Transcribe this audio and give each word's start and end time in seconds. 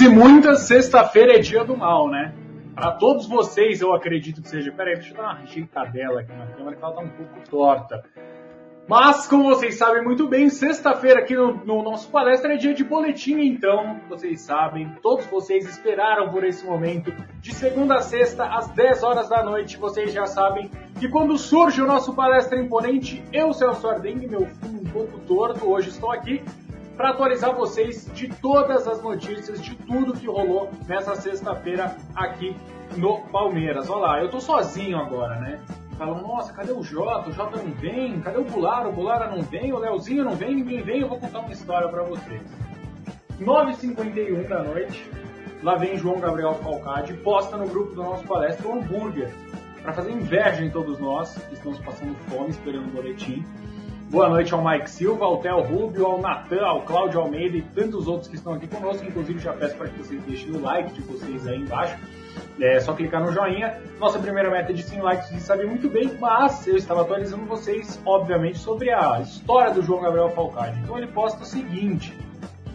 e 0.00 0.08
muitas, 0.08 0.60
sexta-feira 0.60 1.34
é 1.34 1.38
dia 1.38 1.62
do 1.62 1.76
mal, 1.76 2.08
né? 2.08 2.32
Para 2.74 2.92
todos 2.92 3.26
vocês, 3.26 3.82
eu 3.82 3.94
acredito 3.94 4.40
que 4.40 4.48
seja. 4.48 4.72
Peraí, 4.72 4.94
deixa 4.94 5.10
eu 5.10 5.16
dar 5.16 5.22
uma 5.22 5.42
ajeitadela 5.42 6.20
aqui 6.20 6.32
na 6.32 6.46
câmera 6.46 6.76
que 6.76 6.82
ela 6.82 6.94
tá 6.94 7.00
um 7.00 7.08
pouco 7.08 7.50
torta. 7.50 8.02
Mas, 8.88 9.28
como 9.28 9.44
vocês 9.44 9.76
sabem 9.76 10.02
muito 10.02 10.26
bem, 10.26 10.48
sexta-feira 10.48 11.20
aqui 11.20 11.36
no, 11.36 11.64
no, 11.64 11.82
nosso 11.82 12.08
palestra 12.08 12.54
é 12.54 12.56
dia 12.56 12.72
de 12.72 12.82
boletim, 12.82 13.40
então, 13.40 14.00
vocês 14.08 14.40
sabem, 14.40 14.90
todos 15.02 15.26
vocês 15.26 15.68
esperaram 15.68 16.30
por 16.30 16.44
esse 16.44 16.64
momento. 16.64 17.12
De 17.40 17.54
segunda 17.54 17.96
a 17.96 18.00
sexta, 18.00 18.46
às 18.46 18.68
10 18.68 19.02
horas 19.02 19.28
da 19.28 19.44
noite, 19.44 19.76
vocês 19.76 20.12
já 20.12 20.24
sabem 20.24 20.70
que 20.98 21.08
quando 21.08 21.36
surge 21.36 21.82
o 21.82 21.86
nosso 21.86 22.14
palestra 22.14 22.58
imponente, 22.58 23.22
eu, 23.32 23.52
Celso 23.52 23.86
Ardengue, 23.86 24.26
meu 24.26 24.46
fundo 24.46 24.80
um 24.80 24.92
pouco 24.92 25.20
torto, 25.20 25.70
hoje 25.70 25.90
estou 25.90 26.10
aqui 26.10 26.42
para 27.00 27.12
atualizar 27.12 27.54
vocês 27.54 28.10
de 28.12 28.28
todas 28.28 28.86
as 28.86 29.02
notícias, 29.02 29.62
de 29.62 29.74
tudo 29.74 30.12
que 30.12 30.26
rolou 30.26 30.70
nessa 30.86 31.16
sexta-feira 31.16 31.96
aqui 32.14 32.54
no 32.98 33.22
Palmeiras. 33.28 33.88
Olha 33.88 34.00
lá, 34.00 34.20
eu 34.20 34.28
tô 34.28 34.38
sozinho 34.38 34.98
agora, 34.98 35.36
né? 35.36 35.58
falam, 35.96 36.20
nossa, 36.20 36.52
cadê 36.52 36.72
o 36.72 36.82
Jota? 36.82 37.30
O 37.30 37.32
Jota 37.32 37.56
não 37.56 37.72
vem, 37.72 38.20
cadê 38.20 38.36
o 38.36 38.44
Bulara? 38.44 38.86
O 38.86 38.92
Bulara 38.92 39.30
não 39.30 39.40
vem, 39.40 39.72
o 39.72 39.78
Leozinho 39.78 40.24
não 40.24 40.36
vem, 40.36 40.56
ninguém 40.56 40.82
vem, 40.82 41.00
eu 41.00 41.08
vou 41.08 41.18
contar 41.18 41.38
uma 41.38 41.52
história 41.52 41.88
para 41.88 42.02
vocês. 42.02 42.42
9h51 43.40 44.46
da 44.46 44.62
noite, 44.62 45.10
lá 45.62 45.76
vem 45.76 45.96
João 45.96 46.20
Gabriel 46.20 46.52
Falcade, 46.56 47.14
posta 47.14 47.56
no 47.56 47.66
grupo 47.66 47.94
do 47.94 48.02
nosso 48.02 48.24
palestra 48.24 48.68
um 48.68 48.74
hambúrguer, 48.74 49.32
para 49.82 49.94
fazer 49.94 50.12
inveja 50.12 50.62
em 50.62 50.68
todos 50.68 50.98
nós 50.98 51.34
que 51.48 51.54
estamos 51.54 51.78
passando 51.78 52.14
fome 52.28 52.50
esperando 52.50 52.88
o 52.88 52.90
boletim. 52.90 53.42
Boa 54.10 54.28
noite 54.28 54.52
ao 54.52 54.62
Mike 54.62 54.90
Silva, 54.90 55.24
ao 55.24 55.36
Theo 55.36 55.62
Rubio, 55.62 56.04
ao 56.04 56.20
Natan, 56.20 56.66
ao 56.66 56.82
Cláudio 56.82 57.20
Almeida 57.20 57.56
e 57.56 57.62
tantos 57.62 58.08
outros 58.08 58.28
que 58.28 58.34
estão 58.34 58.54
aqui 58.54 58.66
conosco. 58.66 59.06
Inclusive, 59.06 59.38
já 59.38 59.52
peço 59.52 59.76
para 59.76 59.88
que 59.88 59.98
vocês 59.98 60.20
deixem 60.24 60.50
o 60.50 60.60
like 60.60 60.92
de 60.92 61.00
vocês 61.02 61.46
aí 61.46 61.60
embaixo 61.60 61.96
é 62.60 62.80
só 62.80 62.92
clicar 62.92 63.24
no 63.24 63.32
joinha. 63.32 63.80
Nossa 63.98 64.18
primeira 64.18 64.50
meta 64.50 64.72
é 64.72 64.74
de 64.74 64.82
100 64.82 65.00
likes, 65.00 65.28
vocês 65.28 65.42
sabem 65.42 65.66
muito 65.66 65.88
bem, 65.88 66.10
mas 66.18 66.66
eu 66.66 66.76
estava 66.76 67.02
atualizando 67.02 67.44
vocês, 67.44 68.00
obviamente, 68.04 68.58
sobre 68.58 68.90
a 68.90 69.20
história 69.20 69.72
do 69.72 69.82
João 69.82 70.02
Gabriel 70.02 70.30
Falcade. 70.30 70.78
Então 70.82 70.98
ele 70.98 71.06
posta 71.06 71.42
o 71.42 71.46
seguinte, 71.46 72.12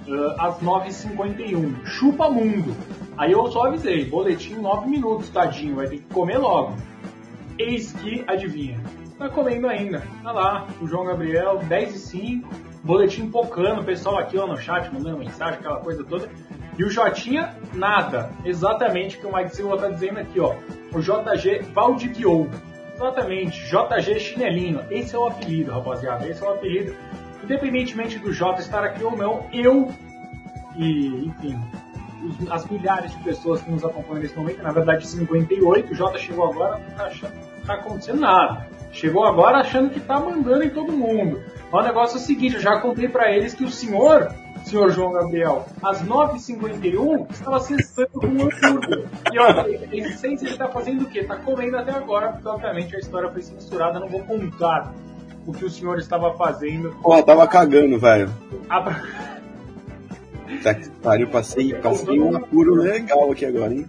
uh, 0.08 0.42
às 0.42 0.60
9h51, 0.60 1.86
chupa 1.86 2.30
mundo. 2.30 2.76
Aí 3.18 3.32
eu 3.32 3.46
só 3.48 3.66
avisei, 3.66 4.06
boletim 4.06 4.56
9 4.56 4.90
minutos, 4.90 5.30
tadinho, 5.30 5.76
vai 5.76 5.88
ter 5.88 5.98
que 5.98 6.14
comer 6.14 6.38
logo. 6.38 6.76
Eis 7.58 7.94
que, 7.94 8.24
adivinha, 8.28 8.80
tá 9.18 9.30
comendo 9.30 9.68
ainda. 9.68 10.04
Tá 10.24 10.32
lá, 10.32 10.68
o 10.82 10.88
João 10.88 11.06
Gabriel, 11.06 11.60
10 11.60 11.96
e 11.96 12.00
5, 12.00 12.50
boletim 12.84 13.30
pocando, 13.30 13.82
o 13.82 13.84
pessoal 13.84 14.18
aqui 14.18 14.38
ó, 14.38 14.46
no 14.46 14.58
chat 14.58 14.94
mandando 14.94 15.18
mensagem, 15.18 15.60
aquela 15.60 15.80
coisa 15.80 16.04
toda. 16.04 16.30
E 16.78 16.84
o 16.84 16.90
Jotinha, 16.90 17.56
nada. 17.74 18.30
Exatamente 18.44 19.18
o 19.18 19.20
que 19.22 19.28
o 19.28 19.36
Mike 19.36 19.56
Silva 19.56 19.76
está 19.76 19.88
dizendo 19.88 20.20
aqui, 20.20 20.40
ó. 20.40 20.56
O 20.94 21.00
JG 21.00 21.62
Valdiviou. 21.74 22.50
Exatamente, 22.94 23.62
JG 23.66 24.20
Chinelinho. 24.20 24.82
Esse 24.90 25.16
é 25.16 25.20
o 25.20 25.28
apelido, 25.28 25.72
rapaziada. 25.72 26.28
Esse 26.28 26.44
é 26.44 26.48
o 26.48 26.54
apelido. 26.54 26.96
Independentemente 27.44 28.20
do 28.20 28.34
J 28.34 28.60
estar 28.60 28.84
aqui 28.84 29.04
ou 29.04 29.16
não, 29.16 29.46
eu 29.54 29.90
e, 30.78 31.28
enfim, 31.28 31.60
os, 32.24 32.52
as 32.52 32.66
milhares 32.68 33.12
de 33.12 33.24
pessoas 33.24 33.62
que 33.62 33.72
nos 33.72 33.84
acompanham 33.84 34.24
nesse 34.24 34.36
momento, 34.36 34.62
na 34.62 34.72
verdade 34.72 35.08
58, 35.08 35.92
o 35.92 35.96
J 35.96 36.18
chegou 36.18 36.50
agora, 36.50 36.80
não 36.80 36.96
tá, 36.96 37.12
tá 37.66 37.74
acontecendo 37.76 38.20
nada. 38.20 38.68
Chegou 38.92 39.26
agora 39.26 39.60
achando 39.60 39.90
que 39.90 40.00
tá 40.00 40.20
mandando 40.20 40.64
em 40.64 40.70
todo 40.70 40.92
mundo. 40.92 41.42
O 41.72 41.82
negócio 41.82 42.18
é 42.18 42.22
o 42.22 42.24
seguinte, 42.24 42.56
eu 42.56 42.62
já 42.62 42.80
contei 42.80 43.10
para 43.10 43.32
eles 43.32 43.54
que 43.54 43.64
o 43.64 43.70
senhor 43.70 44.34
senhor 44.66 44.92
João 44.92 45.12
Gabriel, 45.12 45.66
às 45.82 46.02
9h51, 46.04 47.32
estava 47.32 47.60
cessando 47.60 48.10
com 48.10 48.28
o 48.28 48.30
hambúrguer. 48.30 49.06
E 49.32 49.40
olha, 49.40 49.90
em 49.92 50.02
essência 50.02 50.46
ele 50.46 50.54
está 50.54 50.68
fazendo 50.68 51.04
o 51.04 51.06
quê? 51.06 51.20
Está 51.20 51.36
comendo 51.38 51.78
até 51.78 51.92
agora, 51.92 52.34
porque 52.34 52.48
obviamente 52.48 52.96
a 52.96 53.00
história 53.00 53.30
foi 53.30 53.42
censurada, 53.42 54.00
não 54.00 54.08
vou 54.08 54.22
contar 54.22 54.94
o 55.46 55.54
que 55.54 55.66
o 55.66 55.70
senhor 55.70 56.00
estava 56.00 56.34
fazendo. 56.36 56.96
Pô, 57.02 57.22
tava 57.22 57.48
cagando, 57.48 58.00
velho. 58.00 58.30
Ah, 58.68 58.82
tá 60.64 60.74
que 60.74 60.90
pariu, 60.90 61.28
passei, 61.28 61.74
passei 61.76 62.20
um 62.20 62.36
apuro 62.36 62.74
legal 62.76 63.32
aqui 63.32 63.46
agora, 63.46 63.74
hein? 63.74 63.86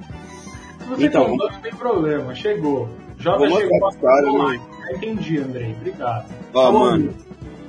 Você 0.88 1.06
então, 1.06 1.36
não 1.36 1.60
tem 1.60 1.74
problema, 1.74 2.34
chegou. 2.34 2.88
Jota 3.16 3.48
chegou. 3.48 3.88
História, 3.88 4.32
né? 4.32 4.60
Entendi, 4.90 5.38
Andrei, 5.38 5.72
obrigado. 5.72 6.32
Ó, 6.54 6.72
mano. 6.72 7.14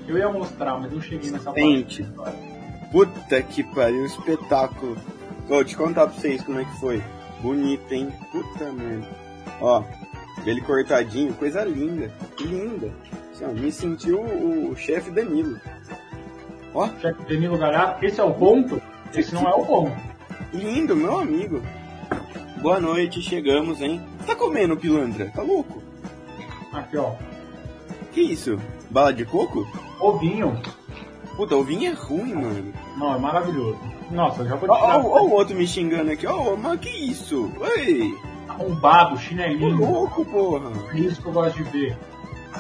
Eu 0.08 0.18
ia 0.18 0.30
mostrar, 0.30 0.80
mas 0.80 0.92
não 0.92 1.02
cheguei 1.02 1.32
nessa 1.32 1.52
Sente. 1.54 2.04
parte. 2.04 2.38
Puta 2.92 3.42
que 3.42 3.64
pariu, 3.64 4.06
espetáculo. 4.06 4.96
Vou 5.48 5.64
te 5.64 5.76
contar 5.76 6.08
pra 6.08 6.16
vocês 6.16 6.42
como 6.42 6.60
é 6.60 6.66
que 6.66 6.80
foi. 6.80 7.04
Bonito, 7.42 7.92
hein? 7.94 8.12
Puta 8.32 8.72
merda. 8.72 9.08
Ó, 9.62 9.84
ele 10.46 10.62
cortadinho, 10.62 11.34
coisa 11.34 11.64
linda. 11.66 12.12
Linda. 12.40 12.92
Assim, 13.34 13.46
ó, 13.46 13.52
me 13.52 13.72
sentiu 13.72 14.22
o, 14.22 14.76
chefe 14.76 15.12
Danilo. 15.12 15.60
Ó. 16.74 16.88
Chefe 17.02 17.24
Danilo 17.24 17.58
Galhardo, 17.58 18.06
esse 18.06 18.20
é 18.20 18.24
o 18.24 18.34
ponto? 18.34 18.82
Esse 19.14 19.34
não 19.34 19.48
é 19.48 19.54
o 19.54 19.66
ponto. 19.66 19.96
Lindo, 20.54 20.96
meu 20.96 21.20
amigo. 21.20 21.62
Boa 22.62 22.80
noite, 22.80 23.22
chegamos, 23.22 23.82
hein? 23.82 24.02
Tá 24.26 24.36
comendo 24.36 24.78
pilantra? 24.78 25.32
Tá 25.36 25.42
louco? 25.42 25.84
Aqui, 26.74 26.98
ó. 26.98 27.14
Que 28.12 28.22
isso? 28.22 28.60
Bala 28.90 29.14
de 29.14 29.26
coco? 29.26 29.68
Ovinho. 30.00 30.60
Puta, 31.36 31.56
o 31.56 31.64
vinho 31.64 31.92
é 31.92 31.94
ruim, 31.94 32.34
mano. 32.34 32.74
Não, 32.98 33.16
é 33.16 33.20
maravilhoso. 33.20 33.80
Nossa, 34.10 34.46
já 34.46 34.56
vou 34.56 34.70
Olha 34.72 35.04
o 35.04 35.32
outro 35.32 35.56
me 35.56 35.68
xingando 35.68 36.12
aqui. 36.12 36.26
Ó, 36.26 36.54
oh, 36.54 36.58
mas 36.58 36.80
que 36.80 36.90
isso? 36.90 37.52
Oi! 37.60 38.18
Arrombado, 38.48 39.18
chinelinho. 39.18 39.78
Tô 39.78 39.86
louco, 39.86 40.26
porra. 40.26 40.72
É 40.94 41.00
isso 41.00 41.22
que 41.22 41.28
eu 41.28 41.34
gosto 41.34 41.56
de 41.56 41.64
ver. 41.64 41.98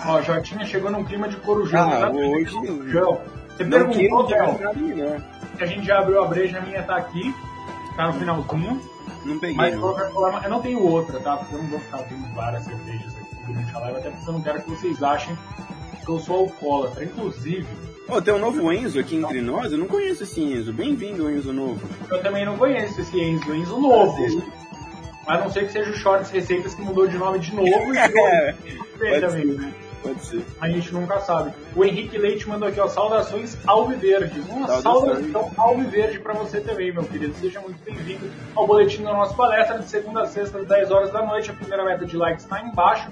Ó, 0.06 0.22
Jotinha 0.22 0.66
chegou 0.66 0.92
num 0.92 1.04
clima 1.04 1.28
de 1.28 1.38
corujão. 1.38 1.90
Ah, 1.90 2.12
hoje... 2.12 2.52
Corujão. 2.54 3.22
Você 3.50 3.64
não 3.64 3.90
perguntou, 3.90 4.26
Theo, 4.26 5.24
que 5.58 5.64
a 5.64 5.66
gente 5.66 5.88
já 5.88 6.00
abriu 6.00 6.24
a 6.24 6.28
breja, 6.28 6.60
a 6.60 6.62
minha 6.62 6.84
tá 6.84 6.98
aqui. 6.98 7.34
Tá 7.96 8.08
no 8.08 8.14
finalzinho. 8.14 8.80
Não 9.26 9.40
peguei. 9.40 9.56
Mas 9.56 9.76
forma, 9.76 10.42
eu 10.44 10.50
não 10.50 10.62
tenho 10.62 10.80
outra, 10.84 11.20
tá? 11.20 11.38
Porque 11.38 11.56
eu 11.56 11.64
não 11.64 11.70
vou 11.70 11.80
ficar 11.80 12.00
abrindo 12.00 12.36
várias 12.36 12.64
cervejas 12.64 13.17
durante 13.48 13.76
a 13.76 13.80
live, 13.80 13.98
até 13.98 14.10
porque 14.10 14.30
eu 14.30 14.34
não 14.34 14.42
quero 14.42 14.62
que 14.62 14.70
vocês 14.70 15.02
achem 15.04 15.38
que 16.06 16.10
eu 16.12 16.20
sou 16.20 16.38
alcoólatra. 16.40 17.04
Inclusive, 17.04 17.66
Oh, 18.10 18.22
tem 18.22 18.34
um 18.34 18.40
novo 18.40 18.72
Enzo 18.72 18.98
aqui 19.02 19.18
entre 19.18 19.42
nós? 19.42 19.70
Eu 19.74 19.78
não 19.78 19.86
conheço 19.88 20.24
esse 20.24 20.42
Enzo. 20.42 20.72
Bem-vindo, 20.72 21.30
Enzo 21.30 21.52
novo. 21.52 21.82
Eu 22.10 22.22
também 22.22 22.46
não 22.46 22.58
conheço 22.58 23.02
esse 23.02 23.20
Enzo, 23.20 23.54
Enzo 23.54 23.78
novo. 23.78 24.16
Mas 25.28 25.42
não 25.42 25.50
sei 25.52 25.66
que 25.66 25.74
seja 25.74 25.90
o 25.90 25.94
Shorts 25.94 26.32
Receitas 26.32 26.74
que 26.74 26.82
mudou 26.82 27.06
de 27.06 27.18
nome 27.18 27.40
de 27.40 27.54
novo 27.54 27.68
e 27.94 27.98
é, 28.00 28.54
pode 28.98 29.20
também, 29.20 29.48
ser. 29.48 29.60
né? 29.60 29.74
Pode 30.02 30.26
ser. 30.26 30.42
A 30.62 30.70
gente 30.70 30.94
nunca 30.94 31.20
sabe. 31.20 31.52
O 31.76 31.84
Henrique 31.84 32.18
Leite 32.18 32.48
mandou 32.48 32.70
aqui, 32.70 32.80
ó, 32.80 32.88
saudações 32.88 33.58
alviverdes. 33.68 34.48
Uma 34.48 34.68
saudação 34.82 35.52
alviverde 35.58 36.20
para 36.20 36.34
você 36.34 36.62
também, 36.62 36.94
meu 36.94 37.04
querido. 37.04 37.34
Seja 37.34 37.60
muito 37.60 37.84
bem-vindo 37.84 38.26
ao 38.56 38.66
boletim 38.66 39.04
da 39.04 39.12
nossa 39.12 39.34
palestra 39.34 39.80
de 39.80 39.90
segunda 39.90 40.22
a 40.22 40.28
sexta, 40.28 40.60
às 40.60 40.66
10 40.66 40.92
horas 40.92 41.12
da 41.12 41.26
noite. 41.26 41.52
A 41.52 41.54
primeira 41.54 41.84
meta 41.84 42.06
de 42.06 42.16
likes 42.16 42.46
está 42.46 42.62
embaixo. 42.62 43.12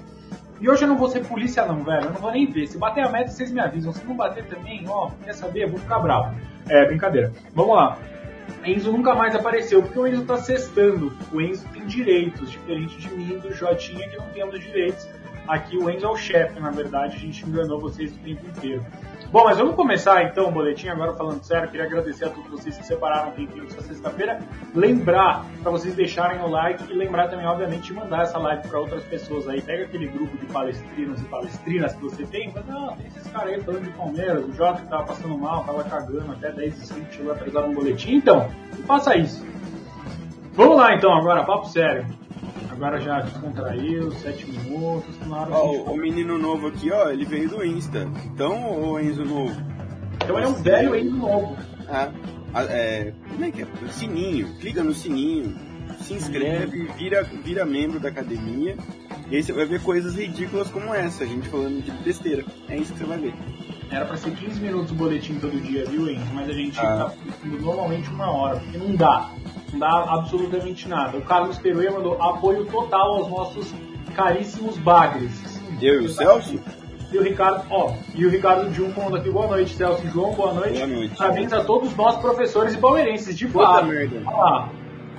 E 0.60 0.68
hoje 0.68 0.84
eu 0.84 0.88
não 0.88 0.96
vou 0.96 1.08
ser 1.08 1.24
polícia 1.24 1.64
não, 1.66 1.82
velho. 1.82 2.04
Eu 2.04 2.12
não 2.12 2.20
vou 2.20 2.32
nem 2.32 2.46
ver. 2.46 2.66
Se 2.66 2.78
bater 2.78 3.04
a 3.04 3.10
meta, 3.10 3.30
vocês 3.30 3.50
me 3.50 3.60
avisam. 3.60 3.92
Se 3.92 4.04
não 4.04 4.16
bater 4.16 4.44
também, 4.46 4.84
ó, 4.88 5.10
quer 5.24 5.34
saber? 5.34 5.64
Eu 5.64 5.70
vou 5.70 5.78
ficar 5.78 5.98
bravo. 5.98 6.34
É, 6.68 6.86
brincadeira. 6.86 7.32
Vamos 7.54 7.76
lá. 7.76 7.98
Enzo 8.64 8.90
nunca 8.92 9.14
mais 9.14 9.34
apareceu, 9.34 9.82
porque 9.82 9.98
o 9.98 10.06
Enzo 10.06 10.24
tá 10.24 10.36
cestando. 10.38 11.12
O 11.32 11.40
Enzo 11.40 11.66
tem 11.72 11.86
direitos, 11.86 12.50
diferente 12.50 12.96
de 12.96 13.08
mim 13.10 13.38
do 13.38 13.52
Jotinha, 13.52 14.08
que 14.08 14.16
não 14.16 14.28
temos 14.30 14.60
direitos. 14.60 15.08
Aqui 15.46 15.76
o 15.76 15.88
Enzo 15.90 16.06
é 16.06 16.08
o 16.08 16.16
chefe, 16.16 16.58
na 16.58 16.70
verdade, 16.70 17.16
a 17.16 17.18
gente 17.18 17.46
enganou 17.46 17.78
vocês 17.78 18.12
o 18.12 18.18
tempo 18.18 18.44
inteiro. 18.46 18.84
Bom, 19.32 19.44
mas 19.44 19.58
vamos 19.58 19.74
começar 19.74 20.22
então 20.22 20.46
o 20.46 20.52
boletim, 20.52 20.88
agora 20.88 21.12
falando 21.14 21.42
sério. 21.42 21.68
Queria 21.68 21.84
agradecer 21.84 22.26
a 22.26 22.30
todos 22.30 22.48
vocês 22.48 22.78
que 22.78 22.86
separaram 22.86 23.30
um 23.30 23.32
tempinho 23.32 23.64
dessa 23.64 23.82
sexta-feira. 23.82 24.38
Lembrar 24.72 25.44
para 25.62 25.70
vocês 25.72 25.94
deixarem 25.94 26.40
o 26.40 26.46
like 26.46 26.90
e 26.90 26.94
lembrar 26.94 27.28
também, 27.28 27.44
obviamente, 27.44 27.88
de 27.88 27.94
mandar 27.94 28.22
essa 28.22 28.38
live 28.38 28.68
para 28.68 28.78
outras 28.78 29.02
pessoas 29.04 29.48
aí. 29.48 29.60
Pega 29.60 29.84
aquele 29.84 30.06
grupo 30.06 30.36
de 30.36 30.46
palestrinos 30.46 31.20
e 31.20 31.24
palestrinas 31.24 31.94
que 31.94 32.02
você 32.02 32.24
tem, 32.24 32.52
mas 32.54 32.64
não, 32.66 32.96
tem 32.96 33.06
esses 33.08 33.26
caras 33.32 33.54
aí 33.54 33.60
falando 33.60 33.84
de 33.84 33.90
Palmeiras, 33.90 34.44
o 34.44 34.52
Jota 34.52 34.82
que 34.82 34.88
tava 34.88 35.04
passando 35.04 35.36
mal, 35.36 35.64
tava 35.64 35.82
cagando 35.84 36.32
até 36.32 36.52
10 36.52 36.82
e 36.82 36.86
5, 36.86 37.12
chegou 37.12 37.32
atrasado 37.32 37.66
um 37.66 37.74
boletim. 37.74 38.14
Então, 38.14 38.48
faça 38.86 39.16
isso. 39.16 39.44
Vamos 40.52 40.76
lá 40.76 40.94
então 40.94 41.12
agora, 41.12 41.44
papo 41.44 41.66
sério. 41.66 42.06
Agora 42.76 43.00
já 43.00 43.20
descontraiu, 43.22 44.12
7 44.12 44.46
minutos, 44.50 45.18
na 45.26 45.40
hora 45.40 45.50
ó, 45.50 45.70
o, 45.70 45.92
o 45.94 45.96
menino 45.96 46.36
novo 46.36 46.66
aqui, 46.66 46.92
ó, 46.92 47.08
ele 47.08 47.24
veio 47.24 47.48
do 47.48 47.64
Insta. 47.64 48.06
Então, 48.26 48.80
o 48.82 49.00
Enzo 49.00 49.24
novo? 49.24 49.56
Então 50.22 50.36
ele 50.36 50.46
é 50.46 50.48
um 50.48 50.54
velho 50.54 50.94
Enzo 50.94 51.16
novo. 51.16 51.56
Ah, 51.88 52.12
é, 52.68 53.14
como 53.30 53.44
é 53.44 53.50
que 53.50 53.62
é? 53.62 53.66
Sininho, 53.90 54.54
clica 54.60 54.84
no 54.84 54.92
sininho, 54.92 55.56
se 56.00 56.12
inscreve, 56.12 56.86
vira, 56.98 57.22
vira 57.22 57.64
membro 57.64 57.98
da 57.98 58.10
academia. 58.10 58.76
E 59.30 59.36
aí 59.36 59.42
você 59.42 59.54
vai 59.54 59.64
ver 59.64 59.82
coisas 59.82 60.14
ridículas 60.14 60.70
como 60.70 60.94
essa, 60.94 61.24
a 61.24 61.26
gente 61.26 61.48
falando 61.48 61.82
de 61.82 61.90
besteira. 62.04 62.44
É 62.68 62.76
isso 62.76 62.92
que 62.92 62.98
você 62.98 63.04
vai 63.06 63.18
ver. 63.18 63.34
Era 63.90 64.04
para 64.04 64.16
ser 64.16 64.32
15 64.32 64.60
minutos 64.60 64.90
o 64.90 64.94
boletim 64.94 65.38
todo 65.38 65.58
dia, 65.60 65.84
viu, 65.86 66.10
Enzo? 66.10 66.26
Mas 66.34 66.48
a 66.48 66.52
gente 66.52 66.78
ah. 66.80 66.82
tá 66.82 67.12
normalmente 67.44 68.08
uma 68.10 68.30
hora, 68.30 68.58
porque 68.58 68.78
não 68.78 68.94
dá. 68.96 69.30
Não 69.72 69.78
dá 69.78 70.14
absolutamente 70.14 70.88
nada. 70.88 71.18
O 71.18 71.22
Carlos 71.22 71.58
Peruia 71.58 71.90
mandou 71.92 72.20
apoio 72.20 72.64
total 72.66 73.16
aos 73.16 73.28
nossos 73.28 73.72
caríssimos 74.14 74.76
bagres. 74.78 75.60
Eu 75.80 76.02
e 76.02 76.06
o 76.06 76.08
Celso? 76.08 76.60
E 77.12 77.18
o 77.18 77.22
Ricardo, 77.22 77.64
ó, 77.70 77.94
e 78.14 78.26
o 78.26 78.30
Ricardo 78.30 78.72
Jun 78.74 78.90
falando 78.90 79.16
aqui, 79.16 79.30
boa 79.30 79.46
noite, 79.46 79.74
Celso 79.74 80.04
e 80.04 80.10
João, 80.10 80.34
boa 80.34 80.52
noite. 80.52 80.78
Boa 80.78 80.86
noite. 80.88 81.16
Parabéns 81.16 81.52
a 81.52 81.62
todos 81.64 81.94
nós, 81.94 82.16
professores 82.16 82.74
e 82.74 82.78
palmeirenses, 82.78 83.38
de 83.38 83.46
fato. 83.46 83.88
Olha 83.88 84.30
lá. 84.30 84.72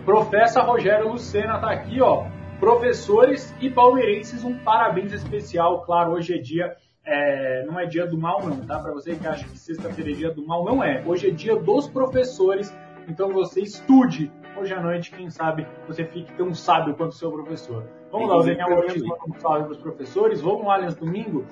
Professor 0.03 0.63
Rogério 0.65 1.09
Lucena 1.09 1.57
tá 1.59 1.71
aqui, 1.71 2.01
ó. 2.01 2.25
Professores 2.59 3.53
e 3.61 3.69
palmeirenses, 3.69 4.43
um 4.43 4.57
parabéns 4.57 5.13
especial. 5.13 5.81
Claro, 5.81 6.11
hoje 6.11 6.33
é 6.33 6.37
dia 6.37 6.75
é, 7.07 7.63
não 7.65 7.79
é 7.79 7.85
dia 7.85 8.05
do 8.05 8.17
mal, 8.17 8.45
não, 8.45 8.57
tá? 8.65 8.79
Para 8.79 8.91
você 8.91 9.15
que 9.15 9.25
acha 9.25 9.47
que 9.47 9.57
sexta-feira 9.57 10.11
é 10.11 10.13
dia 10.13 10.29
do 10.29 10.45
mal, 10.45 10.65
não 10.65 10.83
é. 10.83 11.01
Hoje 11.05 11.29
é 11.29 11.31
dia 11.31 11.55
dos 11.55 11.87
professores, 11.87 12.75
então 13.07 13.31
você 13.31 13.61
estude. 13.61 14.29
Hoje 14.59 14.73
à 14.73 14.81
noite, 14.81 15.11
quem 15.11 15.29
sabe, 15.29 15.65
você 15.87 16.03
fique 16.03 16.33
tão 16.33 16.53
sábio 16.53 16.95
quanto 16.95 17.13
o 17.13 17.15
seu 17.15 17.31
professor. 17.31 17.85
Vamos 18.11 18.27
lá, 18.27 18.37
o 18.37 18.43
Daniel 18.43 18.77
Ortiz 18.77 19.01
manda 19.01 19.21
um 19.25 19.39
salve 19.39 19.63
para 19.63 19.71
os 19.71 19.77
professores. 19.77 20.41
Vamos 20.41 20.65
lá, 20.65 20.75
Allianz 20.75 20.95
Domingo? 20.95 21.45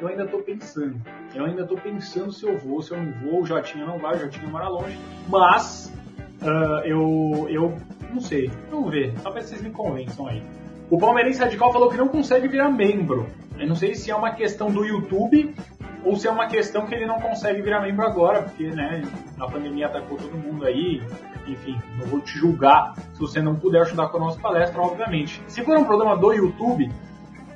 Eu 0.00 0.08
ainda 0.08 0.24
estou 0.24 0.42
pensando. 0.42 1.00
Eu 1.34 1.44
ainda 1.44 1.62
estou 1.62 1.78
pensando 1.78 2.32
se 2.32 2.44
eu 2.44 2.58
vou, 2.58 2.82
se 2.82 2.92
eu 2.92 3.00
não 3.00 3.12
vou. 3.20 3.42
O 3.42 3.46
Jotinha 3.46 3.86
não 3.86 3.98
vai, 3.98 4.16
o 4.16 4.18
Jotinha 4.18 4.48
mora 4.48 4.68
longe. 4.68 4.98
Mas, 5.28 5.92
uh, 6.42 6.84
eu, 6.84 7.46
eu 7.48 7.76
não 8.12 8.20
sei. 8.20 8.50
Vamos 8.70 8.90
ver. 8.90 9.14
Talvez 9.22 9.46
vocês 9.46 9.62
me 9.62 9.70
convençam 9.70 10.26
aí. 10.26 10.42
O 10.88 10.98
Palmeirense 10.98 11.40
Radical 11.40 11.72
falou 11.72 11.90
que 11.90 11.96
não 11.96 12.08
consegue 12.08 12.46
virar 12.46 12.70
membro. 12.70 13.28
Eu 13.58 13.66
não 13.66 13.74
sei 13.74 13.94
se 13.94 14.10
é 14.10 14.14
uma 14.14 14.30
questão 14.30 14.70
do 14.70 14.84
YouTube 14.84 15.54
ou 16.04 16.14
se 16.14 16.28
é 16.28 16.30
uma 16.30 16.46
questão 16.46 16.86
que 16.86 16.94
ele 16.94 17.06
não 17.06 17.20
consegue 17.20 17.60
virar 17.60 17.80
membro 17.80 18.06
agora, 18.06 18.42
porque 18.42 18.68
né, 18.68 19.02
a 19.40 19.46
pandemia 19.48 19.86
atacou 19.86 20.16
todo 20.16 20.36
mundo 20.36 20.64
aí. 20.64 21.02
Enfim, 21.48 21.76
não 21.98 22.06
vou 22.06 22.20
te 22.20 22.38
julgar 22.38 22.94
se 23.14 23.20
você 23.20 23.42
não 23.42 23.56
puder 23.56 23.82
ajudar 23.82 24.08
com 24.08 24.18
a 24.18 24.20
nossa 24.20 24.38
palestra, 24.38 24.80
obviamente. 24.80 25.42
Se 25.48 25.64
for 25.64 25.76
um 25.76 25.84
problema 25.84 26.16
do 26.16 26.32
YouTube, 26.32 26.88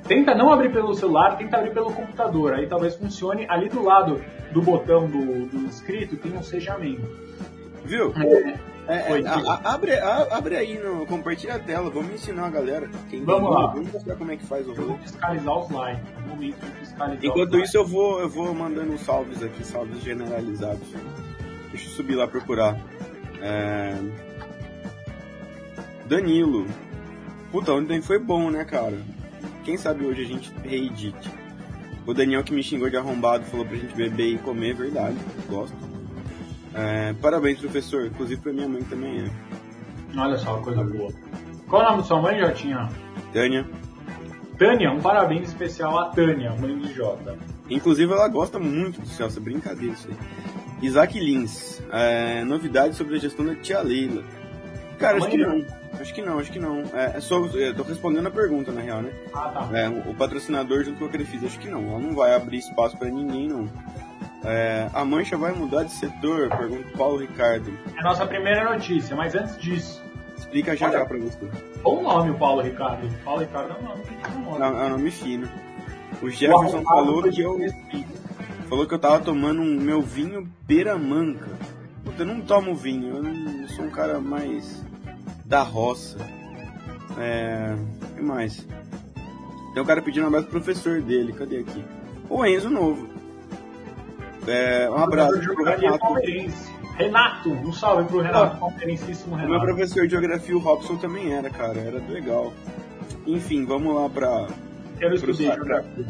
tenta 0.05 0.35
não 0.35 0.51
abrir 0.51 0.71
pelo 0.71 0.93
celular, 0.93 1.37
tenta 1.37 1.57
abrir 1.57 1.73
pelo 1.73 1.93
computador. 1.93 2.53
Aí 2.53 2.67
talvez 2.67 2.95
funcione 2.95 3.45
ali 3.47 3.69
do 3.69 3.81
lado 3.81 4.21
do 4.51 4.61
botão 4.61 5.07
do, 5.07 5.45
do 5.45 5.57
inscrito, 5.59 6.17
tem 6.17 6.33
um 6.33 6.43
seja 6.43 6.77
membro. 6.77 7.09
Viu? 7.85 8.13
É, 8.17 8.55
é, 8.87 9.19
é, 9.19 9.27
a, 9.27 9.73
abre, 9.73 9.93
a, 9.93 10.27
abre 10.31 10.55
aí, 10.55 10.77
no, 10.77 11.05
compartilha 11.05 11.55
a 11.55 11.59
tela, 11.59 11.89
vamos 11.89 12.13
ensinar 12.13 12.47
a 12.47 12.49
galera. 12.49 12.89
Quem 13.09 13.23
vamos 13.23 13.51
lá. 13.53 13.67
Vamos 13.67 13.91
mostrar 13.91 14.15
como 14.15 14.31
é 14.31 14.37
que 14.37 14.45
faz 14.45 14.67
o 14.67 14.73
vou 14.73 14.97
fiscalizar. 14.97 15.69
Momento 16.27 16.65
de 16.65 16.79
fiscalizar 16.79 17.25
Enquanto 17.25 17.57
isso, 17.59 17.77
eu 17.77 17.85
vou, 17.85 18.19
eu 18.19 18.29
vou 18.29 18.53
mandando 18.53 18.97
salves 18.97 19.43
aqui, 19.43 19.63
salves 19.63 20.01
generalizados. 20.01 20.87
Deixa 21.69 21.87
eu 21.87 21.91
subir 21.91 22.15
lá 22.15 22.27
procurar. 22.27 22.77
É... 23.41 23.95
Danilo. 26.05 26.67
Puta, 27.51 27.73
ontem 27.73 28.01
foi 28.01 28.19
bom, 28.19 28.49
né, 28.49 28.65
cara? 28.65 28.97
Quem 29.63 29.77
sabe 29.77 30.05
hoje 30.05 30.21
a 30.23 30.25
gente 30.25 30.51
reedite. 30.63 31.29
O 32.05 32.13
Daniel 32.13 32.43
que 32.43 32.53
me 32.53 32.63
xingou 32.63 32.89
de 32.89 32.97
arrombado 32.97 33.45
falou 33.45 33.65
pra 33.65 33.77
gente 33.77 33.93
beber 33.95 34.33
e 34.33 34.37
comer, 34.39 34.71
é 34.71 34.73
verdade. 34.73 35.17
Gosto. 35.47 35.90
É, 36.73 37.13
parabéns, 37.13 37.59
professor. 37.59 38.07
Inclusive 38.07 38.41
pra 38.41 38.53
minha 38.53 38.67
mãe 38.67 38.83
também 38.83 39.25
é. 39.25 40.19
Olha 40.19 40.37
só, 40.37 40.57
coisa 40.57 40.83
boa. 40.83 41.11
Qual 41.67 41.81
o 41.81 41.85
nome 41.85 41.97
da 41.97 42.03
sua 42.03 42.21
mãe, 42.21 42.39
Jotinha? 42.39 42.89
Tânia. 43.33 43.65
Tânia, 44.57 44.91
um 44.91 44.99
parabéns 44.99 45.49
especial 45.49 45.97
a 45.97 46.09
Tânia, 46.09 46.53
mãe 46.59 46.77
do 46.77 46.93
Jota. 46.93 47.37
Inclusive 47.69 48.11
ela 48.11 48.27
gosta 48.27 48.59
muito 48.59 49.01
do 49.01 49.07
Celso, 49.07 49.39
é 49.39 49.41
brincadeira 49.41 49.93
isso 49.93 50.07
aí. 50.07 50.17
Isaac 50.85 51.19
Lins, 51.19 51.81
é, 51.91 52.43
novidades 52.43 52.97
sobre 52.97 53.15
a 53.15 53.19
gestão 53.19 53.45
da 53.45 53.55
tia 53.55 53.81
Leila. 53.81 54.23
Cara, 54.99 55.17
acho 55.17 55.29
que 55.29 55.37
não. 55.37 55.65
Acho 55.99 56.13
que 56.13 56.21
não, 56.21 56.39
acho 56.39 56.51
que 56.51 56.59
não. 56.59 56.79
É, 56.93 57.17
é 57.17 57.21
só, 57.21 57.43
eu 57.45 57.75
tô 57.75 57.83
respondendo 57.83 58.27
a 58.27 58.31
pergunta, 58.31 58.71
na 58.71 58.81
real, 58.81 59.01
né? 59.01 59.11
Ah, 59.33 59.49
tá. 59.49 59.69
É, 59.77 59.89
o, 59.89 60.11
o 60.11 60.15
patrocinador 60.15 60.83
junto 60.83 60.99
com 60.99 61.05
a 61.05 61.09
Crefisa, 61.09 61.47
acho 61.47 61.59
que 61.59 61.69
não. 61.69 61.83
Ela 61.89 61.99
não 61.99 62.13
vai 62.13 62.35
abrir 62.35 62.57
espaço 62.57 62.97
para 62.97 63.09
ninguém, 63.09 63.47
não. 63.47 63.69
É, 64.43 64.89
a 64.93 65.05
mancha 65.05 65.37
vai 65.37 65.51
mudar 65.51 65.83
de 65.83 65.91
setor? 65.91 66.49
Pergunta 66.49 66.87
o 66.87 66.97
Paulo 66.97 67.17
Ricardo. 67.17 67.71
É 67.95 67.99
a 67.99 68.03
nossa 68.03 68.25
primeira 68.25 68.63
notícia, 68.63 69.15
mas 69.15 69.35
antes 69.35 69.57
disso. 69.57 70.01
Explica 70.37 70.75
já 70.75 70.87
Olha, 70.87 70.99
já 70.99 71.05
pra 71.05 71.17
você. 71.19 71.51
Bom 71.83 72.01
nome 72.01 72.31
o 72.31 72.37
Paulo 72.37 72.61
Ricardo. 72.61 73.07
Paulo 73.23 73.41
Ricardo 73.41 73.73
é 73.73 73.79
um 73.79 73.83
nome 73.83 74.03
que 74.03 74.39
não 74.39 74.63
É 74.63 74.85
um 74.85 74.89
nome 74.89 75.11
fino. 75.11 75.47
O 76.21 76.29
Jefferson 76.29 76.79
o 76.79 76.83
falou 76.83 77.23
que 77.23 77.41
eu. 77.41 77.59
Falou 78.67 78.87
que 78.87 78.93
eu 78.93 78.99
tava 78.99 79.19
tomando 79.19 79.61
um 79.61 79.79
meu 79.79 80.01
vinho 80.01 80.49
beira-manca. 80.65 81.49
Puta, 82.03 82.23
eu 82.23 82.25
não 82.25 82.41
tomo 82.41 82.73
vinho, 82.73 83.17
eu, 83.17 83.23
não, 83.23 83.61
eu 83.61 83.69
sou 83.69 83.85
um 83.85 83.91
cara 83.91 84.19
mais 84.19 84.83
da 85.45 85.61
roça. 85.61 86.17
É. 87.19 87.75
O 88.01 88.15
que 88.15 88.21
mais? 88.21 88.65
Tem 89.73 89.83
um 89.83 89.85
cara 89.85 90.01
pedindo 90.01 90.23
um 90.23 90.27
abraço 90.27 90.47
pro 90.47 90.61
professor 90.61 91.01
dele, 91.01 91.33
cadê 91.33 91.59
aqui? 91.59 91.83
O 92.29 92.45
Enzo 92.45 92.69
Novo. 92.69 93.07
É, 94.47 94.89
um 94.89 94.97
abraço 94.97 95.39
pro 95.39 95.63
Renato. 95.63 96.05
Renato, 96.95 97.49
um 97.51 97.71
salve 97.73 98.07
pro 98.07 98.19
Renato, 98.21 98.55
ah, 98.55 98.59
palmeirencíssimo 98.59 99.35
Renato. 99.35 99.51
Meu 99.51 99.61
professor 99.61 100.03
de 100.05 100.11
geografia, 100.11 100.55
o 100.55 100.59
Robson, 100.59 100.97
também 100.97 101.33
era, 101.33 101.49
cara, 101.49 101.79
era 101.79 101.99
legal. 102.09 102.53
Enfim, 103.25 103.65
vamos 103.65 103.95
lá 103.95 104.09
pra. 104.09 104.47
Quero 104.99 105.15
estudar 105.15 105.55
geografia. 105.55 106.05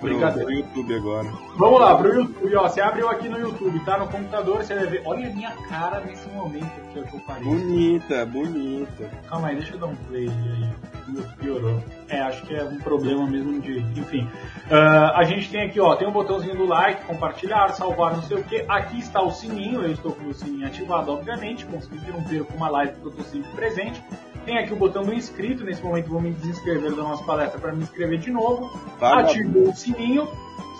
Brincadeira. 0.00 0.46
Pro 0.46 0.54
YouTube 0.54 0.94
agora. 0.94 1.28
Vamos 1.56 1.80
lá, 1.80 1.94
pro 1.96 2.14
YouTube, 2.14 2.56
ó. 2.56 2.68
Você 2.68 2.80
abriu 2.80 3.08
aqui 3.08 3.28
no 3.28 3.38
YouTube, 3.38 3.84
tá 3.84 3.98
no 3.98 4.08
computador, 4.08 4.58
você 4.58 4.74
vai 4.74 4.86
ver. 4.86 5.02
Olha 5.04 5.28
a 5.28 5.32
minha 5.32 5.50
cara 5.68 6.00
nesse 6.00 6.28
momento 6.30 6.64
aqui, 6.64 6.98
ó, 6.98 7.02
que 7.02 7.14
eu 7.14 7.20
parei. 7.20 7.44
Bonita, 7.44 8.26
bonita. 8.26 9.10
Calma 9.28 9.48
aí, 9.48 9.56
deixa 9.56 9.74
eu 9.74 9.78
dar 9.78 9.86
um 9.86 9.96
play 9.96 10.28
aí. 10.28 10.70
Piorou. 11.38 11.82
É, 12.08 12.20
acho 12.20 12.46
que 12.46 12.54
é 12.54 12.62
um 12.62 12.78
problema 12.78 13.26
mesmo 13.26 13.60
de. 13.60 13.80
Enfim. 13.98 14.28
Uh, 14.70 15.12
a 15.14 15.24
gente 15.24 15.50
tem 15.50 15.62
aqui, 15.62 15.80
ó, 15.80 15.96
tem 15.96 16.06
um 16.06 16.12
botãozinho 16.12 16.56
do 16.56 16.66
like, 16.66 17.04
compartilhar, 17.04 17.68
salvar, 17.70 18.14
não 18.14 18.22
sei 18.22 18.38
o 18.38 18.44
que. 18.44 18.64
Aqui 18.68 18.98
está 19.00 19.20
o 19.20 19.30
sininho, 19.30 19.82
eu 19.82 19.92
estou 19.92 20.12
com 20.12 20.28
o 20.28 20.34
sininho 20.34 20.66
ativado, 20.66 21.12
obviamente. 21.12 21.66
Consegui 21.66 22.10
não 22.10 22.22
perco 22.22 22.54
uma 22.54 22.68
live 22.68 22.92
porque 22.92 23.06
eu 23.06 23.10
estou 23.10 23.24
sempre 23.24 23.50
presente. 23.52 24.02
Tem 24.50 24.58
aqui 24.58 24.72
o 24.72 24.76
botão 24.76 25.04
do 25.04 25.14
inscrito, 25.14 25.62
nesse 25.62 25.80
momento 25.80 26.08
vou 26.08 26.20
me 26.20 26.32
desinscrever 26.32 26.90
da 26.90 27.04
nossa 27.04 27.22
palestra 27.22 27.60
para 27.60 27.72
me 27.72 27.84
inscrever 27.84 28.18
de 28.18 28.32
novo. 28.32 28.68
Ativou 29.00 29.68
o 29.68 29.76
sininho, 29.76 30.28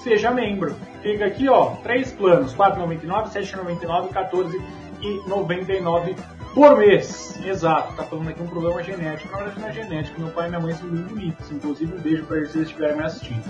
seja 0.03 0.33
membro. 0.33 0.75
Fica 1.03 1.27
aqui, 1.27 1.49
ó, 1.49 1.77
três 1.77 2.11
planos, 2.11 2.53
R$ 2.53 2.59
4,99, 2.59 3.33
R$ 3.33 3.41
7,99, 3.41 4.09
R$ 4.13 5.15
14,99 5.23 6.17
por 6.53 6.79
mês. 6.79 7.39
Exato, 7.47 7.95
tá 7.95 8.03
falando 8.03 8.31
aqui 8.31 8.43
um 8.43 8.49
problema 8.49 8.83
genético. 8.83 9.31
Na 9.31 9.45
verdade 9.45 9.61
não 9.61 9.69
é 9.69 9.73
genético, 9.73 10.21
meu 10.21 10.31
pai 10.33 10.47
e 10.47 10.49
minha 10.49 10.61
mãe 10.61 10.75
são 10.75 10.89
muito 10.89 11.15
bonitos. 11.15 11.53
Inclusive 11.53 11.95
um 11.95 12.01
beijo 12.01 12.25
para 12.25 12.39
eles 12.39 12.51
se 12.51 12.59
eles 12.59 12.69
estiverem 12.71 12.97
me 12.97 13.05
assistindo. 13.05 13.45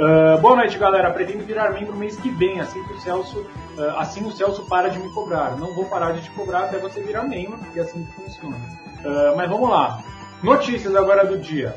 Uh, 0.00 0.40
boa 0.40 0.56
noite, 0.56 0.76
galera. 0.78 1.12
Pretendo 1.12 1.44
virar 1.44 1.70
membro 1.72 1.94
mês 1.94 2.16
que 2.16 2.30
vem, 2.30 2.58
assim 2.58 2.82
que 2.82 2.94
o 2.94 3.00
Celso, 3.02 3.38
uh, 3.38 3.98
assim 3.98 4.26
o 4.26 4.32
Celso 4.32 4.66
para 4.66 4.88
de 4.88 4.98
me 4.98 5.14
cobrar. 5.14 5.56
Não 5.56 5.72
vou 5.74 5.84
parar 5.84 6.10
de 6.10 6.22
te 6.22 6.30
cobrar 6.32 6.64
até 6.64 6.78
você 6.78 7.00
virar 7.00 7.22
membro, 7.22 7.56
porque 7.58 7.78
é 7.78 7.82
assim 7.82 8.04
que 8.04 8.12
funciona. 8.14 8.56
Uh, 9.04 9.36
mas 9.36 9.48
vamos 9.48 9.70
lá. 9.70 10.02
Notícias 10.42 10.94
agora 10.94 11.24
do 11.24 11.38
dia. 11.38 11.74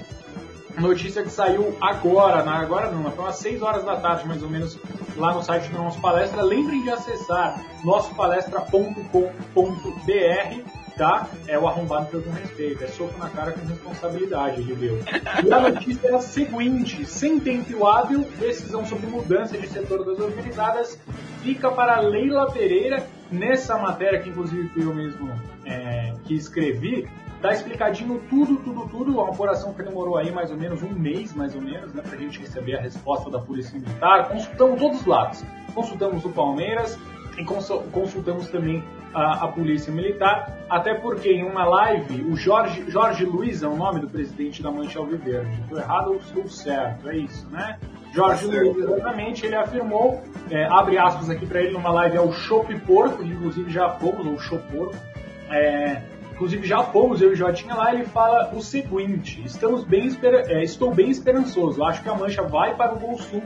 Notícia 0.77 1.21
que 1.21 1.29
saiu 1.29 1.77
agora, 1.79 2.43
na, 2.43 2.59
agora 2.59 2.89
não, 2.89 3.03
foi 3.11 3.25
umas 3.25 3.35
6 3.35 3.61
horas 3.61 3.83
da 3.83 3.97
tarde 3.97 4.27
mais 4.27 4.41
ou 4.41 4.49
menos, 4.49 4.79
lá 5.15 5.33
no 5.33 5.43
site 5.43 5.69
do 5.69 5.77
Nosso 5.77 6.01
Palestra. 6.01 6.41
Lembrem 6.41 6.81
de 6.81 6.89
acessar 6.89 7.63
nossopalestra.com.br 7.83 10.83
tá? 10.97 11.27
É 11.47 11.57
o 11.57 11.67
arrombado 11.67 12.07
pelo 12.07 12.29
respeito, 12.31 12.83
é 12.83 12.87
soco 12.87 13.17
na 13.17 13.29
cara 13.29 13.51
com 13.51 13.65
responsabilidade, 13.65 14.63
deu. 14.63 14.99
E 15.43 15.53
a 15.53 15.59
notícia 15.59 16.07
é 16.07 16.15
a 16.15 16.19
seguinte: 16.19 17.05
sem 17.05 17.39
tempo 17.39 17.85
hábil, 17.85 18.27
decisão 18.39 18.85
sobre 18.85 19.07
mudança 19.07 19.57
de 19.57 19.67
setor 19.67 20.05
das 20.05 20.19
organizadas 20.19 20.99
fica 21.41 21.71
para 21.71 21.99
Leila 21.99 22.51
Pereira. 22.51 23.05
Nessa 23.33 23.77
matéria, 23.77 24.19
que 24.19 24.29
inclusive 24.29 24.69
fui 24.69 24.83
eu 24.83 24.93
mesmo 24.93 25.29
é, 25.65 26.13
que 26.23 26.35
escrevi, 26.35 27.09
tá 27.41 27.51
explicadinho 27.51 28.21
tudo, 28.29 28.57
tudo, 28.57 28.87
tudo. 28.87 29.11
Uma 29.11 29.31
operação 29.31 29.73
que 29.73 29.81
demorou 29.81 30.17
aí 30.17 30.31
mais 30.31 30.51
ou 30.51 30.57
menos 30.57 30.83
um 30.83 30.93
mês, 30.93 31.33
mais 31.33 31.55
ou 31.55 31.61
menos, 31.61 31.93
né, 31.93 32.03
pra 32.07 32.17
gente 32.17 32.39
receber 32.39 32.77
a 32.77 32.81
resposta 32.81 33.31
da 33.31 33.39
Polícia 33.39 33.77
Militar. 33.77 34.29
Consultamos 34.29 34.79
todos 34.79 35.01
os 35.01 35.05
lados. 35.05 35.43
Consultamos 35.73 36.23
o 36.23 36.29
Palmeiras 36.29 36.99
e 37.37 37.43
consultamos 37.43 38.49
também 38.49 38.83
a, 39.13 39.45
a, 39.45 39.47
Polícia 39.47 39.91
Militar, 39.91 40.57
até 40.69 40.93
porque 40.93 41.31
em 41.31 41.43
uma 41.43 41.65
live, 41.65 42.23
o 42.23 42.35
Jorge, 42.35 42.89
Jorge 42.89 43.25
Luiz 43.25 43.63
é 43.63 43.67
o 43.67 43.75
nome 43.75 43.99
do 43.99 44.07
presidente 44.07 44.61
da 44.61 44.71
Mancha 44.71 44.99
Alviverde. 44.99 45.59
Estou 45.61 45.79
errado 45.79 46.11
ou 46.11 46.17
estou 46.17 46.47
certo? 46.47 47.09
É 47.09 47.17
isso, 47.17 47.47
né? 47.49 47.79
Jorge 48.13 48.47
tá 48.47 48.53
Luiz, 48.53 48.77
exatamente, 48.77 49.45
ele 49.45 49.55
afirmou, 49.55 50.21
é, 50.51 50.65
abre 50.65 50.97
aspas 50.99 51.29
aqui 51.29 51.45
para 51.45 51.61
ele 51.61 51.71
numa 51.71 51.91
live, 51.91 52.17
é 52.17 52.21
o 52.21 52.31
Chopp 52.31 52.73
Porco, 52.81 53.23
inclusive 53.23 53.71
já 53.71 53.89
fomos, 53.89 54.25
ou 54.25 54.39
Chopp 54.39 54.63
Porco, 54.71 54.95
é, 55.49 56.01
inclusive 56.31 56.65
já 56.67 56.83
fomos, 56.83 57.21
eu 57.21 57.33
e 57.33 57.35
Jotinha 57.35 57.73
lá, 57.73 57.93
ele 57.93 58.05
fala 58.05 58.53
o 58.53 58.61
seguinte, 58.61 59.41
estamos 59.43 59.83
bem 59.83 60.09
é, 60.47 60.63
estou 60.63 60.93
bem 60.93 61.09
esperançoso, 61.09 61.83
acho 61.83 62.03
que 62.03 62.09
a 62.09 62.13
Mancha 62.13 62.43
vai 62.43 62.75
para 62.75 62.93
o 62.93 62.99
Gol 62.99 63.17
Sul 63.17 63.41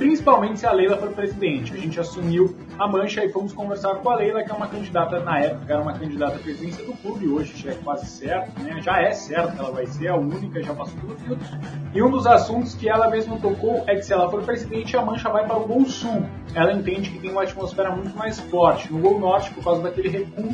principalmente 0.00 0.58
se 0.58 0.66
a 0.66 0.72
Leila 0.72 0.96
for 0.96 1.10
presidente. 1.10 1.74
A 1.74 1.76
gente 1.76 2.00
assumiu 2.00 2.56
a 2.78 2.88
mancha 2.88 3.22
e 3.22 3.28
fomos 3.28 3.52
conversar 3.52 3.96
com 3.96 4.08
a 4.08 4.16
Leila, 4.16 4.42
que 4.42 4.50
é 4.50 4.54
uma 4.54 4.66
candidata, 4.66 5.20
na 5.20 5.38
época, 5.38 5.70
era 5.70 5.82
uma 5.82 5.92
candidata 5.92 6.36
à 6.36 6.38
presidência 6.38 6.82
do 6.86 6.94
clube, 6.94 7.28
hoje 7.28 7.68
é 7.68 7.74
quase 7.74 8.06
certo, 8.06 8.58
né? 8.62 8.80
já 8.80 8.98
é 9.02 9.12
certo 9.12 9.52
que 9.52 9.60
ela 9.60 9.70
vai 9.70 9.86
ser 9.86 10.08
a 10.08 10.16
única, 10.16 10.62
já 10.62 10.72
passou 10.72 10.98
pelo 11.00 11.16
filtro. 11.18 11.46
E 11.94 12.02
um 12.02 12.10
dos 12.10 12.26
assuntos 12.26 12.74
que 12.74 12.88
ela 12.88 13.10
mesma 13.10 13.38
tocou 13.38 13.84
é 13.86 13.94
que 13.94 14.02
se 14.02 14.14
ela 14.14 14.30
for 14.30 14.42
presidente, 14.42 14.96
a 14.96 15.04
mancha 15.04 15.28
vai 15.28 15.46
para 15.46 15.58
o 15.58 15.66
Gol 15.66 15.84
Sul. 15.84 16.24
Ela 16.54 16.72
entende 16.72 17.10
que 17.10 17.18
tem 17.18 17.30
uma 17.30 17.42
atmosfera 17.42 17.94
muito 17.94 18.16
mais 18.16 18.40
forte. 18.40 18.90
No 18.90 19.00
Gol 19.00 19.20
Norte, 19.20 19.50
por 19.50 19.62
causa 19.62 19.82
daquele 19.82 20.08
recuo, 20.08 20.48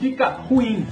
fica 0.00 0.30
ruim. 0.30 0.86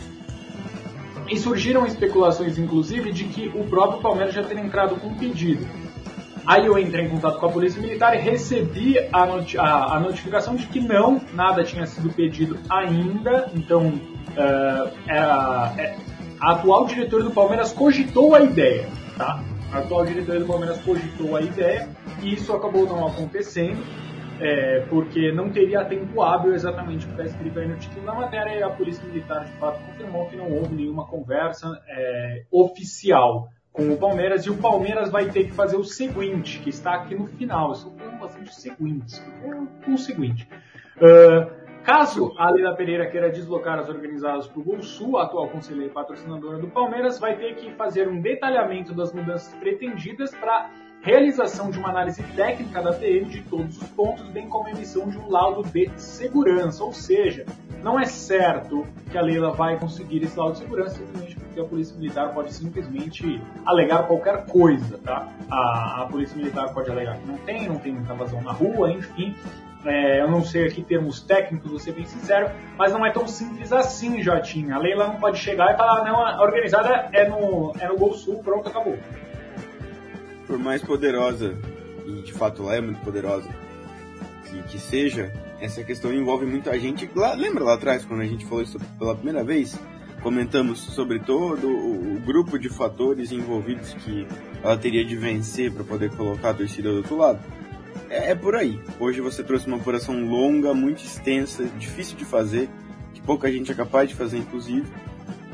E 1.30 1.38
surgiram 1.38 1.86
especulações, 1.86 2.58
inclusive, 2.58 3.10
de 3.12 3.24
que 3.24 3.48
o 3.48 3.64
próprio 3.64 4.02
Palmeiras 4.02 4.34
já 4.34 4.42
teria 4.42 4.62
entrado 4.62 4.96
com 4.96 5.06
um 5.06 5.14
pedido. 5.14 5.66
Aí 6.46 6.66
eu 6.66 6.78
entrei 6.78 7.06
em 7.06 7.08
contato 7.08 7.38
com 7.38 7.46
a 7.46 7.50
Polícia 7.50 7.80
Militar 7.80 8.14
e 8.14 8.18
recebi 8.18 8.98
a, 9.10 9.24
noti 9.24 9.56
a, 9.56 9.94
a 9.94 10.00
notificação 10.00 10.54
de 10.54 10.66
que 10.66 10.78
não, 10.78 11.20
nada 11.32 11.64
tinha 11.64 11.86
sido 11.86 12.10
pedido 12.10 12.58
ainda. 12.68 13.50
Então, 13.54 13.88
uh, 13.88 14.92
a, 15.10 15.74
a 16.40 16.52
atual 16.52 16.84
diretora 16.84 17.24
do 17.24 17.30
Palmeiras 17.30 17.72
cogitou 17.72 18.34
a 18.34 18.42
ideia, 18.42 18.86
tá? 19.16 19.42
A 19.72 19.78
atual 19.78 20.04
diretora 20.04 20.38
do 20.38 20.46
Palmeiras 20.46 20.78
cogitou 20.82 21.34
a 21.34 21.40
ideia 21.40 21.88
e 22.22 22.34
isso 22.34 22.52
acabou 22.52 22.86
não 22.86 23.06
acontecendo. 23.06 23.82
É, 24.40 24.80
porque 24.90 25.30
não 25.30 25.48
teria 25.48 25.84
tempo 25.84 26.20
hábil 26.20 26.54
exatamente 26.54 27.06
o 27.06 27.08
que 27.08 27.14
está 27.14 27.24
escrito 27.24 27.56
aí 27.60 27.68
no 27.68 27.76
título 27.76 28.04
da 28.04 28.14
matéria 28.14 28.58
e 28.58 28.62
a 28.64 28.68
Polícia 28.68 29.04
Militar 29.04 29.44
de 29.44 29.52
fato 29.52 29.78
confirmou 29.84 30.26
que 30.26 30.34
não 30.34 30.50
houve 30.50 30.74
nenhuma 30.74 31.06
conversa 31.06 31.80
é, 31.86 32.42
oficial 32.50 33.48
com 33.74 33.92
o 33.92 33.96
Palmeiras 33.98 34.46
e 34.46 34.50
o 34.50 34.56
Palmeiras 34.56 35.10
vai 35.10 35.28
ter 35.28 35.46
que 35.46 35.50
fazer 35.50 35.76
o 35.76 35.82
seguinte, 35.82 36.60
que 36.60 36.70
está 36.70 36.94
aqui 36.94 37.14
no 37.16 37.26
final. 37.26 37.70
Eu 37.70 37.90
falando 37.98 38.20
bastante 38.20 38.54
seguinte, 38.54 39.20
é 39.42 39.90
o 39.90 39.98
seguinte. 39.98 40.48
Uh, 40.96 41.50
caso 41.82 42.32
a 42.38 42.50
Leila 42.52 42.76
Pereira 42.76 43.10
queira 43.10 43.28
deslocar 43.30 43.80
as 43.80 43.88
organizadas 43.88 44.46
para 44.46 44.60
o 44.60 44.62
Gol 44.62 44.80
Sul, 44.80 45.18
a 45.18 45.24
atual 45.24 45.48
conselheira 45.48 45.92
patrocinadora 45.92 46.56
do 46.58 46.68
Palmeiras, 46.68 47.18
vai 47.18 47.36
ter 47.36 47.56
que 47.56 47.72
fazer 47.72 48.08
um 48.08 48.20
detalhamento 48.20 48.94
das 48.94 49.12
mudanças 49.12 49.52
pretendidas 49.54 50.32
para 50.32 50.70
realização 51.04 51.70
de 51.70 51.78
uma 51.78 51.90
análise 51.90 52.22
técnica 52.34 52.80
da 52.80 52.94
TM 52.94 53.28
de 53.28 53.42
todos 53.42 53.76
os 53.76 53.88
pontos, 53.90 54.26
bem 54.28 54.48
como 54.48 54.68
a 54.68 54.70
emissão 54.70 55.06
de 55.06 55.18
um 55.18 55.28
laudo 55.28 55.62
de 55.68 55.90
segurança. 55.96 56.82
Ou 56.82 56.94
seja, 56.94 57.44
não 57.82 58.00
é 58.00 58.06
certo 58.06 58.86
que 59.12 59.18
a 59.18 59.20
Leila 59.20 59.52
vai 59.52 59.78
conseguir 59.78 60.24
esse 60.24 60.36
laudo 60.36 60.54
de 60.54 60.60
segurança 60.60 60.96
simplesmente 60.96 61.36
porque 61.36 61.60
a 61.60 61.64
Polícia 61.64 61.94
Militar 61.96 62.32
pode 62.32 62.54
simplesmente 62.54 63.40
alegar 63.66 64.06
qualquer 64.06 64.46
coisa, 64.46 64.98
tá? 65.04 65.28
A, 65.50 66.02
a 66.02 66.06
Polícia 66.06 66.36
Militar 66.38 66.72
pode 66.72 66.90
alegar 66.90 67.18
que 67.18 67.26
não 67.26 67.36
tem, 67.36 67.68
não 67.68 67.76
tem 67.76 67.92
muita 67.92 68.14
vazão 68.14 68.40
na 68.40 68.52
rua, 68.52 68.90
enfim. 68.90 69.36
É, 69.84 70.22
eu 70.22 70.30
não 70.30 70.42
sei 70.42 70.66
aqui 70.66 70.82
termos 70.82 71.20
técnicos, 71.20 71.70
vou 71.70 71.78
ser 71.78 71.92
bem 71.92 72.06
sincero, 72.06 72.50
mas 72.78 72.94
não 72.94 73.04
é 73.04 73.10
tão 73.10 73.28
simples 73.28 73.70
assim, 73.70 74.22
Jotinha. 74.22 74.76
A 74.76 74.78
Leila 74.78 75.06
não 75.06 75.16
pode 75.16 75.36
chegar 75.36 75.74
e 75.74 75.76
falar, 75.76 76.02
não, 76.02 76.24
a 76.24 76.40
organizada 76.40 77.10
é 77.12 77.28
no, 77.28 77.74
é 77.78 77.86
no 77.88 77.98
Gol 77.98 78.14
Sul, 78.14 78.42
pronto, 78.42 78.70
acabou 78.70 78.96
por 80.46 80.58
mais 80.58 80.82
poderosa, 80.82 81.56
e 82.06 82.22
de 82.22 82.32
fato 82.32 82.62
ela 82.62 82.76
é 82.76 82.80
muito 82.80 83.00
poderosa, 83.00 83.48
que, 84.44 84.62
que 84.64 84.78
seja, 84.78 85.32
essa 85.60 85.82
questão 85.82 86.12
envolve 86.12 86.46
muita 86.46 86.78
gente. 86.78 87.08
Lá, 87.14 87.34
lembra 87.34 87.64
lá 87.64 87.74
atrás, 87.74 88.04
quando 88.04 88.20
a 88.20 88.26
gente 88.26 88.44
falou 88.44 88.62
isso 88.62 88.78
pela 88.98 89.14
primeira 89.14 89.42
vez? 89.42 89.78
Comentamos 90.22 90.80
sobre 90.80 91.18
todo 91.18 91.68
o, 91.68 92.16
o 92.16 92.20
grupo 92.20 92.58
de 92.58 92.68
fatores 92.68 93.30
envolvidos 93.30 93.92
que 93.94 94.26
ela 94.62 94.76
teria 94.76 95.04
de 95.04 95.16
vencer 95.16 95.70
para 95.70 95.84
poder 95.84 96.10
colocar 96.16 96.50
a 96.50 96.54
torcida 96.54 96.90
do 96.90 96.96
outro 96.98 97.16
lado. 97.16 97.40
É, 98.08 98.30
é 98.30 98.34
por 98.34 98.54
aí. 98.54 98.80
Hoje 98.98 99.20
você 99.20 99.42
trouxe 99.42 99.66
uma 99.66 99.76
apuração 99.76 100.24
longa, 100.24 100.72
muito 100.72 101.04
extensa, 101.04 101.64
difícil 101.78 102.16
de 102.16 102.24
fazer, 102.24 102.70
que 103.12 103.20
pouca 103.20 103.50
gente 103.52 103.70
é 103.70 103.74
capaz 103.74 104.08
de 104.08 104.14
fazer, 104.14 104.38
inclusive 104.38 104.86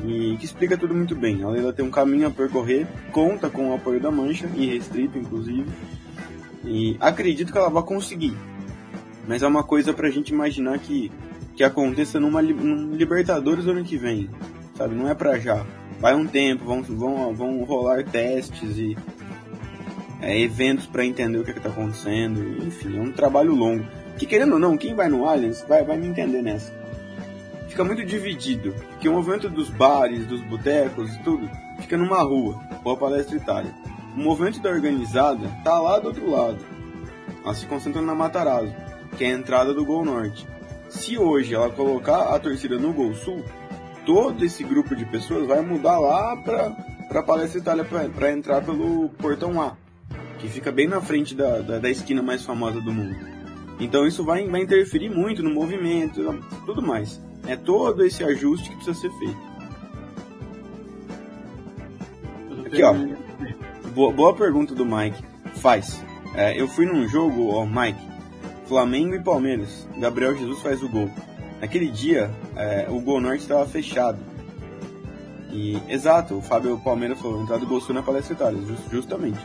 e 0.05 0.37
que 0.37 0.45
explica 0.45 0.77
tudo 0.77 0.93
muito 0.93 1.15
bem. 1.15 1.43
A 1.43 1.49
Leila 1.49 1.73
tem 1.73 1.85
um 1.85 1.91
caminho 1.91 2.27
a 2.27 2.31
percorrer, 2.31 2.87
conta 3.11 3.49
com 3.49 3.69
o 3.69 3.75
apoio 3.75 3.99
da 3.99 4.11
Mancha, 4.11 4.49
irrestrito 4.55 5.17
inclusive, 5.17 5.65
e 6.63 6.97
acredito 6.99 7.51
que 7.51 7.57
ela 7.57 7.69
vai 7.69 7.83
conseguir. 7.83 8.35
Mas 9.27 9.43
é 9.43 9.47
uma 9.47 9.63
coisa 9.63 9.93
pra 9.93 10.09
gente 10.09 10.29
imaginar 10.29 10.79
que, 10.79 11.11
que 11.55 11.63
aconteça 11.63 12.19
numa, 12.19 12.41
num 12.41 12.95
Libertadores 12.95 13.67
ano 13.67 13.83
que 13.83 13.97
vem, 13.97 14.29
sabe? 14.75 14.95
Não 14.95 15.07
é 15.07 15.13
pra 15.13 15.39
já. 15.39 15.65
Vai 15.99 16.15
um 16.15 16.25
tempo, 16.25 16.65
vão, 16.65 16.81
vão, 16.81 17.35
vão 17.35 17.63
rolar 17.63 18.03
testes 18.03 18.77
e 18.77 18.97
é, 20.19 20.39
eventos 20.39 20.87
para 20.87 21.05
entender 21.05 21.37
o 21.37 21.43
que, 21.43 21.51
é 21.51 21.57
está 21.57 21.69
acontecendo. 21.69 22.65
Enfim, 22.65 22.97
é 22.97 23.01
um 23.01 23.11
trabalho 23.11 23.53
longo. 23.53 23.85
Que 24.17 24.25
querendo 24.25 24.53
ou 24.53 24.59
não, 24.59 24.77
quem 24.77 24.95
vai 24.95 25.07
no 25.07 25.25
Allianz 25.25 25.63
vai, 25.67 25.83
vai 25.83 25.97
me 25.97 26.07
entender 26.07 26.41
nessa 26.41 26.80
fica 27.81 27.83
muito 27.83 28.05
dividido, 28.05 28.73
porque 28.89 29.09
o 29.09 29.13
movimento 29.13 29.49
dos 29.49 29.69
bares, 29.69 30.25
dos 30.27 30.41
botecos, 30.41 31.15
tudo, 31.23 31.49
fica 31.79 31.97
numa 31.97 32.21
rua, 32.21 32.59
ou 32.83 32.93
a 32.93 32.97
Palestra 32.97 33.35
Itália. 33.35 33.73
O 34.15 34.19
movimento 34.19 34.61
da 34.61 34.69
organizada 34.69 35.47
tá 35.63 35.79
lá 35.79 35.99
do 35.99 36.09
outro 36.09 36.29
lado. 36.29 36.59
Ela 37.43 37.53
se 37.55 37.65
concentra 37.65 38.01
na 38.01 38.13
Matarazzo, 38.13 38.73
que 39.17 39.23
é 39.23 39.27
a 39.27 39.31
entrada 39.31 39.73
do 39.73 39.85
Gol 39.85 40.05
Norte. 40.05 40.47
Se 40.89 41.17
hoje 41.17 41.55
ela 41.55 41.69
colocar 41.69 42.35
a 42.35 42.39
torcida 42.39 42.77
no 42.77 42.93
Gol 42.93 43.13
Sul, 43.15 43.43
todo 44.05 44.45
esse 44.45 44.63
grupo 44.63 44.95
de 44.95 45.05
pessoas 45.05 45.47
vai 45.47 45.61
mudar 45.61 45.99
lá 45.99 46.35
para 46.37 46.91
para 47.07 47.23
Palestra 47.23 47.59
Itália 47.59 47.83
para 47.83 48.31
entrar 48.31 48.63
pelo 48.63 49.09
portão 49.17 49.61
A, 49.61 49.75
que 50.39 50.47
fica 50.47 50.71
bem 50.71 50.87
na 50.87 51.01
frente 51.01 51.35
da, 51.35 51.59
da, 51.59 51.77
da, 51.77 51.89
esquina 51.89 52.21
mais 52.21 52.45
famosa 52.45 52.79
do 52.79 52.93
mundo. 52.93 53.17
Então 53.81 54.07
isso 54.07 54.23
vai, 54.23 54.47
vai 54.47 54.61
interferir 54.61 55.09
muito 55.09 55.43
no 55.43 55.49
movimento, 55.49 56.21
tudo 56.65 56.81
mais. 56.81 57.21
É 57.47 57.55
todo 57.55 58.05
esse 58.05 58.23
ajuste 58.23 58.69
que 58.69 58.75
precisa 58.75 58.99
ser 58.99 59.11
feito. 59.19 59.51
Aqui, 62.65 62.83
ó. 62.83 62.93
Boa, 63.93 64.11
boa 64.13 64.35
pergunta 64.35 64.73
do 64.73 64.85
Mike. 64.85 65.23
Faz. 65.55 66.01
É, 66.33 66.59
eu 66.59 66.67
fui 66.67 66.85
num 66.85 67.07
jogo, 67.07 67.49
ó, 67.49 67.65
Mike. 67.65 68.09
Flamengo 68.67 69.15
e 69.15 69.19
Palmeiras. 69.19 69.87
Gabriel 69.97 70.35
Jesus 70.37 70.61
faz 70.61 70.81
o 70.81 70.87
gol. 70.87 71.09
Naquele 71.59 71.89
dia, 71.89 72.31
é, 72.55 72.87
o 72.89 72.99
Gol 72.99 73.21
Norte 73.21 73.43
estava 73.43 73.65
fechado. 73.67 74.17
E, 75.51 75.77
exato, 75.89 76.37
o 76.37 76.41
Fábio 76.41 76.79
Palmeiras 76.79 77.19
falou, 77.19 77.43
entrada 77.43 77.59
do 77.59 77.67
Gol 77.67 77.81
Sul 77.81 77.93
na 77.93 78.01
Palestra 78.01 78.33
Itália, 78.33 78.61
just, 78.65 78.89
justamente. 78.89 79.39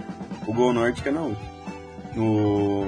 O 0.47 0.53
Gol 0.55 0.73
Norte 0.73 1.03
que 1.03 1.09
é 1.09 1.12
na 1.12 1.23
outra. 1.23 1.45
No... 2.15 2.87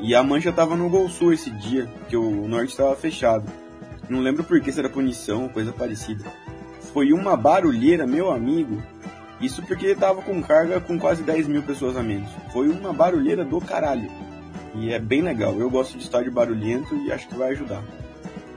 E 0.00 0.14
a 0.14 0.22
mancha 0.22 0.50
estava 0.50 0.76
no 0.76 0.88
Gol 0.88 1.10
Sul 1.10 1.32
esse 1.32 1.50
dia, 1.50 1.86
que 2.08 2.16
o 2.16 2.46
Norte 2.46 2.70
estava 2.70 2.94
fechado. 2.94 3.44
Não 4.08 4.20
lembro 4.20 4.42
por 4.44 4.60
que, 4.60 4.72
se 4.72 4.78
era 4.78 4.88
punição, 4.88 5.48
coisa 5.48 5.72
parecida. 5.72 6.24
Foi 6.92 7.12
uma 7.12 7.36
barulheira, 7.36 8.06
meu 8.06 8.30
amigo. 8.30 8.82
Isso 9.40 9.62
porque 9.62 9.94
tava 9.94 10.22
com 10.22 10.42
carga 10.42 10.80
com 10.80 10.98
quase 10.98 11.22
10 11.22 11.46
mil 11.46 11.62
pessoas 11.62 11.96
a 11.96 12.02
menos. 12.02 12.30
Foi 12.52 12.68
uma 12.68 12.92
barulheira 12.92 13.44
do 13.44 13.60
caralho. 13.60 14.10
E 14.74 14.92
é 14.92 14.98
bem 14.98 15.22
legal. 15.22 15.54
Eu 15.58 15.70
gosto 15.70 15.96
de 15.96 16.04
estádio 16.04 16.32
barulhento 16.32 16.96
e 16.96 17.12
acho 17.12 17.28
que 17.28 17.34
vai 17.36 17.50
ajudar. 17.50 17.82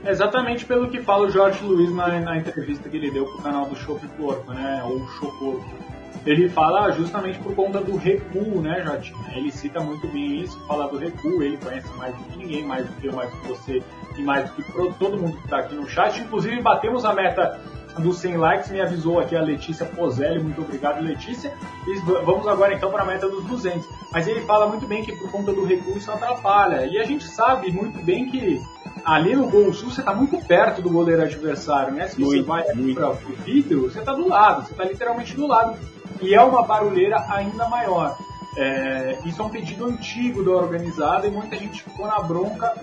Exatamente 0.04 0.64
pelo 0.64 0.88
que 0.90 1.00
fala 1.00 1.26
o 1.26 1.30
Jorge 1.30 1.62
Luiz 1.64 1.94
na, 1.94 2.18
na 2.20 2.38
entrevista 2.38 2.88
que 2.88 2.96
ele 2.96 3.10
deu 3.10 3.24
pro 3.24 3.42
canal 3.42 3.66
do 3.66 3.76
Show 3.76 4.00
Porco, 4.16 4.52
né? 4.52 4.82
Ou 4.84 5.06
Show 5.18 5.30
Porco 5.38 5.91
ele 6.24 6.48
fala 6.48 6.90
justamente 6.92 7.38
por 7.38 7.54
conta 7.54 7.80
do 7.80 7.96
recuo, 7.96 8.60
né, 8.60 8.82
Jotinha? 8.84 9.36
Ele 9.36 9.50
cita 9.50 9.80
muito 9.80 10.06
bem 10.08 10.42
isso, 10.42 10.58
fala 10.66 10.88
do 10.88 10.96
recuo, 10.96 11.42
ele 11.42 11.56
conhece 11.56 11.88
mais 11.96 12.14
do 12.16 12.22
que 12.24 12.38
ninguém, 12.38 12.64
mais 12.64 12.86
do 12.86 12.92
que 12.94 13.06
eu, 13.06 13.12
mais 13.12 13.30
do 13.30 13.36
que 13.38 13.48
você 13.48 13.82
e 14.16 14.22
mais 14.22 14.50
do 14.50 14.62
que 14.62 14.72
todo 14.98 15.18
mundo 15.18 15.36
que 15.38 15.44
está 15.44 15.58
aqui 15.58 15.74
no 15.74 15.88
chat. 15.88 16.20
Inclusive, 16.20 16.60
batemos 16.60 17.04
a 17.04 17.12
meta 17.12 17.60
dos 17.98 18.18
100 18.18 18.36
likes, 18.36 18.70
me 18.70 18.80
avisou 18.80 19.20
aqui 19.20 19.36
a 19.36 19.42
Letícia 19.42 19.84
Pozelli, 19.84 20.42
muito 20.42 20.62
obrigado 20.62 21.02
Letícia, 21.02 21.52
e 21.86 21.98
vamos 22.24 22.46
agora 22.46 22.72
então 22.72 22.90
para 22.90 23.02
a 23.02 23.06
meta 23.06 23.28
dos 23.28 23.44
200. 23.44 23.86
Mas 24.12 24.26
ele 24.26 24.40
fala 24.42 24.66
muito 24.66 24.86
bem 24.86 25.04
que 25.04 25.12
por 25.12 25.30
conta 25.30 25.52
do 25.52 25.64
recuo 25.64 25.96
isso 25.96 26.10
atrapalha, 26.10 26.86
e 26.86 26.98
a 26.98 27.04
gente 27.04 27.24
sabe 27.24 27.70
muito 27.70 28.02
bem 28.02 28.30
que 28.30 28.62
ali 29.04 29.34
no 29.34 29.48
Gol 29.48 29.72
Sul 29.72 29.90
você 29.90 30.00
está 30.00 30.14
muito 30.14 30.38
perto 30.46 30.80
do 30.80 30.88
goleiro 30.88 31.22
adversário, 31.22 31.92
né? 31.92 32.08
Se 32.08 32.20
você 32.20 32.36
muito, 32.36 32.46
vai 32.46 32.62
para 32.62 33.10
o 33.10 33.14
vidro, 33.44 33.90
você 33.90 33.98
está 33.98 34.12
do 34.12 34.28
lado, 34.28 34.66
você 34.66 34.72
está 34.72 34.84
literalmente 34.84 35.34
do 35.34 35.46
lado 35.46 35.76
e 36.20 36.34
é 36.34 36.42
uma 36.42 36.62
barulheira 36.62 37.24
ainda 37.28 37.68
maior. 37.68 38.16
É, 38.56 39.18
isso 39.24 39.40
é 39.40 39.44
um 39.44 39.48
pedido 39.48 39.86
antigo 39.86 40.44
da 40.44 40.50
organizada 40.50 41.26
e 41.26 41.30
muita 41.30 41.56
gente 41.56 41.82
ficou 41.82 42.06
na 42.06 42.20
bronca, 42.20 42.74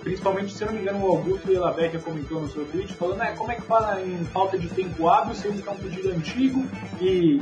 principalmente, 0.00 0.52
se 0.54 0.64
não 0.64 0.72
me 0.72 0.80
engano, 0.80 1.04
o 1.04 1.08
Augusto 1.08 1.52
Elabeck 1.52 1.98
comentou 1.98 2.40
no 2.40 2.48
seu 2.48 2.64
tweet, 2.64 2.92
falando, 2.94 3.18
né, 3.18 3.34
como 3.36 3.52
é 3.52 3.56
que 3.56 3.62
fala 3.62 4.00
em 4.00 4.24
falta 4.26 4.58
de 4.58 4.68
tempo 4.68 5.08
hábil, 5.08 5.34
sendo 5.34 5.62
que 5.62 5.68
é 5.68 5.72
um 5.72 5.76
pedido 5.76 6.10
antigo 6.10 6.64
e 7.00 7.40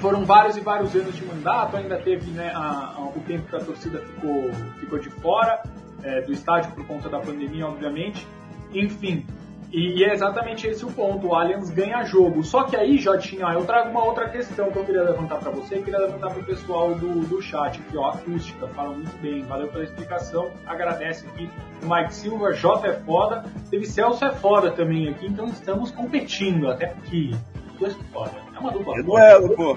foram 0.00 0.24
vários 0.24 0.56
e 0.56 0.60
vários 0.60 0.94
anos 0.94 1.14
de 1.14 1.24
mandato, 1.24 1.76
ainda 1.76 1.98
teve 1.98 2.30
né, 2.30 2.50
a, 2.54 2.94
a, 2.96 3.12
o 3.14 3.20
tempo 3.26 3.48
que 3.48 3.56
a 3.56 3.60
torcida 3.60 3.98
ficou, 4.00 4.50
ficou 4.80 4.98
de 4.98 5.10
fora 5.10 5.62
é, 6.02 6.22
do 6.22 6.32
estádio 6.32 6.72
por 6.72 6.86
conta 6.86 7.08
da 7.08 7.18
pandemia, 7.18 7.66
obviamente. 7.66 8.26
Enfim, 8.72 9.26
E, 9.74 9.98
e, 9.98 10.04
é 10.04 10.12
exatamente 10.12 10.68
esse 10.68 10.84
o 10.84 10.92
ponto. 10.92 11.26
O 11.26 11.34
Allianz 11.34 11.68
ganha 11.68 12.04
jogo. 12.04 12.44
Só 12.44 12.62
que 12.62 12.76
aí, 12.76 12.96
Jotinha, 12.96 13.48
eu 13.52 13.66
trago 13.66 13.90
uma 13.90 14.04
outra 14.04 14.28
questão 14.28 14.70
que 14.70 14.78
eu 14.78 14.84
queria 14.84 15.02
levantar 15.02 15.38
para 15.38 15.50
você 15.50 15.78
e 15.78 15.82
queria 15.82 15.98
levantar 15.98 16.30
para 16.30 16.38
o 16.38 16.44
pessoal 16.44 16.94
do, 16.94 17.26
do 17.26 17.42
chat 17.42 17.80
aqui, 17.80 17.96
ó. 17.96 18.10
Acústica, 18.10 18.68
fala 18.68 18.90
muito 18.90 19.16
bem. 19.20 19.42
Valeu 19.42 19.66
pela 19.66 19.82
explicação. 19.82 20.48
Agradece 20.64 21.26
aqui 21.26 21.50
o 21.82 21.92
Mike 21.92 22.14
Silva, 22.14 22.52
J 22.52 22.86
é 22.86 22.92
foda. 23.00 23.44
Teve 23.68 23.84
Celso 23.84 24.24
é 24.24 24.30
foda 24.30 24.70
também 24.70 25.08
aqui, 25.08 25.26
então 25.26 25.46
estamos 25.46 25.90
competindo 25.90 26.70
até 26.70 26.86
aqui. 26.86 27.34
Dois 27.80 27.94
foda. 28.12 28.30
É 28.54 28.58
uma 28.60 28.70
dupla. 28.70 29.00
É 29.00 29.02
duelo, 29.02 29.56
pô. 29.56 29.76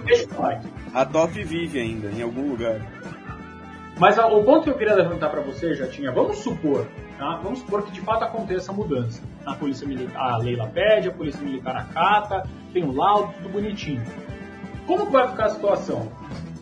A 0.93 1.05
top 1.05 1.43
vive 1.43 1.79
ainda, 1.79 2.09
em 2.09 2.21
algum 2.21 2.51
lugar. 2.51 2.79
Mas 3.97 4.15
o 4.19 4.43
ponto 4.43 4.65
que 4.65 4.69
eu 4.69 4.77
queria 4.77 4.93
levantar 4.93 5.29
para 5.29 5.41
você, 5.41 5.73
já 5.73 5.87
tinha, 5.87 6.11
vamos 6.11 6.37
supor, 6.37 6.85
tá? 7.17 7.39
vamos 7.43 7.59
supor 7.59 7.83
que 7.83 7.91
de 7.91 8.01
fato 8.01 8.23
aconteça 8.23 8.71
a 8.71 8.75
mudança. 8.75 9.21
A 9.45 9.53
polícia 9.53 9.87
militar, 9.87 10.33
a 10.33 10.37
Leila 10.37 10.67
pede, 10.67 11.09
a 11.09 11.11
polícia 11.11 11.41
militar 11.41 11.75
acata, 11.75 12.47
tem 12.73 12.83
o 12.83 12.89
um 12.89 12.95
laudo, 12.95 13.33
tudo 13.33 13.49
bonitinho. 13.49 14.03
Como 14.85 15.09
vai 15.09 15.27
ficar 15.27 15.45
a 15.45 15.49
situação 15.49 16.11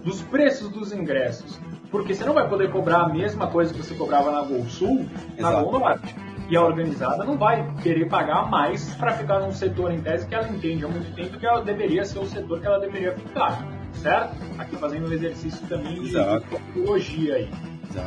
dos 0.04 0.22
preços 0.22 0.70
dos 0.70 0.92
ingressos? 0.92 1.60
Porque 1.92 2.14
você 2.14 2.26
não 2.26 2.34
vai 2.34 2.48
poder 2.50 2.72
cobrar 2.72 3.02
a 3.02 3.10
mesma 3.10 3.48
coisa 3.48 3.74
que 3.74 3.82
você 3.82 3.94
cobrava 3.94 4.32
na 4.32 4.42
Gol 4.42 4.66
Sul, 4.66 5.08
na 5.38 5.52
Gol 5.62 5.80
Norte. 5.80 6.16
E 6.50 6.56
a 6.56 6.62
organizada 6.62 7.24
não 7.24 7.38
vai 7.38 7.68
querer 7.82 8.08
pagar 8.08 8.50
mais 8.50 8.94
para 8.96 9.14
ficar 9.14 9.40
num 9.40 9.52
setor 9.52 9.92
em 9.92 10.02
tese 10.02 10.28
que 10.28 10.36
ela 10.36 10.48
entende 10.48 10.86
há 10.86 10.88
muito 10.88 11.14
tempo 11.16 11.40
que 11.40 11.46
ela 11.46 11.64
deveria 11.64 12.06
ser 12.06 12.20
o 12.20 12.26
setor 12.26 12.60
que 12.60 12.68
ela 12.68 12.80
deveria 12.80 13.14
ficar 13.14 13.66
certo? 13.96 14.36
Aqui 14.58 14.76
fazendo 14.78 15.08
um 15.08 15.12
exercício 15.12 15.66
também 15.68 16.02
de 16.04 16.14
tecnologia 16.50 17.36
aí. 17.36 17.50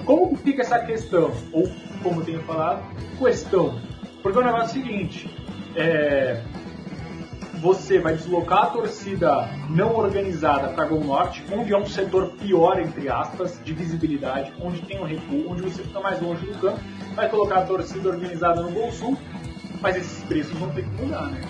Como 0.05 0.37
fica 0.37 0.63
essa 0.63 0.79
questão? 0.81 1.33
Ou, 1.53 1.71
como 2.03 2.21
eu 2.21 2.25
tenho 2.25 2.43
falado, 2.43 2.83
questão. 3.19 3.81
Porque 4.23 4.39
o 4.39 4.43
negócio 4.43 4.79
é 4.79 4.81
o 4.81 4.85
seguinte, 4.85 5.31
é, 5.77 6.43
você 7.61 7.99
vai 7.99 8.15
deslocar 8.15 8.65
a 8.65 8.67
torcida 8.67 9.49
não 9.69 9.97
organizada 9.97 10.69
para 10.69 10.87
Gol 10.87 11.05
Norte, 11.05 11.45
onde 11.53 11.73
é 11.73 11.79
um 11.79 11.87
setor 11.87 12.33
pior, 12.33 12.81
entre 12.81 13.09
aspas, 13.09 13.61
de 13.65 13.73
visibilidade, 13.73 14.53
onde 14.61 14.81
tem 14.83 15.01
um 15.01 15.05
recuo, 15.05 15.51
onde 15.51 15.63
você 15.63 15.83
fica 15.83 16.01
mais 16.01 16.21
longe 16.21 16.47
do 16.47 16.59
campo, 16.59 16.81
vai 17.15 17.29
colocar 17.29 17.61
a 17.61 17.65
torcida 17.65 18.09
organizada 18.09 18.63
no 18.63 18.71
Gol 18.71 18.93
Sul, 18.93 19.19
mas 19.81 19.97
esses 19.97 20.23
preços 20.25 20.57
vão 20.59 20.71
ter 20.71 20.85
que 20.85 21.03
mudar, 21.03 21.27
né? 21.27 21.41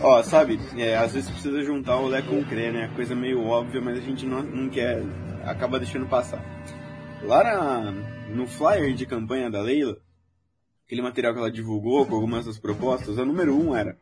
Ó, 0.00 0.20
sabe, 0.22 0.58
é, 0.76 0.96
às 0.96 1.12
vezes 1.12 1.30
precisa 1.30 1.62
juntar 1.62 1.96
o 1.96 2.08
Lé 2.08 2.22
com 2.22 2.40
o 2.40 2.44
Crê, 2.44 2.72
né? 2.72 2.90
Coisa 2.96 3.14
meio 3.14 3.46
óbvia, 3.46 3.80
mas 3.80 3.98
a 3.98 4.00
gente 4.00 4.26
não, 4.26 4.42
não 4.42 4.68
quer, 4.68 5.00
acaba 5.44 5.78
deixando 5.78 6.06
passar. 6.06 6.42
Lá 7.22 7.44
na, 7.44 7.92
no 8.30 8.46
flyer 8.46 8.94
de 8.94 9.06
campanha 9.06 9.50
da 9.50 9.60
Leila, 9.60 9.96
aquele 10.84 11.02
material 11.02 11.32
que 11.32 11.38
ela 11.38 11.50
divulgou 11.50 12.04
com 12.06 12.14
algumas 12.14 12.46
das 12.46 12.58
propostas, 12.58 13.18
a 13.18 13.24
número 13.24 13.56
um 13.56 13.74
era 13.74 13.96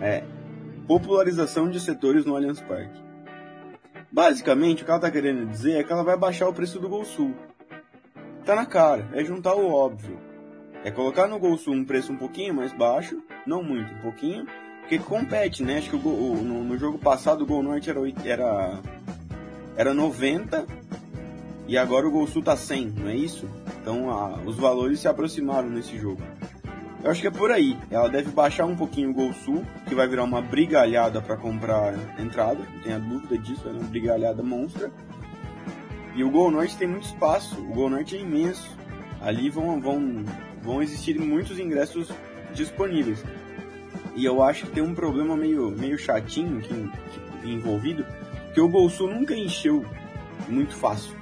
é, 0.00 0.24
popularização 0.86 1.68
de 1.68 1.80
setores 1.80 2.24
no 2.24 2.36
Allianz 2.36 2.60
Parque. 2.60 3.04
Basicamente, 4.10 4.82
o 4.82 4.84
que 4.84 4.90
ela 4.90 5.00
tá 5.00 5.10
querendo 5.10 5.46
dizer 5.46 5.80
é 5.80 5.84
que 5.84 5.92
ela 5.92 6.04
vai 6.04 6.16
baixar 6.16 6.48
o 6.48 6.54
preço 6.54 6.78
do 6.78 6.88
Gol 6.88 7.04
Sul. 7.04 7.34
Tá 8.44 8.54
na 8.54 8.64
cara, 8.64 9.08
é 9.12 9.24
juntar 9.24 9.54
o 9.54 9.68
óbvio. 9.68 10.18
É 10.84 10.90
colocar 10.90 11.26
no 11.26 11.38
Gol 11.38 11.58
Sul 11.58 11.74
um 11.74 11.84
preço 11.84 12.12
um 12.12 12.16
pouquinho 12.16 12.54
mais 12.54 12.72
baixo, 12.72 13.20
não 13.44 13.62
muito, 13.62 13.92
um 13.92 14.00
pouquinho, 14.02 14.46
porque 14.80 14.98
compete, 15.00 15.64
né? 15.64 15.78
Acho 15.78 15.90
que 15.90 15.96
o, 15.96 16.08
o 16.08 16.42
no, 16.42 16.62
no, 16.62 16.78
jogo 16.78 16.96
passado 16.96 17.42
o 17.42 17.46
Gol 17.46 17.62
Norte 17.62 17.90
era, 17.90 18.00
era, 18.24 18.80
era 19.76 19.92
90 19.92 20.66
e 21.68 21.76
agora 21.76 22.06
o 22.06 22.10
Gol 22.10 22.26
Sul 22.26 22.42
tá 22.42 22.56
100, 22.56 22.94
não 22.96 23.08
é 23.08 23.16
isso? 23.16 23.48
Então 23.80 24.10
a, 24.10 24.38
os 24.40 24.56
valores 24.56 25.00
se 25.00 25.08
aproximaram 25.08 25.68
nesse 25.68 25.98
jogo. 25.98 26.22
Eu 27.02 27.10
acho 27.10 27.20
que 27.20 27.26
é 27.26 27.30
por 27.30 27.50
aí. 27.50 27.76
Ela 27.90 28.08
deve 28.08 28.30
baixar 28.30 28.66
um 28.66 28.74
pouquinho 28.74 29.10
o 29.10 29.14
Gol 29.14 29.32
Sul, 29.32 29.64
que 29.86 29.94
vai 29.94 30.08
virar 30.08 30.24
uma 30.24 30.40
brigalhada 30.40 31.20
para 31.20 31.36
comprar 31.36 31.94
entrada, 32.18 32.58
não 32.58 32.82
tenha 32.82 32.98
dúvida 32.98 33.38
disso, 33.38 33.62
é 33.68 33.70
uma 33.70 33.84
brigalhada 33.84 34.42
monstra. 34.42 34.90
E 36.14 36.24
o 36.24 36.30
Gol 36.30 36.50
Norte 36.50 36.76
tem 36.76 36.88
muito 36.88 37.04
espaço, 37.04 37.60
o 37.60 37.74
Gol 37.74 37.90
Norte 37.90 38.16
é 38.16 38.20
imenso. 38.20 38.74
Ali 39.20 39.50
vão, 39.50 39.80
vão, 39.80 40.24
vão 40.62 40.82
existir 40.82 41.18
muitos 41.18 41.58
ingressos 41.58 42.10
disponíveis. 42.54 43.22
E 44.14 44.24
eu 44.24 44.42
acho 44.42 44.66
que 44.66 44.72
tem 44.72 44.82
um 44.82 44.94
problema 44.94 45.36
meio, 45.36 45.70
meio 45.70 45.98
chatinho 45.98 46.60
que, 46.60 46.74
que, 47.42 47.50
envolvido, 47.50 48.04
que 48.56 48.60
o 48.62 48.70
Gol 48.70 48.88
Sul 48.88 49.10
nunca 49.10 49.36
encheu 49.36 49.84
muito 50.48 50.74
fácil. 50.74 51.14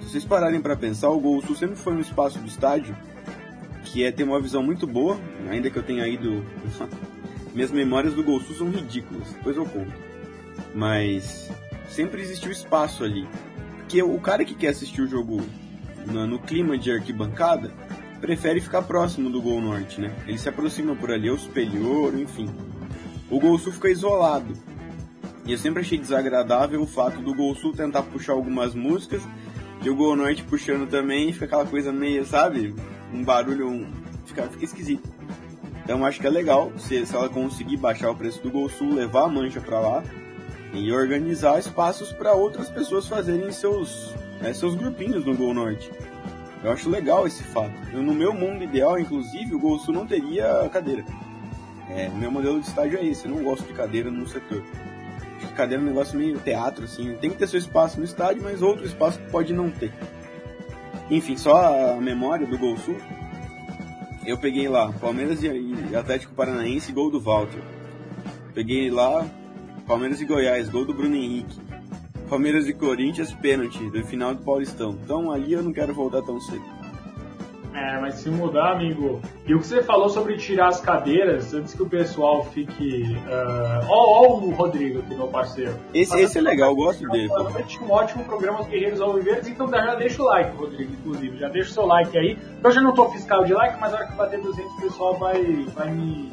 Se 0.00 0.08
vocês 0.08 0.24
pararem 0.24 0.60
para 0.60 0.74
pensar, 0.74 1.10
o 1.10 1.20
Gol 1.20 1.40
Sul 1.40 1.54
sempre 1.54 1.76
foi 1.76 1.92
um 1.92 2.00
espaço 2.00 2.40
do 2.40 2.48
estádio 2.48 2.96
que 3.84 4.02
é 4.02 4.10
ter 4.10 4.24
uma 4.24 4.40
visão 4.40 4.64
muito 4.64 4.84
boa, 4.84 5.16
ainda 5.48 5.70
que 5.70 5.78
eu 5.78 5.82
tenha 5.84 6.08
ido. 6.08 6.44
Minhas 7.54 7.70
memórias 7.70 8.14
do 8.14 8.24
Gol 8.24 8.40
Sul 8.40 8.56
são 8.56 8.68
ridículas, 8.68 9.28
depois 9.32 9.56
eu 9.56 9.64
conto. 9.64 9.92
Mas 10.74 11.52
sempre 11.88 12.20
existiu 12.20 12.50
espaço 12.50 13.04
ali. 13.04 13.28
Porque 13.78 14.02
o 14.02 14.18
cara 14.18 14.44
que 14.44 14.56
quer 14.56 14.70
assistir 14.70 15.02
o 15.02 15.06
jogo 15.06 15.40
no, 16.04 16.26
no 16.26 16.40
clima 16.40 16.76
de 16.76 16.90
arquibancada, 16.90 17.72
prefere 18.20 18.60
ficar 18.60 18.82
próximo 18.82 19.30
do 19.30 19.40
Gol 19.40 19.60
Norte, 19.60 20.00
né? 20.00 20.12
Ele 20.26 20.36
se 20.36 20.48
aproxima 20.48 20.96
por 20.96 21.12
ali, 21.12 21.28
é 21.28 21.32
o 21.32 21.38
superior, 21.38 22.18
enfim. 22.18 22.50
O 23.30 23.38
Gol 23.38 23.56
Sul 23.56 23.72
fica 23.72 23.88
isolado. 23.88 24.71
E 25.44 25.52
eu 25.52 25.58
sempre 25.58 25.80
achei 25.80 25.98
desagradável 25.98 26.80
o 26.80 26.86
fato 26.86 27.20
do 27.20 27.34
Gol 27.34 27.54
Sul 27.54 27.72
tentar 27.72 28.02
puxar 28.04 28.32
algumas 28.32 28.74
músicas 28.74 29.22
e 29.82 29.90
o 29.90 29.96
Gol 29.96 30.14
Norte 30.14 30.44
puxando 30.44 30.88
também, 30.88 31.32
fica 31.32 31.46
aquela 31.46 31.66
coisa 31.66 31.92
meio, 31.92 32.24
sabe? 32.24 32.74
Um 33.12 33.24
barulho, 33.24 33.68
um... 33.68 33.86
Fica, 34.24 34.44
fica 34.44 34.64
esquisito. 34.64 35.08
Então 35.82 36.04
acho 36.04 36.20
que 36.20 36.26
é 36.26 36.30
legal 36.30 36.70
se, 36.78 37.04
se 37.04 37.14
ela 37.14 37.28
conseguir 37.28 37.76
baixar 37.76 38.10
o 38.10 38.14
preço 38.14 38.40
do 38.40 38.50
Gol 38.50 38.68
Sul, 38.68 38.94
levar 38.94 39.24
a 39.24 39.28
mancha 39.28 39.60
para 39.60 39.80
lá 39.80 40.04
e 40.72 40.92
organizar 40.92 41.58
espaços 41.58 42.12
para 42.12 42.32
outras 42.32 42.70
pessoas 42.70 43.08
fazerem 43.08 43.50
seus, 43.50 44.14
né, 44.40 44.54
seus 44.54 44.76
grupinhos 44.76 45.24
no 45.24 45.36
Gol 45.36 45.52
Norte. 45.52 45.90
Eu 46.62 46.70
acho 46.70 46.88
legal 46.88 47.26
esse 47.26 47.42
fato. 47.42 47.74
Eu, 47.92 48.00
no 48.00 48.14
meu 48.14 48.32
mundo 48.32 48.62
ideal, 48.62 48.98
inclusive, 48.98 49.52
o 49.54 49.58
Gol 49.58 49.80
Sul 49.80 49.92
não 49.92 50.06
teria 50.06 50.68
cadeira. 50.72 51.04
É, 51.90 52.08
meu 52.08 52.30
modelo 52.30 52.60
de 52.60 52.68
estádio 52.68 53.00
é 53.00 53.04
esse. 53.04 53.26
Eu 53.26 53.32
não 53.32 53.42
gosto 53.42 53.66
de 53.66 53.72
cadeira 53.72 54.10
no 54.10 54.28
setor. 54.28 54.62
Cadeira 55.52 55.82
é 55.82 55.84
um 55.84 55.88
negócio 55.88 56.18
meio 56.18 56.38
teatro, 56.38 56.84
assim. 56.84 57.14
Tem 57.20 57.30
que 57.30 57.36
ter 57.36 57.46
seu 57.46 57.58
espaço 57.58 57.98
no 57.98 58.04
estádio, 58.04 58.42
mas 58.42 58.62
outro 58.62 58.84
espaço 58.84 59.20
pode 59.30 59.52
não 59.52 59.70
ter. 59.70 59.92
Enfim, 61.10 61.36
só 61.36 61.94
a 61.94 62.00
memória 62.00 62.46
do 62.46 62.58
Gol 62.58 62.76
Sul. 62.78 62.96
Eu 64.24 64.38
peguei 64.38 64.68
lá 64.68 64.92
Palmeiras 64.92 65.42
e 65.42 65.96
Atlético 65.96 66.34
Paranaense, 66.34 66.92
gol 66.92 67.10
do 67.10 67.20
Walter. 67.20 67.60
Peguei 68.54 68.90
lá 68.90 69.26
Palmeiras 69.86 70.20
e 70.20 70.24
Goiás, 70.24 70.68
gol 70.68 70.84
do 70.84 70.94
Bruno 70.94 71.16
Henrique. 71.16 71.60
Palmeiras 72.28 72.68
e 72.68 72.72
Corinthians, 72.72 73.32
pênalti 73.34 73.90
do 73.90 74.02
final 74.06 74.34
do 74.34 74.42
Paulistão. 74.42 74.96
Então 75.02 75.30
ali 75.30 75.52
eu 75.52 75.62
não 75.62 75.72
quero 75.72 75.92
voltar 75.92 76.22
tão 76.22 76.40
cedo. 76.40 76.64
É, 77.74 77.98
mas 77.98 78.14
se 78.16 78.28
mudar, 78.28 78.72
amigo. 78.72 79.20
E 79.46 79.54
o 79.54 79.58
que 79.58 79.66
você 79.66 79.82
falou 79.82 80.08
sobre 80.08 80.36
tirar 80.36 80.68
as 80.68 80.80
cadeiras, 80.80 81.54
antes 81.54 81.74
que 81.74 81.82
o 81.82 81.88
pessoal 81.88 82.44
fique. 82.44 83.16
Uh... 83.26 83.86
Ó, 83.88 84.26
ó, 84.26 84.38
o 84.38 84.50
Rodrigo 84.50 85.00
aqui, 85.00 85.14
meu 85.14 85.28
parceiro. 85.28 85.74
Esse, 85.94 86.18
esse 86.20 86.38
é 86.38 86.40
legal, 86.40 86.70
eu 86.70 86.76
gosto 86.76 87.08
dele. 87.08 87.30
Um 87.80 87.90
ótimo 87.90 88.24
programa 88.24 88.60
Os 88.60 88.66
Guerreiros 88.66 89.00
Alviveiros, 89.00 89.48
então 89.48 89.68
já 89.68 89.94
deixa 89.94 90.22
o 90.22 90.26
like, 90.26 90.56
Rodrigo, 90.56 90.92
inclusive. 90.92 91.38
Já 91.38 91.48
deixa 91.48 91.70
o 91.70 91.72
seu 91.72 91.86
like 91.86 92.16
aí. 92.16 92.38
Eu 92.62 92.70
já 92.70 92.80
não 92.80 92.92
tô 92.94 93.08
fiscal 93.10 93.44
de 93.44 93.54
like, 93.54 93.80
mas 93.80 93.92
na 93.92 93.98
hora 93.98 94.06
que 94.06 94.16
bater 94.16 94.40
200 94.40 94.72
o 94.72 94.80
pessoal 94.80 95.16
vai, 95.16 95.42
vai 95.74 95.90
me 95.90 96.32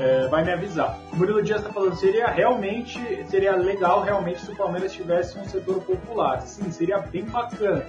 é, 0.00 0.26
vai 0.28 0.42
me 0.42 0.50
avisar. 0.50 0.98
O 1.12 1.16
Murilo 1.16 1.42
Dias 1.42 1.60
está 1.60 1.70
falando, 1.70 1.94
seria 1.94 2.26
realmente, 2.26 2.98
seria 3.28 3.54
legal 3.54 4.02
realmente 4.02 4.40
se 4.40 4.50
o 4.50 4.56
Palmeiras 4.56 4.92
tivesse 4.92 5.38
um 5.38 5.44
setor 5.44 5.82
popular. 5.82 6.40
Sim, 6.40 6.70
seria 6.70 6.98
bem 6.98 7.24
bacana. 7.24 7.84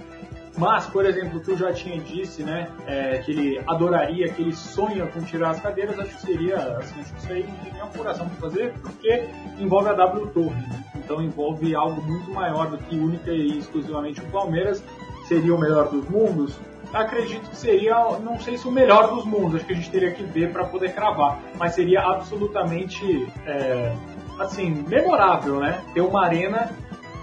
Mas, 0.57 0.85
por 0.85 1.05
exemplo, 1.05 1.39
o 1.39 1.41
que 1.41 1.51
o 1.51 1.57
Jotinha 1.57 1.99
disse, 2.01 2.43
né, 2.43 2.67
é, 2.85 3.19
que 3.19 3.31
ele 3.31 3.61
adoraria, 3.67 4.29
que 4.29 4.41
ele 4.41 4.53
sonha 4.53 5.07
com 5.07 5.21
tirar 5.21 5.51
as 5.51 5.61
cadeiras, 5.61 5.97
acho 5.97 6.15
que 6.15 6.21
seria, 6.21 6.57
assim, 6.77 6.99
acho 6.99 7.13
que 7.13 7.19
isso 7.19 7.31
aí 7.31 7.47
não 7.47 7.55
tem 7.55 7.73
nenhuma 7.73 7.91
coração 7.91 8.27
para 8.27 8.49
fazer, 8.49 8.73
porque 8.81 9.23
envolve 9.59 9.89
a 9.89 9.93
W 9.93 10.27
Torre, 10.27 10.61
né? 10.67 10.83
então 10.95 11.21
envolve 11.21 11.73
algo 11.73 12.01
muito 12.01 12.29
maior 12.31 12.69
do 12.69 12.77
que 12.77 12.95
única 12.95 13.31
e 13.31 13.59
exclusivamente 13.59 14.19
o 14.19 14.25
Palmeiras, 14.25 14.83
seria 15.25 15.55
o 15.55 15.57
melhor 15.57 15.89
dos 15.89 16.07
mundos, 16.09 16.59
acredito 16.93 17.49
que 17.49 17.55
seria, 17.55 17.95
não 18.19 18.37
sei 18.39 18.57
se 18.57 18.67
o 18.67 18.71
melhor 18.71 19.09
dos 19.15 19.25
mundos, 19.25 19.55
acho 19.55 19.65
que 19.65 19.73
a 19.73 19.75
gente 19.75 19.89
teria 19.89 20.11
que 20.11 20.23
ver 20.23 20.51
para 20.51 20.65
poder 20.65 20.93
cravar, 20.93 21.39
mas 21.57 21.73
seria 21.73 22.01
absolutamente, 22.01 23.31
é, 23.45 23.95
assim, 24.37 24.83
memorável, 24.87 25.59
né? 25.59 25.81
Ter 25.93 26.01
uma 26.01 26.25
arena 26.25 26.69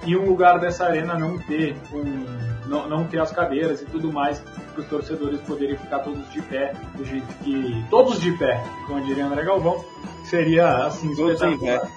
e 0.07 0.17
um 0.17 0.25
lugar 0.25 0.59
dessa 0.59 0.87
arena 0.87 1.19
não 1.19 1.39
ter 1.39 1.77
um, 1.93 2.48
não, 2.69 2.89
não 2.89 3.05
ter 3.05 3.19
as 3.21 3.33
cadeiras 3.33 3.83
e 3.83 3.87
tudo 3.87 4.13
mais 4.13 4.41
para 4.73 4.83
os 4.83 4.89
torcedores 4.89 5.41
poderem 5.41 5.77
ficar 5.77 6.01
todos 6.01 6.31
de 6.31 6.41
pé, 6.43 6.75
do 6.95 7.05
jeito 7.05 7.27
que 7.43 7.85
todos 7.91 8.21
de 8.21 8.33
pé, 8.33 8.63
como 8.87 9.05
diria 9.05 9.27
André 9.27 9.45
Galvão, 9.45 9.85
seria 10.25 10.87
assim 10.87 11.11
espetacular. 11.11 11.89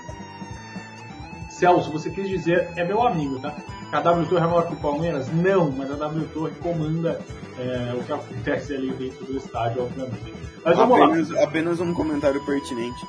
Celso, 1.49 1.91
você 1.91 2.09
quis 2.09 2.27
dizer 2.27 2.69
é 2.75 2.83
meu 2.83 3.05
amigo, 3.05 3.39
tá? 3.39 3.55
A 3.91 3.99
W 3.99 4.25
Torre 4.27 4.43
é 4.43 4.47
maior 4.47 4.67
que 4.67 4.73
o 4.73 4.77
Palmeiras? 4.77 5.27
Não, 5.33 5.69
mas 5.69 5.91
a 5.91 5.95
W 5.95 6.25
Torre 6.33 6.53
comanda 6.61 7.19
é, 7.59 7.93
o 7.93 8.03
que 8.03 8.13
acontece 8.13 8.73
ali 8.73 8.89
dentro 8.91 9.25
do 9.25 9.37
estádio, 9.37 9.83
obviamente. 9.83 10.33
Mas 10.63 10.77
vamos 10.77 11.01
apenas, 11.01 11.29
lá. 11.29 11.43
Apenas 11.43 11.79
um 11.81 11.93
comentário 11.93 12.43
pertinente. 12.45 13.05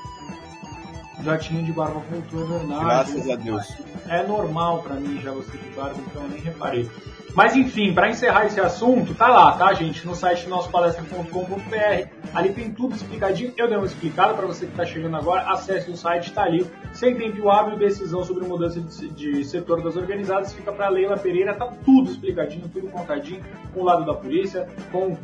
Jatinho 1.23 1.63
de 1.63 1.73
barba 1.73 2.03
voltou, 2.11 2.43
é 2.43 2.59
verdade. 2.59 2.85
Graças 2.85 3.31
a 3.31 3.37
Deus. 3.37 3.65
É 4.09 4.27
normal 4.27 4.83
pra 4.83 4.97
mim 4.97 5.21
já 5.21 5.31
você 5.31 5.57
de 5.57 5.71
barba, 5.71 6.01
então 6.05 6.25
eu 6.25 6.29
nem 6.31 6.41
reparei. 6.41 6.91
Mas 7.35 7.57
enfim, 7.57 7.95
para 7.95 8.11
encerrar 8.11 8.45
esse 8.45 8.61
assunto, 8.61 9.15
tá 9.15 9.27
lá, 9.27 9.53
tá, 9.53 9.73
gente? 9.73 10.07
No 10.07 10.15
site 10.15 10.49
nossopalestra.com.br. 10.49 12.09
Ali 12.35 12.53
tem 12.53 12.71
tudo 12.71 12.95
explicadinho. 12.95 13.53
Eu 13.57 13.69
dei 13.69 13.77
uma 13.77 13.87
explicada 13.87 14.35
para 14.35 14.47
você 14.47 14.67
que 14.67 14.73
está 14.73 14.85
chegando 14.85 15.17
agora. 15.17 15.43
Acesse 15.51 15.91
o 15.91 15.97
site, 15.97 16.33
tá 16.33 16.43
ali. 16.43 16.67
Sem 16.93 17.17
tempo 17.17 17.49
hábil, 17.49 17.79
decisão 17.79 18.23
sobre 18.23 18.47
mudança 18.47 18.81
de, 18.81 19.09
de 19.09 19.45
setor 19.45 19.83
das 19.83 19.97
organizadas. 19.97 20.53
Fica 20.53 20.73
para 20.73 20.89
Leila 20.91 21.17
Pereira. 21.17 21.55
Tá 21.55 21.73
tudo 21.85 22.11
explicadinho, 22.11 22.69
tudo 22.69 22.89
contadinho. 22.89 23.43
Com 23.73 23.81
o 23.81 23.85
lado 23.85 24.05
da 24.05 24.15
polícia, 24.15 24.69
com 24.91 25.13
uh, 25.13 25.19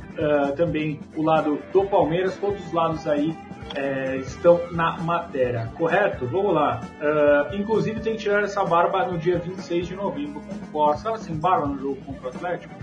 também 0.56 1.00
o 1.14 1.22
lado 1.22 1.58
do 1.72 1.84
Palmeiras. 1.84 2.36
Todos 2.36 2.64
os 2.66 2.72
lados 2.72 3.06
aí 3.06 3.36
é, 3.74 4.16
estão 4.16 4.60
na 4.72 4.96
matéria, 4.98 5.70
correto? 5.76 6.26
Vamos 6.26 6.54
lá. 6.54 6.80
Uh, 7.00 7.56
inclusive 7.56 8.00
tem 8.00 8.14
que 8.14 8.20
tirar 8.20 8.42
essa 8.42 8.64
barba 8.64 9.06
no 9.06 9.18
dia 9.18 9.38
26 9.38 9.88
de 9.88 9.94
novembro 9.94 10.40
com 10.40 10.54
força. 10.66 10.98
Estava 10.98 11.18
sem 11.18 11.36
barba 11.36 11.66
no 11.66 11.78
jogo 11.78 11.97
contra 12.00 12.26
o 12.26 12.28
Atlético? 12.28 12.74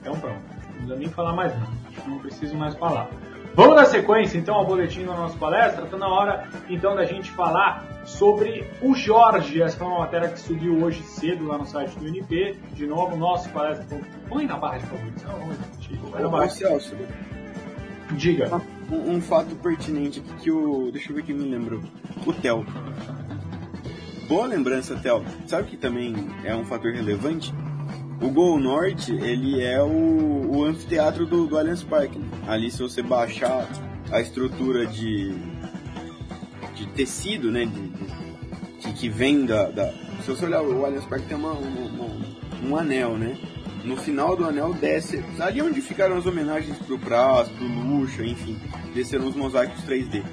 Então 0.00 0.18
pronto, 0.18 0.40
não 0.40 0.72
precisa 0.72 0.96
nem 0.96 1.08
falar 1.08 1.32
mais 1.32 1.54
nada. 1.54 1.72
Não 2.06 2.18
preciso 2.18 2.54
mais 2.56 2.74
falar. 2.74 3.08
Vamos 3.54 3.76
dar 3.76 3.84
sequência 3.86 4.36
então 4.36 4.56
ao 4.56 4.66
boletim 4.66 5.04
da 5.04 5.14
nossa 5.14 5.38
palestra. 5.38 5.84
Está 5.84 5.96
na 5.96 6.08
hora 6.08 6.48
então 6.68 6.96
da 6.96 7.04
gente 7.04 7.30
falar 7.30 7.84
sobre 8.04 8.68
o 8.82 8.94
Jorge. 8.94 9.62
Essa 9.62 9.82
é 9.82 9.86
uma 9.86 10.00
matéria 10.00 10.28
que 10.28 10.40
subiu 10.40 10.82
hoje 10.82 11.02
cedo 11.04 11.46
lá 11.46 11.56
no 11.56 11.64
site 11.64 11.96
do 11.96 12.04
UNP. 12.04 12.58
De 12.72 12.86
novo, 12.86 13.16
nosso 13.16 13.48
palestra. 13.50 14.00
Põe 14.28 14.46
na 14.46 14.56
barra 14.56 14.78
de 14.78 14.86
favoritos, 14.86 15.22
não 15.22 15.32
vamos 15.38 15.56
repetir. 15.58 16.00
Celso, 16.50 16.96
Diga. 18.12 18.60
Um, 18.90 19.14
um, 19.14 19.20
fato 19.20 19.54
pertinente 19.56 20.20
aqui 20.20 20.34
que 20.42 20.50
o. 20.50 20.90
Deixa 20.90 21.10
eu 21.10 21.16
ver 21.16 21.24
quem 21.24 21.34
me 21.34 21.48
lembrou. 21.48 21.80
O 22.26 22.32
Theo. 22.32 22.66
Boa 24.28 24.46
lembrança, 24.46 24.96
Theo. 24.96 25.24
Sabe 25.46 25.68
que 25.68 25.76
também 25.76 26.14
é 26.44 26.54
um 26.54 26.64
fator 26.64 26.92
relevante? 26.92 27.54
O 28.20 28.30
Gol 28.30 28.58
Norte, 28.58 29.12
ele 29.12 29.62
é 29.62 29.82
o, 29.82 30.56
o 30.56 30.64
anfiteatro 30.64 31.26
do, 31.26 31.46
do 31.46 31.58
Allianz 31.58 31.82
Parque. 31.82 32.18
Né? 32.18 32.26
Ali, 32.46 32.70
se 32.70 32.82
você 32.82 33.02
baixar 33.02 33.68
a 34.10 34.20
estrutura 34.20 34.86
de, 34.86 35.34
de 36.74 36.86
tecido, 36.94 37.50
né, 37.50 37.66
de, 37.66 38.88
de, 38.88 38.92
que 38.94 39.08
vem 39.08 39.44
da, 39.44 39.70
da, 39.70 39.92
Se 40.22 40.28
você 40.28 40.44
olhar, 40.44 40.62
o 40.62 40.84
Allianz 40.84 41.04
Parque 41.06 41.26
tem 41.26 41.36
uma, 41.36 41.52
uma, 41.52 41.80
uma, 41.80 42.16
um 42.62 42.76
anel, 42.76 43.16
né? 43.16 43.36
No 43.84 43.98
final 43.98 44.34
do 44.34 44.46
anel 44.46 44.72
desce, 44.72 45.22
ali 45.38 45.60
onde 45.60 45.82
ficaram 45.82 46.16
as 46.16 46.24
homenagens 46.24 46.78
pro 46.78 46.98
Praz, 46.98 47.48
pro 47.50 47.66
Lucha, 47.66 48.24
enfim, 48.24 48.58
desceram 48.94 49.26
os 49.26 49.36
mosaicos 49.36 49.84
3D. 49.84 50.24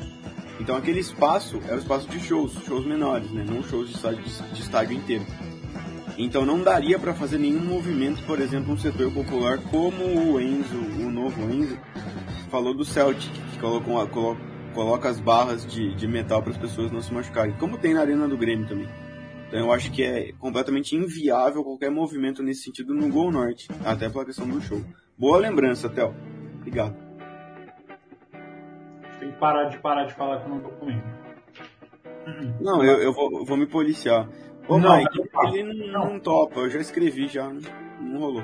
Então 0.57 0.77
aquele 0.77 0.99
espaço 0.99 1.59
era 1.65 1.75
o 1.75 1.79
espaço 1.79 2.07
de 2.07 2.19
shows, 2.19 2.53
shows 2.65 2.85
menores, 2.85 3.29
né? 3.31 3.43
Não 3.45 3.61
shows 3.63 3.89
de 3.89 3.95
estádio, 3.95 4.23
de 4.23 4.61
estádio 4.61 4.95
inteiro. 4.95 5.25
Então 6.23 6.45
não 6.45 6.61
daria 6.61 6.99
para 6.99 7.15
fazer 7.15 7.39
nenhum 7.39 7.61
movimento, 7.61 8.23
por 8.27 8.39
exemplo, 8.39 8.71
um 8.71 8.77
setor 8.77 9.11
popular 9.11 9.57
como 9.71 10.03
o 10.05 10.39
Enzo, 10.39 10.77
o 10.77 11.09
novo 11.09 11.51
Enzo, 11.51 11.79
falou 12.51 12.75
do 12.75 12.85
Celtic, 12.85 13.31
que 13.31 13.59
colocou, 13.59 14.07
colo, 14.07 14.37
coloca 14.71 15.09
as 15.09 15.19
barras 15.19 15.65
de, 15.65 15.95
de 15.95 16.07
metal 16.07 16.43
para 16.43 16.51
as 16.51 16.59
pessoas 16.59 16.91
não 16.91 17.01
se 17.01 17.11
machucarem, 17.11 17.55
como 17.57 17.75
tem 17.75 17.95
na 17.95 18.01
arena 18.01 18.27
do 18.27 18.37
Grêmio 18.37 18.67
também. 18.67 18.87
Então 19.47 19.61
eu 19.61 19.71
acho 19.71 19.91
que 19.91 20.03
é 20.03 20.31
completamente 20.33 20.95
inviável 20.95 21.63
qualquer 21.63 21.89
movimento 21.89 22.43
nesse 22.43 22.65
sentido 22.65 22.93
no 22.93 23.09
Gol 23.09 23.31
Norte, 23.31 23.67
até 23.83 24.07
pela 24.07 24.23
questão 24.23 24.47
do 24.47 24.61
show. 24.61 24.79
Boa 25.17 25.39
lembrança, 25.39 25.89
Théo. 25.89 26.13
Obrigado. 26.59 26.95
Tem 29.19 29.31
que 29.31 29.37
parar 29.39 29.69
de 29.69 29.79
parar 29.79 30.05
de 30.05 30.13
falar 30.13 30.39
que 30.39 30.45
eu 30.45 30.49
não 30.49 30.59
tô 30.59 30.69
comendo. 30.69 31.03
Não, 32.61 32.83
eu, 32.83 33.01
eu 33.01 33.11
vou, 33.11 33.43
vou 33.43 33.57
me 33.57 33.65
policiar. 33.65 34.29
Ô, 34.67 34.77
não, 34.77 34.97
Mike, 34.97 35.29
ele 35.53 35.91
não, 35.91 36.11
não, 36.11 36.19
topa, 36.19 36.59
eu 36.59 36.69
já 36.69 36.79
escrevi 36.79 37.27
já, 37.27 37.47
não, 37.47 37.61
não 37.99 38.19
rolou. 38.19 38.43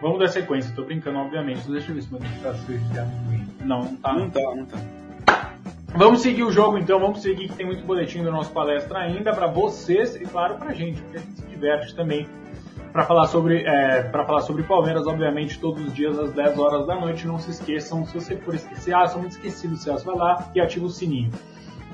Vamos 0.00 0.18
dar 0.18 0.28
sequência, 0.28 0.74
tô 0.74 0.82
brincando, 0.84 1.18
obviamente. 1.18 1.70
Deixa 1.70 1.90
eu 1.90 1.94
ver 1.94 2.02
se 2.02 2.10
meu 2.10 2.20
notificação 2.20 2.64
já 2.92 3.04
Não, 3.64 3.82
não 3.84 3.96
tá. 3.96 4.12
Não 4.12 4.30
tá, 4.30 4.40
não 4.40 4.66
tá. 4.66 4.78
Vamos 5.94 6.22
seguir 6.22 6.42
o 6.42 6.50
jogo 6.50 6.78
então, 6.78 6.98
vamos 6.98 7.20
seguir 7.20 7.48
que 7.48 7.54
tem 7.54 7.66
muito 7.66 7.84
boletim 7.84 8.24
da 8.24 8.30
nossa 8.30 8.50
palestra 8.50 8.98
ainda 8.98 9.32
para 9.32 9.46
vocês 9.46 10.16
e 10.16 10.24
claro 10.24 10.56
pra 10.56 10.72
gente, 10.72 11.00
porque 11.02 11.18
a 11.18 11.20
gente 11.20 11.32
se 11.34 11.46
diverte 11.46 11.94
também 11.94 12.26
para 12.92 13.04
falar 13.04 13.26
sobre 13.26 13.62
é, 13.64 14.02
para 14.02 14.24
falar 14.24 14.40
sobre 14.40 14.62
Palmeiras, 14.62 15.06
obviamente, 15.06 15.58
todos 15.58 15.86
os 15.86 15.94
dias 15.94 16.18
às 16.18 16.32
10 16.32 16.58
horas 16.58 16.86
da 16.86 16.94
noite. 16.94 17.26
Não 17.26 17.38
se 17.38 17.50
esqueçam, 17.50 18.04
se 18.06 18.14
você 18.14 18.36
for 18.36 18.54
esquecer, 18.54 18.94
ah, 18.94 19.06
sou 19.06 19.20
muito 19.20 19.32
esquecido, 19.32 19.76
Celso, 19.76 20.04
vai 20.04 20.16
lá 20.16 20.50
e 20.54 20.60
ativa 20.60 20.86
o 20.86 20.90
sininho. 20.90 21.30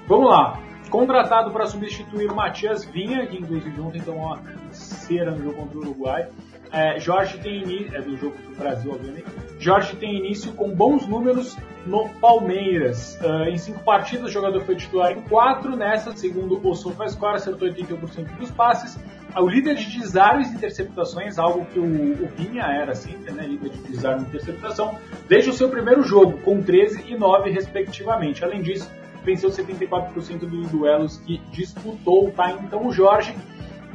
Vamos 0.07 0.31
lá. 0.31 0.61
Contratado 0.91 1.51
para 1.51 1.67
substituir 1.67 2.31
o 2.31 2.35
Matias 2.35 2.85
Vinha, 2.85 3.27
que 3.27 3.37
inclusive 3.37 3.81
ontem 3.81 4.01
tomou 4.01 4.27
uma 4.27 4.43
cera 4.73 5.33
no 5.33 5.43
jogo 5.43 5.55
contra 5.57 5.79
o 5.79 5.81
Uruguai. 5.81 6.29
É, 6.73 6.99
Jorge 7.01 7.39
tem 7.39 7.63
início, 7.63 7.97
é 7.97 8.01
do 8.01 8.17
jogo 8.17 8.37
do 8.37 8.57
Brasil, 8.57 8.93
obviamente. 8.93 9.27
Jorge 9.59 9.97
tem 9.97 10.17
início 10.17 10.53
com 10.53 10.71
bons 10.71 11.07
números 11.07 11.57
no 11.87 12.09
Palmeiras. 12.21 13.19
Uh, 13.23 13.49
em 13.49 13.57
cinco 13.57 13.83
partidas, 13.83 14.27
o 14.27 14.33
jogador 14.33 14.61
foi 14.63 14.77
titular 14.77 15.13
em 15.13 15.21
quatro. 15.23 15.75
Nessa, 15.77 16.15
segundo 16.15 16.61
o 16.63 16.75
SofaScore, 16.75 17.37
acertou 17.37 17.69
81% 17.69 18.37
dos 18.37 18.51
passes. 18.51 18.99
É 19.35 19.41
o 19.41 19.49
líder 19.49 19.77
de 19.77 19.99
desarmes 19.99 20.51
e 20.51 20.55
interceptações, 20.55 21.39
algo 21.39 21.65
que 21.67 21.79
o, 21.79 21.85
o 21.85 22.29
Vinha 22.37 22.65
era 22.65 22.95
sempre, 22.95 23.33
né? 23.33 23.47
Líder 23.47 23.71
de 23.71 23.79
desarme 23.83 24.25
e 24.25 24.29
interceptação, 24.29 24.99
desde 25.29 25.51
o 25.51 25.53
seu 25.53 25.69
primeiro 25.69 26.03
jogo, 26.03 26.39
com 26.39 26.63
13 26.63 27.05
e 27.09 27.17
9, 27.17 27.51
respectivamente. 27.51 28.45
Além 28.45 28.63
disso, 28.63 28.91
venceu 29.25 29.51
74% 29.51 30.39
dos 30.41 30.71
duelos 30.71 31.19
que 31.19 31.39
disputou, 31.51 32.31
tá? 32.31 32.53
Então 32.53 32.87
o 32.87 32.93
Jorge. 32.93 33.35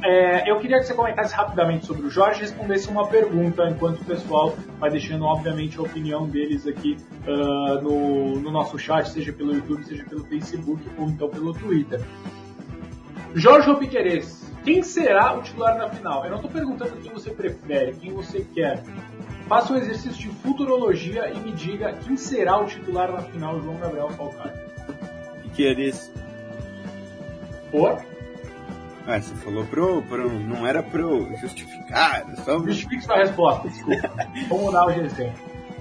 É, 0.02 0.50
eu 0.50 0.58
queria 0.58 0.78
que 0.80 0.84
você 0.84 0.92
comentasse 0.92 1.34
rapidamente 1.34 1.86
sobre 1.86 2.06
o 2.06 2.10
Jorge 2.10 2.38
e 2.38 2.42
respondesse 2.42 2.88
uma 2.88 3.06
pergunta, 3.08 3.66
enquanto 3.70 4.02
o 4.02 4.04
pessoal 4.04 4.54
vai 4.78 4.90
deixando, 4.90 5.24
obviamente, 5.24 5.78
a 5.78 5.82
opinião 5.82 6.28
deles 6.28 6.66
aqui 6.66 6.98
uh, 7.26 7.80
no, 7.80 8.38
no 8.38 8.50
nosso 8.50 8.78
chat, 8.78 9.08
seja 9.08 9.32
pelo 9.32 9.54
YouTube, 9.54 9.82
seja 9.84 10.04
pelo 10.04 10.22
Facebook 10.24 10.82
ou 10.98 11.08
então 11.08 11.30
pelo 11.30 11.54
Twitter. 11.54 12.02
Jorge 13.34 13.70
ou 13.70 13.76
Piqueires, 13.76 14.52
quem 14.62 14.82
será 14.82 15.38
o 15.38 15.42
titular 15.42 15.78
na 15.78 15.88
final? 15.88 16.22
Eu 16.24 16.30
não 16.30 16.36
estou 16.36 16.50
perguntando 16.50 16.96
quem 16.96 17.10
você 17.10 17.30
prefere, 17.30 17.94
quem 17.94 18.12
você 18.12 18.46
quer. 18.54 18.82
Faça 19.48 19.72
um 19.72 19.76
exercício 19.76 20.18
de 20.18 20.28
futurologia 20.40 21.30
e 21.30 21.38
me 21.38 21.52
diga 21.52 21.94
quem 21.94 22.16
será 22.16 22.58
o 22.58 22.66
titular 22.66 23.10
na 23.10 23.22
final, 23.22 23.58
João 23.62 23.76
Gabriel 23.76 24.10
Falcão 24.10 24.73
que 25.54 25.62
eles. 25.62 26.12
Por? 27.70 28.04
Ah, 29.06 29.20
você 29.20 29.34
falou 29.36 29.64
pro, 29.66 30.02
pro. 30.02 30.30
Não 30.30 30.66
era 30.66 30.82
pro 30.82 31.28
justificar. 31.40 32.24
Só... 32.44 32.58
Justifique 32.60 33.04
sua 33.04 33.16
resposta, 33.18 33.68
desculpa. 33.68 34.10
vamos 34.48 34.64
mudar 34.64 34.86
o 34.86 34.92
GC. 34.92 35.32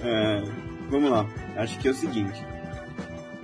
É, 0.04 0.44
vamos 0.90 1.10
lá. 1.10 1.26
Acho 1.58 1.78
que 1.80 1.88
é 1.88 1.92
o 1.92 1.94
seguinte. 1.94 2.44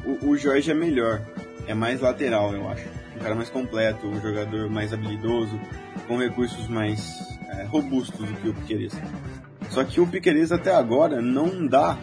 O, 0.06 0.30
o 0.30 0.38
Jorge 0.38 0.72
é 0.72 0.74
melhor. 0.74 1.22
É 1.68 1.74
mais 1.74 2.02
lateral, 2.02 2.54
eu 2.54 2.68
acho. 2.70 2.88
Um 3.16 3.20
cara 3.20 3.36
mais 3.36 3.50
completo, 3.50 4.08
um 4.08 4.20
jogador 4.22 4.70
mais 4.70 4.94
habilidoso, 4.94 5.60
com 6.08 6.18
recursos 6.18 6.68
mais 6.68 7.38
é, 7.50 7.64
robustos 7.64 8.26
do 8.26 8.34
que 8.38 8.50
o 8.50 8.54
Piqueires. 8.54 8.94
Só 9.70 9.84
que 9.84 10.02
o 10.02 10.08
Piqueires 10.08 10.52
até 10.52 10.74
agora 10.74 11.22
não 11.22 11.68
dá, 11.68 11.98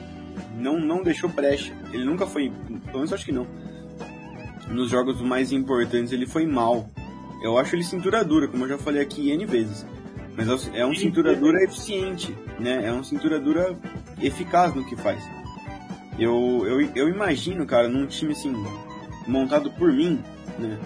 não, 0.54 0.78
não 0.78 1.02
deixou 1.02 1.28
brecha. 1.28 1.72
Ele 1.92 2.04
nunca 2.04 2.26
foi, 2.26 2.52
pelo 2.86 2.98
menos 2.98 3.12
acho 3.12 3.24
que 3.24 3.32
não 3.32 3.46
nos 4.68 4.90
jogos 4.90 5.20
mais 5.20 5.52
importantes 5.52 6.12
ele 6.12 6.26
foi 6.26 6.46
mal. 6.46 6.88
Eu 7.42 7.58
acho 7.58 7.74
ele 7.74 7.84
cintura 7.84 8.24
dura, 8.24 8.48
como 8.48 8.64
eu 8.64 8.68
já 8.68 8.78
falei 8.78 9.02
aqui 9.02 9.30
N 9.30 9.44
vezes. 9.46 9.86
Mas 10.36 10.68
é 10.74 10.84
um 10.84 10.94
cintura 10.94 11.34
dura 11.34 11.62
eficiente, 11.64 12.36
né? 12.58 12.86
É 12.86 12.92
um 12.92 13.02
cintura 13.02 13.40
dura 13.40 13.74
eficaz 14.20 14.74
no 14.74 14.84
que 14.84 14.96
faz. 14.96 15.22
Eu, 16.18 16.64
eu, 16.66 16.80
eu 16.94 17.08
imagino, 17.08 17.64
cara, 17.66 17.88
num 17.88 18.06
time 18.06 18.32
assim, 18.32 18.52
montado 19.26 19.70
por 19.70 19.92
mim, 19.92 20.22
né? 20.58 20.78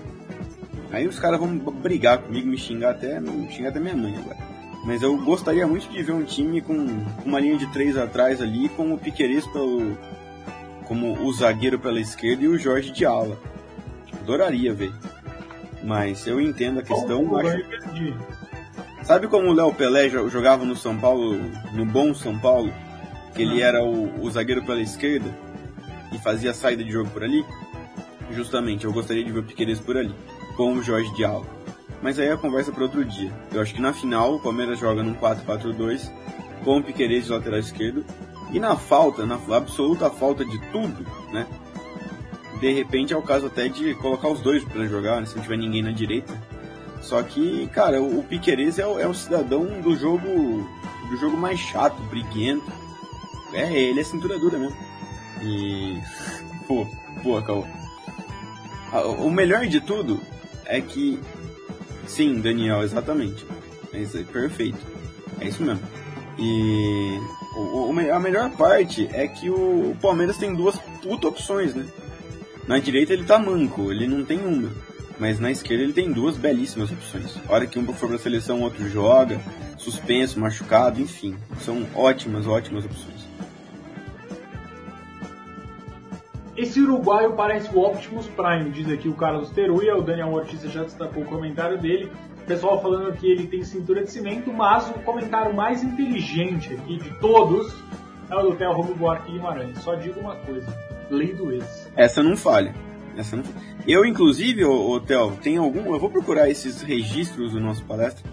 Aí 0.92 1.06
os 1.06 1.18
caras 1.18 1.38
vão 1.38 1.56
brigar 1.56 2.18
comigo, 2.18 2.48
me 2.48 2.58
xingar 2.58 2.90
até, 2.90 3.20
me 3.20 3.50
xingar 3.50 3.70
até 3.70 3.80
minha 3.80 3.96
mãe 3.96 4.16
agora. 4.16 4.38
Mas 4.84 5.02
eu 5.02 5.16
gostaria 5.18 5.66
muito 5.66 5.88
de 5.88 6.02
ver 6.02 6.12
um 6.12 6.24
time 6.24 6.60
com 6.60 6.74
uma 7.24 7.38
linha 7.38 7.56
de 7.56 7.66
três 7.72 7.96
atrás 7.96 8.40
ali, 8.40 8.68
com 8.70 8.92
o 8.92 8.98
Piqueires 8.98 9.46
pelo, 9.48 9.96
como 10.86 11.22
o 11.22 11.32
zagueiro 11.32 11.78
pela 11.78 12.00
esquerda 12.00 12.42
e 12.42 12.48
o 12.48 12.58
Jorge 12.58 12.90
de 12.90 13.04
ala. 13.04 13.38
Adoraria 14.30 14.72
ver. 14.72 14.92
Mas 15.82 16.26
eu 16.26 16.40
entendo 16.40 16.80
a 16.80 16.82
questão. 16.82 17.26
Oh, 17.28 17.36
acho... 17.36 17.58
Sabe 19.02 19.26
como 19.26 19.48
o 19.48 19.52
Léo 19.52 19.74
Pelé 19.74 20.08
jogava 20.08 20.64
no 20.64 20.76
São 20.76 20.96
Paulo, 20.96 21.36
no 21.72 21.84
bom 21.84 22.14
São 22.14 22.38
Paulo? 22.38 22.72
Que 23.34 23.42
ele 23.42 23.62
ah. 23.62 23.66
era 23.66 23.84
o, 23.84 24.22
o 24.22 24.30
zagueiro 24.30 24.64
pela 24.64 24.80
esquerda 24.80 25.34
e 26.12 26.18
fazia 26.18 26.50
a 26.50 26.54
saída 26.54 26.84
de 26.84 26.92
jogo 26.92 27.10
por 27.10 27.24
ali? 27.24 27.44
Justamente, 28.30 28.84
eu 28.84 28.92
gostaria 28.92 29.24
de 29.24 29.32
ver 29.32 29.40
o 29.40 29.42
Piqueires 29.42 29.80
por 29.80 29.96
ali, 29.96 30.14
com 30.56 30.74
o 30.74 30.82
Jorge 30.82 31.12
Diallo. 31.14 31.46
mas 32.00 32.18
aí 32.20 32.30
a 32.30 32.36
conversa 32.36 32.70
para 32.70 32.84
outro 32.84 33.04
dia. 33.04 33.32
Eu 33.52 33.60
acho 33.60 33.74
que 33.74 33.80
na 33.80 33.92
final 33.92 34.36
o 34.36 34.40
Palmeiras 34.40 34.78
joga 34.78 35.02
num 35.02 35.14
4-4-2 35.14 36.08
com 36.64 36.78
o 36.78 36.82
Piquerez 36.82 37.24
de 37.24 37.32
lateral 37.32 37.58
esquerdo 37.58 38.04
e 38.52 38.60
na 38.60 38.76
falta, 38.76 39.26
na 39.26 39.40
absoluta 39.56 40.08
falta 40.10 40.44
de 40.44 40.58
tudo, 40.70 41.04
né? 41.32 41.46
De 42.60 42.70
repente 42.72 43.12
é 43.12 43.16
o 43.16 43.22
caso 43.22 43.46
até 43.46 43.68
de 43.68 43.94
colocar 43.94 44.28
os 44.28 44.40
dois 44.40 44.62
para 44.62 44.86
jogar, 44.86 45.20
né, 45.20 45.26
se 45.26 45.34
não 45.34 45.42
tiver 45.42 45.56
ninguém 45.56 45.82
na 45.82 45.92
direita. 45.92 46.32
Só 47.00 47.22
que, 47.22 47.66
cara, 47.68 48.00
o, 48.00 48.22
Piquerez 48.22 48.78
é 48.78 48.86
o, 48.86 48.98
é 48.98 49.06
o 49.06 49.14
cidadão 49.14 49.80
do 49.80 49.96
jogo 49.96 50.68
do 51.10 51.16
jogo 51.16 51.36
mais 51.36 51.58
chato, 51.58 52.00
briguento. 52.04 52.70
É, 53.52 53.72
ele 53.72 54.00
é 54.00 54.04
cintura 54.04 54.38
dura 54.38 54.58
mesmo. 54.58 54.76
E. 55.42 55.98
Pô, 56.66 56.86
pô, 57.22 57.42
Cal. 57.42 57.66
O 59.18 59.30
melhor 59.30 59.66
de 59.66 59.80
tudo 59.80 60.20
é 60.66 60.80
que. 60.80 61.18
Sim, 62.06 62.40
Daniel, 62.40 62.82
exatamente. 62.82 63.44
É 63.92 63.98
isso 63.98 64.16
aí, 64.16 64.24
perfeito. 64.24 64.78
É 65.40 65.48
isso 65.48 65.62
mesmo. 65.62 65.82
E. 66.38 67.18
O, 67.56 67.90
o, 67.90 68.14
a 68.14 68.20
melhor 68.20 68.50
parte 68.50 69.08
é 69.12 69.26
que 69.26 69.50
o 69.50 69.96
Palmeiras 70.00 70.36
tem 70.36 70.54
duas 70.54 70.76
puta 71.02 71.28
opções, 71.28 71.74
né? 71.74 71.86
Na 72.66 72.78
direita 72.78 73.12
ele 73.12 73.24
tá 73.24 73.38
manco, 73.38 73.90
ele 73.90 74.06
não 74.06 74.24
tem 74.24 74.38
uma. 74.38 74.70
Mas 75.18 75.38
na 75.38 75.50
esquerda 75.50 75.84
ele 75.84 75.92
tem 75.92 76.10
duas 76.12 76.36
belíssimas 76.36 76.90
opções. 76.90 77.36
A 77.48 77.52
hora 77.52 77.66
que 77.66 77.78
um 77.78 77.92
for 77.92 78.08
pra 78.08 78.18
seleção, 78.18 78.60
o 78.60 78.62
outro 78.62 78.88
joga, 78.88 79.40
suspenso, 79.76 80.40
machucado, 80.40 81.00
enfim. 81.00 81.36
São 81.60 81.86
ótimas, 81.94 82.46
ótimas 82.46 82.84
opções. 82.84 83.20
Esse 86.56 86.80
uruguaio 86.80 87.32
parece 87.32 87.74
o 87.74 87.80
Optimus 87.80 88.26
Prime, 88.26 88.70
diz 88.70 88.86
aqui 88.90 89.08
o 89.08 89.14
Carlos 89.14 89.50
Teruia, 89.50 89.96
o 89.96 90.02
Daniel 90.02 90.32
Ortiz 90.32 90.60
já 90.62 90.82
destacou 90.82 91.22
o 91.22 91.26
comentário 91.26 91.78
dele. 91.78 92.10
O 92.42 92.46
pessoal 92.46 92.82
falando 92.82 93.16
que 93.16 93.26
ele 93.26 93.46
tem 93.46 93.62
cintura 93.62 94.02
de 94.02 94.10
cimento, 94.10 94.52
mas 94.52 94.88
o 94.90 94.94
comentário 94.94 95.54
mais 95.54 95.82
inteligente 95.82 96.74
aqui 96.74 96.98
de 96.98 97.10
todos 97.18 97.74
é 98.30 98.34
o 98.34 98.42
do 98.42 98.56
Theo 98.56 98.72
Robo 98.72 98.94
Buarque 98.94 99.32
Guimarães. 99.32 99.78
Só 99.78 99.94
digo 99.94 100.20
uma 100.20 100.36
coisa, 100.36 100.66
lei 101.10 101.34
do 101.34 101.52
ex. 101.52 101.90
Essa 101.96 102.22
não 102.22 102.36
falha. 102.36 102.74
Essa 103.16 103.36
não... 103.36 103.44
Eu, 103.86 104.04
inclusive, 104.04 104.64
ô, 104.64 104.90
ô 104.90 105.00
Theo, 105.00 105.32
tem 105.42 105.56
algum. 105.56 105.92
Eu 105.92 105.98
vou 105.98 106.10
procurar 106.10 106.48
esses 106.48 106.82
registros 106.82 107.52
do 107.52 107.60
nosso 107.60 107.84
palestra. 107.84 108.30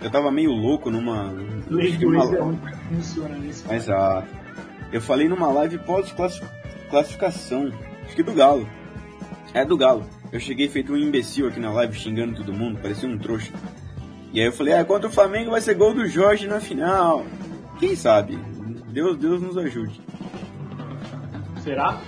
Eu 0.00 0.10
tava 0.10 0.30
meio 0.30 0.52
louco 0.52 0.90
numa. 0.90 1.32
Lei 1.68 1.92
do 1.92 2.08
uma... 2.08 2.24
é 2.24 2.40
onde 2.40 2.60
funciona 2.88 3.36
nisso. 3.38 3.64
Exato. 3.72 4.28
Eu 4.92 5.00
falei 5.00 5.28
numa 5.28 5.48
live 5.48 5.78
pós-classificação. 5.78 7.72
Acho 8.04 8.14
que 8.14 8.22
do 8.22 8.32
Galo. 8.32 8.68
É 9.52 9.64
do 9.64 9.76
Galo. 9.76 10.04
Eu 10.32 10.40
cheguei 10.40 10.68
feito 10.68 10.92
um 10.92 10.96
imbecil 10.96 11.48
aqui 11.48 11.58
na 11.58 11.72
live 11.72 11.98
xingando 11.98 12.36
todo 12.36 12.52
mundo, 12.52 12.80
parecia 12.80 13.08
um 13.08 13.18
trouxa. 13.18 13.52
E 14.32 14.40
aí 14.40 14.46
eu 14.46 14.52
falei, 14.52 14.74
ah, 14.74 14.84
contra 14.84 15.08
o 15.08 15.12
Flamengo 15.12 15.50
vai 15.50 15.60
ser 15.60 15.74
gol 15.74 15.94
do 15.94 16.06
Jorge 16.06 16.46
na 16.46 16.60
final. 16.60 17.24
Quem 17.78 17.96
sabe? 17.96 18.38
Deus, 18.88 19.16
Deus 19.16 19.40
nos 19.40 19.56
ajude. 19.56 20.00
Será? 21.66 22.00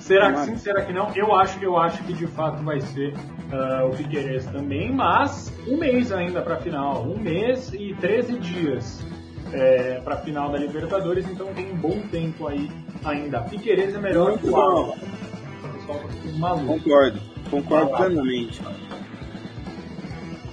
Será 0.00 0.32
que 0.32 0.44
sim? 0.46 0.56
Será 0.56 0.82
que 0.82 0.90
não? 0.90 1.12
Eu 1.14 1.34
acho, 1.34 1.62
eu 1.62 1.76
acho 1.76 2.02
que 2.04 2.14
de 2.14 2.26
fato 2.26 2.62
vai 2.62 2.80
ser 2.80 3.12
uh, 3.12 3.86
o 3.86 3.92
Figueirense 3.92 4.48
também, 4.48 4.90
mas 4.90 5.52
um 5.68 5.76
mês 5.76 6.10
ainda 6.10 6.40
para 6.40 6.54
a 6.54 6.58
final, 6.58 7.02
um 7.02 7.18
mês 7.18 7.70
e 7.74 7.94
13 8.00 8.38
dias 8.38 9.04
é, 9.52 10.00
para 10.00 10.14
a 10.14 10.18
final 10.18 10.50
da 10.50 10.56
Libertadores, 10.56 11.28
então 11.30 11.52
tem 11.52 11.70
um 11.70 11.76
bom 11.76 12.00
tempo 12.10 12.48
aí 12.48 12.70
ainda. 13.04 13.42
Figueirense 13.42 13.96
é 13.96 14.00
melhor 14.00 14.38
que 14.38 14.48
o 14.48 14.56
Alba. 14.56 14.94
O 14.94 15.68
pessoal 15.74 16.00
maluco. 16.38 16.78
Concordo, 16.78 17.20
concordo 17.50 17.90
plenamente. 17.94 18.62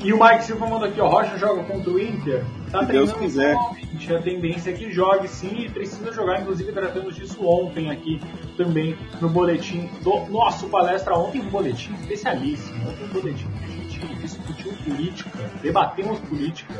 E 0.03 0.11
o 0.11 0.21
Mike 0.21 0.43
Silva 0.43 0.67
mandou 0.67 0.89
aqui, 0.89 0.99
ó, 0.99 1.07
Rocha 1.07 1.37
joga 1.37 1.63
contra 1.63 1.89
o 1.89 1.97
Inter. 1.97 2.43
Tá 2.73 2.81
Deus 2.81 3.13
quiser. 3.13 3.55
A 3.55 4.19
tendência 4.19 4.71
é 4.71 4.73
que 4.73 4.91
jogue 4.91 5.27
sim 5.27 5.65
e 5.65 5.69
precisa 5.69 6.11
jogar, 6.11 6.41
inclusive 6.41 6.71
tratamos 6.71 7.15
disso 7.15 7.45
ontem 7.45 7.91
aqui 7.91 8.19
também 8.57 8.97
no 9.21 9.29
boletim 9.29 9.87
do 10.01 10.25
nosso 10.25 10.67
palestra 10.69 11.15
ontem, 11.15 11.39
um 11.39 11.49
boletim 11.49 11.93
especialíssimo, 11.93 12.89
ontem 12.89 13.03
um 13.03 13.07
boletim 13.09 13.47
que 13.47 13.63
a 13.63 13.67
gente 13.67 14.15
discutiu 14.15 14.73
política, 14.83 15.29
debatemos 15.61 16.19
política. 16.21 16.73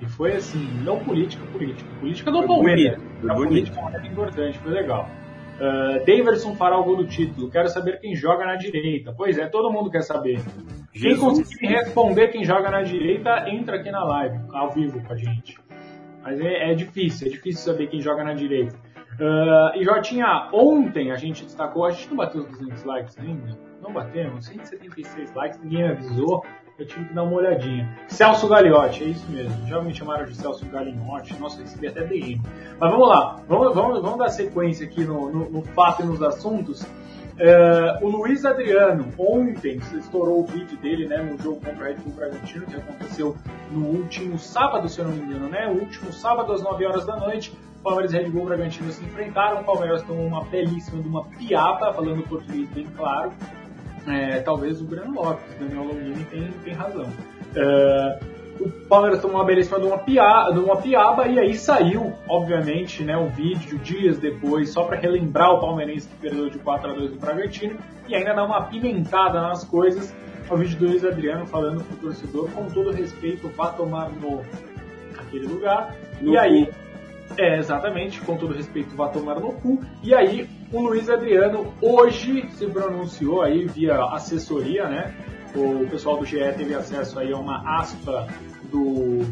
E 0.00 0.06
foi 0.06 0.36
assim, 0.36 0.66
não 0.82 1.00
política, 1.00 1.44
política. 1.52 1.88
Política 2.00 2.32
do 2.32 2.46
Palmeiras. 2.46 2.98
A 3.28 3.34
política 3.34 3.80
é 4.02 4.06
importante, 4.06 4.58
foi 4.58 4.72
legal. 4.72 5.08
Uh, 5.56 6.04
Daverson 6.04 6.54
fará 6.54 6.78
o 6.78 6.84
gol 6.84 6.96
do 6.96 7.06
título. 7.06 7.50
Quero 7.50 7.68
saber 7.68 7.98
quem 7.98 8.14
joga 8.14 8.44
na 8.44 8.56
direita. 8.56 9.14
Pois 9.16 9.38
é, 9.38 9.46
todo 9.48 9.72
mundo 9.72 9.90
quer 9.90 10.02
saber. 10.02 10.38
Jesus. 10.92 10.92
Quem 10.92 11.18
conseguir 11.18 11.66
responder 11.66 12.28
quem 12.28 12.44
joga 12.44 12.70
na 12.70 12.82
direita, 12.82 13.48
entra 13.48 13.76
aqui 13.76 13.90
na 13.90 14.04
live, 14.04 14.38
ao 14.52 14.70
vivo 14.70 15.02
com 15.02 15.12
a 15.12 15.16
gente. 15.16 15.58
Mas 16.22 16.40
é, 16.40 16.72
é 16.72 16.74
difícil, 16.74 17.28
é 17.28 17.30
difícil 17.30 17.72
saber 17.72 17.86
quem 17.86 18.00
joga 18.00 18.24
na 18.24 18.34
direita. 18.34 18.74
Uh, 19.18 19.78
e 19.78 19.84
já 19.84 20.00
tinha 20.02 20.50
ontem, 20.52 21.10
a 21.10 21.16
gente 21.16 21.44
destacou, 21.44 21.86
a 21.86 21.90
gente 21.90 22.10
não 22.10 22.16
bateu 22.16 22.42
os 22.42 22.48
200 22.48 22.84
likes 22.84 23.18
ainda? 23.18 23.58
Não 23.80 23.92
batemos, 23.92 24.44
176 24.46 25.32
likes, 25.32 25.58
ninguém 25.62 25.88
avisou 25.88 26.44
eu 26.78 26.86
tive 26.86 27.06
que 27.06 27.14
dar 27.14 27.22
uma 27.22 27.36
olhadinha. 27.36 27.88
Celso 28.08 28.48
Gagliotti, 28.48 29.04
é 29.04 29.06
isso 29.08 29.26
mesmo. 29.30 29.66
Já 29.66 29.80
me 29.80 29.94
chamaram 29.94 30.26
de 30.26 30.34
Celso 30.34 30.66
Gagliotti. 30.66 31.38
Nossa, 31.40 31.60
recebi 31.60 31.86
até 31.86 32.04
DM. 32.04 32.40
Mas 32.78 32.90
vamos 32.90 33.08
lá, 33.08 33.40
vamos, 33.48 33.74
vamos, 33.74 34.02
vamos 34.02 34.18
dar 34.18 34.28
sequência 34.28 34.86
aqui 34.86 35.04
no, 35.04 35.30
no, 35.30 35.50
no 35.50 35.62
fato 35.62 36.02
e 36.02 36.06
nos 36.06 36.22
assuntos. 36.22 36.84
É, 37.38 37.98
o 38.02 38.08
Luiz 38.08 38.44
Adriano, 38.44 39.08
ontem, 39.18 39.80
estourou 39.94 40.40
o 40.40 40.46
vídeo 40.46 40.76
dele 40.78 41.06
né, 41.06 41.18
no 41.18 41.38
jogo 41.42 41.60
contra 41.60 41.84
o 41.84 41.86
Red 41.86 41.94
Bull 41.94 42.14
Bragantino, 42.14 42.66
que 42.66 42.76
aconteceu 42.76 43.36
no 43.70 43.86
último 43.86 44.38
sábado, 44.38 44.88
se 44.88 44.98
eu 44.98 45.06
não 45.06 45.12
me 45.12 45.20
engano, 45.22 45.48
né? 45.48 45.66
O 45.66 45.80
último 45.80 46.12
sábado, 46.12 46.52
às 46.52 46.62
9 46.62 46.86
horas 46.86 47.06
da 47.06 47.16
noite. 47.16 47.52
Palmeiras 47.82 48.12
e 48.12 48.18
Red 48.18 48.30
Bull 48.30 48.46
Bragantino 48.46 48.90
se 48.90 49.04
enfrentaram. 49.04 49.60
O 49.60 49.64
Palmeiras 49.64 50.02
tomou 50.02 50.26
uma 50.26 50.44
belíssima 50.44 51.00
de 51.02 51.08
uma 51.08 51.24
piada, 51.24 51.92
falando 51.92 52.22
português 52.26 52.68
bem 52.70 52.86
claro 52.96 53.32
é, 54.06 54.40
talvez 54.40 54.80
o 54.80 54.84
Breno 54.84 55.14
Lopes, 55.14 55.54
Daniel 55.58 55.84
Longini 55.84 56.24
tem, 56.26 56.50
tem 56.64 56.74
razão. 56.74 57.06
É, 57.54 58.18
o 58.60 58.70
Palmeiras 58.88 59.20
tomou 59.20 59.36
uma 59.36 59.44
belíssima 59.44 59.78
de 59.78 59.86
uma, 59.86 59.98
piaba, 59.98 60.52
de 60.52 60.58
uma 60.58 60.76
piaba 60.76 61.26
e 61.26 61.38
aí 61.38 61.54
saiu, 61.54 62.12
obviamente, 62.28 63.04
né, 63.04 63.16
um 63.16 63.28
vídeo 63.28 63.78
dias 63.78 64.18
depois, 64.18 64.70
só 64.70 64.84
para 64.84 64.96
relembrar 64.98 65.50
o 65.52 65.60
palmeirense 65.60 66.08
que 66.08 66.16
perdeu 66.16 66.48
de 66.48 66.58
4 66.58 66.90
a 66.90 66.94
2 66.94 67.10
do 67.12 67.18
Bragantino 67.18 67.76
e 68.08 68.14
ainda 68.14 68.32
dar 68.32 68.44
uma 68.44 68.62
pimentada 68.62 69.40
nas 69.40 69.64
coisas. 69.64 70.14
O 70.48 70.56
vídeo 70.56 70.78
do 70.78 70.86
Luiz 70.86 71.04
Adriano 71.04 71.44
falando 71.46 71.82
pro 71.82 71.96
torcedor, 71.96 72.48
com 72.52 72.66
todo 72.66 72.92
respeito, 72.92 73.48
vá 73.48 73.72
tomar 73.72 74.10
no 74.10 74.42
aquele 75.18 75.46
lugar. 75.46 75.94
No 76.20 76.32
e 76.32 76.38
aí, 76.38 76.70
é, 77.36 77.58
exatamente, 77.58 78.20
com 78.20 78.36
todo 78.36 78.54
respeito, 78.54 78.94
vá 78.94 79.08
tomar 79.08 79.40
no 79.40 79.52
cu. 79.54 79.80
E 80.02 80.14
aí, 80.14 80.48
o 80.72 80.80
Luiz 80.80 81.08
Adriano 81.08 81.72
hoje 81.80 82.48
se 82.50 82.66
pronunciou 82.66 83.42
aí 83.42 83.66
via 83.66 84.02
assessoria, 84.04 84.88
né? 84.88 85.14
O 85.54 85.86
pessoal 85.88 86.18
do 86.18 86.24
GE 86.24 86.38
teve 86.56 86.74
acesso 86.74 87.18
aí 87.18 87.32
a 87.32 87.36
uma 87.36 87.80
aspa 87.80 88.26
do, 88.70 89.24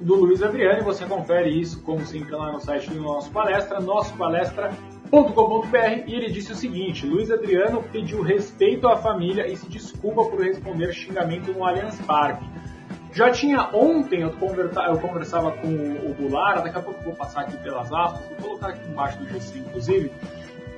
do 0.00 0.14
Luiz 0.14 0.42
Adriano 0.42 0.80
e 0.80 0.84
você 0.84 1.04
confere 1.04 1.50
isso, 1.50 1.82
como 1.82 2.04
sempre, 2.06 2.32
lá 2.32 2.52
no 2.52 2.60
site 2.60 2.90
do 2.90 3.00
nosso 3.00 3.30
palestra, 3.30 3.80
nossopalestra.com.br 3.80 5.76
e 6.06 6.14
ele 6.14 6.30
disse 6.30 6.52
o 6.52 6.54
seguinte, 6.54 7.06
Luiz 7.06 7.30
Adriano 7.30 7.82
pediu 7.90 8.22
respeito 8.22 8.86
à 8.86 8.96
família 8.96 9.50
e 9.50 9.56
se 9.56 9.68
desculpa 9.68 10.24
por 10.26 10.40
responder 10.40 10.92
xingamento 10.92 11.52
no 11.52 11.64
Allianz 11.64 12.00
Parque. 12.02 12.44
Já 13.12 13.30
tinha 13.30 13.70
ontem, 13.74 14.20
eu, 14.20 14.30
conversa, 14.32 14.82
eu 14.82 14.98
conversava 14.98 15.50
com 15.52 15.66
o 15.66 16.14
Goulart, 16.14 16.62
daqui 16.62 16.78
a 16.78 16.82
pouco 16.82 17.02
vou 17.02 17.14
passar 17.14 17.40
aqui 17.40 17.56
pelas 17.56 17.92
aspas, 17.92 18.20
vou 18.28 18.36
colocar 18.36 18.68
aqui 18.68 18.88
embaixo 18.88 19.18
do 19.18 19.28
GC, 19.28 19.58
inclusive, 19.58 20.12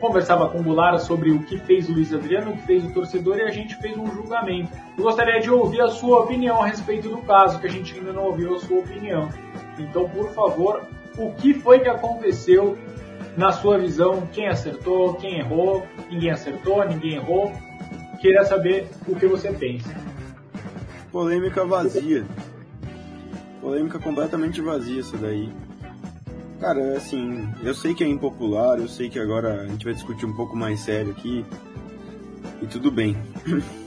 conversava 0.00 0.48
com 0.48 0.58
o 0.58 0.62
Goulart 0.62 0.98
sobre 1.00 1.30
o 1.30 1.40
que 1.40 1.58
fez 1.58 1.88
o 1.88 1.92
Luiz 1.92 2.12
Adriano, 2.12 2.52
o 2.52 2.56
que 2.56 2.62
fez 2.62 2.84
o 2.84 2.90
torcedor 2.90 3.36
e 3.38 3.42
a 3.42 3.50
gente 3.50 3.76
fez 3.76 3.96
um 3.96 4.10
julgamento. 4.10 4.72
Eu 4.96 5.04
gostaria 5.04 5.40
de 5.40 5.50
ouvir 5.50 5.80
a 5.82 5.88
sua 5.88 6.20
opinião 6.20 6.60
a 6.62 6.66
respeito 6.66 7.08
do 7.08 7.18
caso, 7.18 7.60
que 7.60 7.66
a 7.66 7.70
gente 7.70 7.94
ainda 7.96 8.12
não 8.12 8.24
ouviu 8.24 8.56
a 8.56 8.58
sua 8.60 8.78
opinião. 8.78 9.28
Então, 9.78 10.08
por 10.08 10.30
favor, 10.30 10.82
o 11.18 11.32
que 11.34 11.54
foi 11.54 11.80
que 11.80 11.88
aconteceu 11.88 12.78
na 13.36 13.52
sua 13.52 13.78
visão? 13.78 14.26
Quem 14.32 14.48
acertou, 14.48 15.14
quem 15.14 15.38
errou? 15.38 15.86
Ninguém 16.10 16.30
acertou, 16.30 16.84
ninguém 16.84 17.16
errou? 17.16 17.52
Queria 18.20 18.44
saber 18.44 18.88
o 19.06 19.14
que 19.14 19.26
você 19.26 19.52
pensa. 19.52 19.94
Polêmica 21.12 21.64
vazia. 21.64 22.24
Polêmica 23.60 23.98
completamente 23.98 24.60
vazia 24.60 25.00
isso 25.00 25.16
daí. 25.16 25.50
Cara, 26.60 26.94
assim, 26.98 27.48
eu 27.62 27.74
sei 27.74 27.94
que 27.94 28.04
é 28.04 28.06
impopular, 28.06 28.78
eu 28.78 28.86
sei 28.86 29.08
que 29.08 29.18
agora 29.18 29.62
a 29.62 29.66
gente 29.66 29.82
vai 29.82 29.94
discutir 29.94 30.26
um 30.26 30.34
pouco 30.34 30.54
mais 30.54 30.80
sério 30.80 31.10
aqui. 31.10 31.44
E 32.60 32.66
tudo 32.66 32.90
bem. 32.90 33.16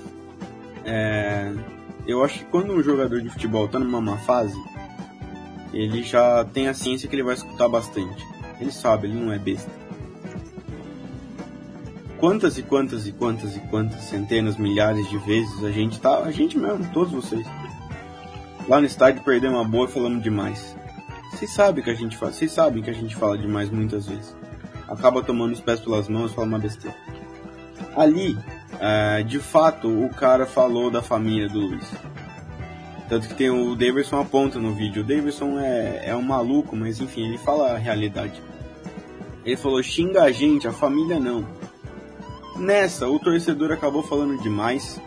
É, 0.85 1.49
eu 2.05 2.21
acho 2.25 2.39
que 2.39 2.45
quando 2.47 2.73
um 2.73 2.83
jogador 2.83 3.21
de 3.21 3.29
futebol 3.29 3.69
tá 3.69 3.79
numa 3.79 4.01
má 4.01 4.17
fase, 4.17 4.61
ele 5.73 6.03
já 6.03 6.43
tem 6.43 6.67
a 6.67 6.73
ciência 6.73 7.07
que 7.07 7.15
ele 7.15 7.23
vai 7.23 7.35
escutar 7.35 7.69
bastante. 7.69 8.21
Ele 8.59 8.69
sabe, 8.69 9.07
ele 9.07 9.17
não 9.17 9.31
é 9.31 9.39
besta. 9.39 9.71
quantas 12.19 12.57
e 12.57 12.63
quantas 12.63 13.07
e 13.07 13.13
quantas 13.13 13.55
e 13.55 13.61
quantas 13.61 14.01
centenas, 14.01 14.57
milhares 14.57 15.09
de 15.09 15.17
vezes 15.19 15.63
a 15.63 15.71
gente 15.71 16.01
tá, 16.01 16.17
a 16.17 16.31
gente 16.31 16.57
mesmo, 16.57 16.85
todos 16.91 17.13
vocês. 17.13 17.47
Lá 18.67 18.81
no 18.81 18.85
estádio 18.85 19.23
perdemos 19.23 19.57
uma 19.57 19.63
boa 19.63 19.87
falamos 19.87 20.21
demais. 20.21 20.75
Vocês 21.33 21.51
sabem 21.51 21.83
que 21.83 21.89
a 21.89 21.95
gente 21.95 22.15
fala, 22.15 22.31
vocês 22.31 22.51
sabem 22.51 22.83
que 22.83 22.89
a 22.89 22.93
gente 22.93 23.15
fala 23.15 23.37
demais 23.37 23.69
muitas 23.69 24.07
vezes. 24.07 24.35
Acaba 24.87 25.23
tomando 25.23 25.53
os 25.53 25.59
pés 25.59 25.79
pelas 25.79 26.07
mãos 26.07 26.31
e 26.31 26.35
fala 26.35 26.47
uma 26.47 26.59
besteira. 26.59 26.95
Ali, 27.95 28.37
é, 28.79 29.23
de 29.23 29.39
fato, 29.39 29.87
o 29.87 30.09
cara 30.09 30.45
falou 30.45 30.91
da 30.91 31.01
família 31.01 31.49
do 31.49 31.59
Luiz. 31.59 31.91
Tanto 33.09 33.27
que 33.27 33.33
tem 33.33 33.49
o 33.49 33.75
Davidson 33.75 34.19
aponta 34.19 34.59
no 34.59 34.73
vídeo. 34.73 35.03
O 35.03 35.05
Davidson 35.05 35.59
é, 35.59 36.03
é 36.05 36.15
um 36.15 36.21
maluco, 36.21 36.75
mas 36.75 37.01
enfim, 37.01 37.27
ele 37.27 37.37
fala 37.37 37.73
a 37.73 37.77
realidade. 37.77 38.41
Ele 39.43 39.57
falou: 39.57 39.81
xinga 39.81 40.23
a 40.23 40.31
gente, 40.31 40.67
a 40.67 40.71
família 40.71 41.19
não. 41.19 41.45
Nessa, 42.57 43.07
o 43.07 43.19
torcedor 43.19 43.71
acabou 43.71 44.03
falando 44.03 44.41
demais. 44.41 45.01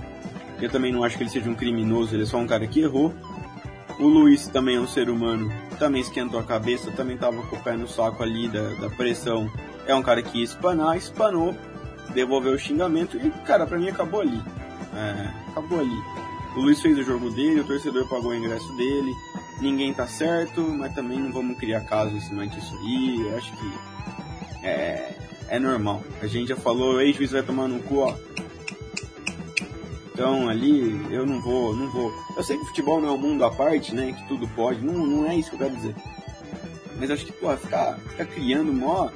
Eu 0.60 0.70
também 0.70 0.92
não 0.92 1.04
acho 1.04 1.16
que 1.16 1.22
ele 1.22 1.30
seja 1.30 1.48
um 1.48 1.54
criminoso, 1.54 2.14
ele 2.14 2.24
é 2.24 2.26
só 2.26 2.38
um 2.38 2.46
cara 2.46 2.66
que 2.66 2.80
errou. 2.80 3.14
O 3.98 4.06
Luiz 4.06 4.46
também 4.48 4.76
é 4.76 4.80
um 4.80 4.86
ser 4.86 5.08
humano, 5.08 5.50
também 5.76 6.00
esquentou 6.00 6.40
a 6.40 6.44
cabeça, 6.44 6.90
também 6.92 7.16
tava 7.16 7.42
com 7.42 7.56
o 7.56 7.62
pé 7.62 7.76
no 7.76 7.88
saco 7.88 8.22
ali 8.22 8.48
da, 8.48 8.68
da 8.74 8.90
pressão. 8.90 9.50
É 9.86 9.94
um 9.94 10.02
cara 10.02 10.22
que 10.22 10.38
ia 10.38 10.44
espanar, 10.44 10.96
espanou, 10.96 11.54
devolveu 12.12 12.52
o 12.52 12.58
xingamento 12.58 13.16
e, 13.16 13.30
cara, 13.44 13.66
pra 13.66 13.78
mim 13.78 13.88
acabou 13.88 14.20
ali. 14.20 14.40
É, 14.94 15.50
acabou 15.50 15.80
ali. 15.80 16.02
O 16.56 16.60
Luiz 16.60 16.80
fez 16.80 16.98
o 16.98 17.02
jogo 17.02 17.30
dele, 17.30 17.60
o 17.60 17.64
torcedor 17.64 18.08
pagou 18.08 18.30
o 18.30 18.34
ingresso 18.34 18.74
dele, 18.76 19.12
ninguém 19.60 19.92
tá 19.92 20.06
certo, 20.06 20.62
mas 20.62 20.94
também 20.94 21.18
não 21.18 21.30
vamos 21.30 21.58
criar 21.58 21.82
caso 21.82 22.16
em 22.16 22.20
cima 22.20 22.46
disso 22.46 22.74
aí. 22.78 23.20
Eu 23.20 23.36
acho 23.36 23.52
que 23.52 23.72
é, 24.62 25.14
é 25.48 25.58
normal. 25.58 26.02
A 26.22 26.26
gente 26.26 26.48
já 26.48 26.56
falou, 26.56 26.94
o 26.94 27.00
ex-juiz 27.00 27.30
vai 27.30 27.42
tomar 27.42 27.68
no 27.68 27.80
cu, 27.80 27.98
ó. 27.98 28.14
Então 30.16 30.48
ali 30.48 30.98
eu 31.12 31.26
não 31.26 31.42
vou, 31.42 31.76
não 31.76 31.90
vou. 31.90 32.11
Eu 32.35 32.42
sei 32.42 32.57
que 32.57 32.62
o 32.62 32.66
futebol 32.68 33.02
não 33.02 33.11
é 33.11 33.12
um 33.12 33.18
mundo 33.18 33.44
à 33.44 33.50
parte, 33.50 33.94
né? 33.94 34.12
Que 34.12 34.26
tudo 34.26 34.48
pode. 34.48 34.81
Não, 34.81 35.07
não 35.07 35.31
é 35.31 35.37
isso 35.37 35.50
que 35.50 35.57
eu 35.57 35.59
quero 35.59 35.76
dizer. 35.76 35.94
Mas 36.98 37.11
acho 37.11 37.26
que, 37.26 37.33
pô, 37.33 37.55
ficar, 37.55 37.98
ficar 37.98 38.24
criando 38.24 38.72
mó, 38.72 39.11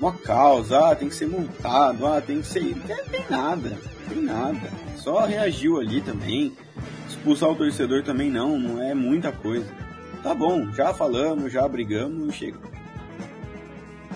mó 0.00 0.12
causa, 0.12 0.78
ah, 0.78 0.94
tem 0.94 1.08
que 1.08 1.16
ser 1.16 1.26
multado, 1.26 2.06
ah, 2.06 2.20
tem 2.20 2.40
que 2.40 2.46
ser. 2.46 2.76
Não 2.76 3.04
tem 3.10 3.24
nada, 3.28 3.76
tem 4.08 4.22
nada. 4.22 4.70
Só 4.96 5.24
reagiu 5.24 5.80
ali 5.80 6.00
também. 6.00 6.52
Expulsar 7.08 7.50
o 7.50 7.56
torcedor 7.56 8.04
também 8.04 8.30
não, 8.30 8.56
não 8.56 8.80
é 8.80 8.94
muita 8.94 9.32
coisa. 9.32 9.66
Tá 10.22 10.32
bom, 10.32 10.70
já 10.70 10.94
falamos, 10.94 11.52
já 11.52 11.66
brigamos, 11.66 12.32
chega. 12.32 12.58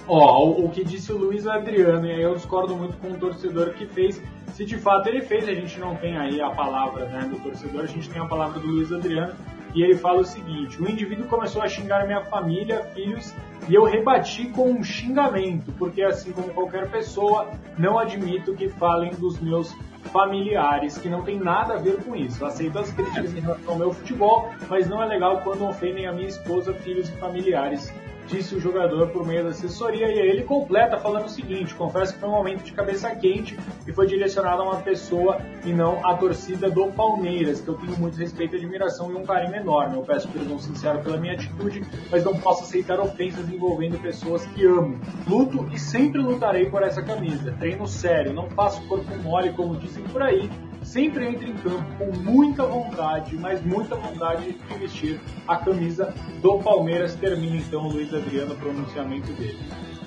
Ó, 0.07 0.46
o, 0.46 0.66
o 0.66 0.70
que 0.70 0.85
disse 0.85 1.12
o 1.12 1.18
Luiz 1.18 1.48
Adriano, 1.48 2.07
e 2.07 2.12
aí 2.12 2.22
eu 2.22 2.37
discordo 2.37 2.77
muito 2.77 2.96
com 2.98 3.09
o 3.09 3.18
torcedor 3.18 3.70
que 3.70 3.87
fez. 3.87 4.22
Se 4.59 4.64
de 4.64 4.77
fato 4.77 5.09
ele 5.09 5.23
fez, 5.23 5.49
a 5.49 5.55
gente 5.55 5.79
não 5.79 5.94
tem 5.94 6.18
aí 6.18 6.40
a 6.40 6.51
palavra 6.51 7.05
né, 7.05 7.29
do 7.31 7.38
torcedor, 7.38 7.83
a 7.83 7.87
gente 7.87 8.11
tem 8.11 8.21
a 8.21 8.25
palavra 8.25 8.59
do 8.59 8.66
Luiz 8.66 8.90
Adriano, 8.90 9.33
e 9.73 9.85
ele 9.85 9.94
fala 9.94 10.18
o 10.23 10.25
seguinte: 10.25 10.83
o 10.83 10.90
indivíduo 10.90 11.29
começou 11.29 11.62
a 11.62 11.68
xingar 11.68 12.05
minha 12.07 12.25
família, 12.25 12.83
filhos, 12.92 13.33
e 13.68 13.75
eu 13.77 13.85
rebati 13.85 14.49
com 14.49 14.68
um 14.68 14.83
xingamento, 14.83 15.71
porque 15.79 16.03
assim 16.03 16.33
como 16.33 16.49
qualquer 16.49 16.90
pessoa, 16.90 17.53
não 17.79 18.01
admito 18.01 18.53
que 18.53 18.68
falem 18.68 19.14
dos 19.14 19.38
meus 19.38 19.73
familiares, 20.12 20.99
que 20.99 21.09
não 21.09 21.23
tem 21.23 21.38
nada 21.38 21.75
a 21.75 21.77
ver 21.77 22.03
com 22.03 22.16
isso. 22.16 22.44
Aceito 22.44 22.81
as 22.81 22.90
críticas 22.90 23.33
em 23.33 23.38
relação 23.38 23.75
ao 23.75 23.79
meu 23.79 23.92
futebol, 23.92 24.53
mas 24.68 24.88
não 24.88 25.01
é 25.01 25.07
legal 25.07 25.40
quando 25.44 25.68
ofendem 25.68 26.09
a 26.09 26.12
minha 26.12 26.27
esposa, 26.27 26.75
filhos 26.75 27.09
e 27.09 27.12
familiares 27.12 27.94
disse 28.29 28.55
o 28.55 28.61
jogador 28.61 29.09
por 29.09 29.27
meio 29.27 29.43
da 29.43 29.51
assessoria, 29.51 30.07
e 30.09 30.21
aí 30.21 30.29
ele 30.29 30.43
completa 30.45 30.99
falando 30.99 31.27
o 31.27 31.29
seguinte: 31.29 31.75
confesso 31.75 32.14
que 32.14 32.21
foi 32.21 32.29
um 32.29 32.33
momento 32.33 32.62
de 32.62 32.73
cabeça 32.73 33.11
quente 33.17 33.59
e 33.87 33.93
foi 33.93 34.07
direcionado 34.07 34.62
a 34.62 34.64
uma 34.64 34.81
pessoa 34.81 35.41
e 35.64 35.73
não 35.73 36.05
à 36.07 36.14
torcida 36.14 36.71
do 36.71 36.93
Palmeiras, 36.93 37.61
que 37.61 37.69
eu 37.69 37.75
tenho 37.75 37.97
muito 37.99 38.17
respeito, 38.17 38.57
admiração 38.57 39.11
e 39.11 39.14
um 39.14 39.25
carinho 39.25 39.57
enorme. 39.57 39.97
Eu 39.97 40.03
peço 40.03 40.29
perdão 40.29 40.59
sincero 40.59 41.01
pela 41.01 41.17
minha 41.17 41.35
atitude, 41.35 41.85
mas 42.11 42.25
não 42.25 42.38
posso 42.38 42.64
aceitar 42.64 43.01
ofensas 43.01 43.49
envolvendo 43.51 44.01
pessoas 44.01 44.45
que 44.47 44.64
amo. 44.64 44.99
Luto 45.27 45.69
e 45.73 45.79
sempre 45.79 46.21
lutarei 46.21 46.71
por 46.71 46.83
essa 46.83 47.03
camisa. 47.03 47.53
Treino 47.59 47.87
sério, 47.87 48.33
não 48.33 48.49
faço 48.51 48.87
corpo 48.87 49.17
mole, 49.23 49.53
como 49.53 49.77
dizem 49.77 50.05
por 50.05 50.23
aí, 50.23 50.51
sempre 50.88 51.29
entra 51.29 51.46
em 51.46 51.55
campo 51.55 51.85
com 51.98 52.16
muita 52.18 52.64
vontade, 52.66 53.37
mas 53.37 53.62
muita 53.62 53.94
vontade 53.94 54.53
de 54.53 54.79
vestir 54.79 55.20
a 55.46 55.57
camisa 55.57 56.14
do 56.40 56.59
Palmeiras. 56.59 57.14
Termina 57.14 57.57
então 57.57 57.87
o 57.87 57.92
Luiz 57.92 58.12
Adriano 58.12 58.55
o 58.55 58.57
pronunciamento 58.57 59.31
dele. 59.33 59.59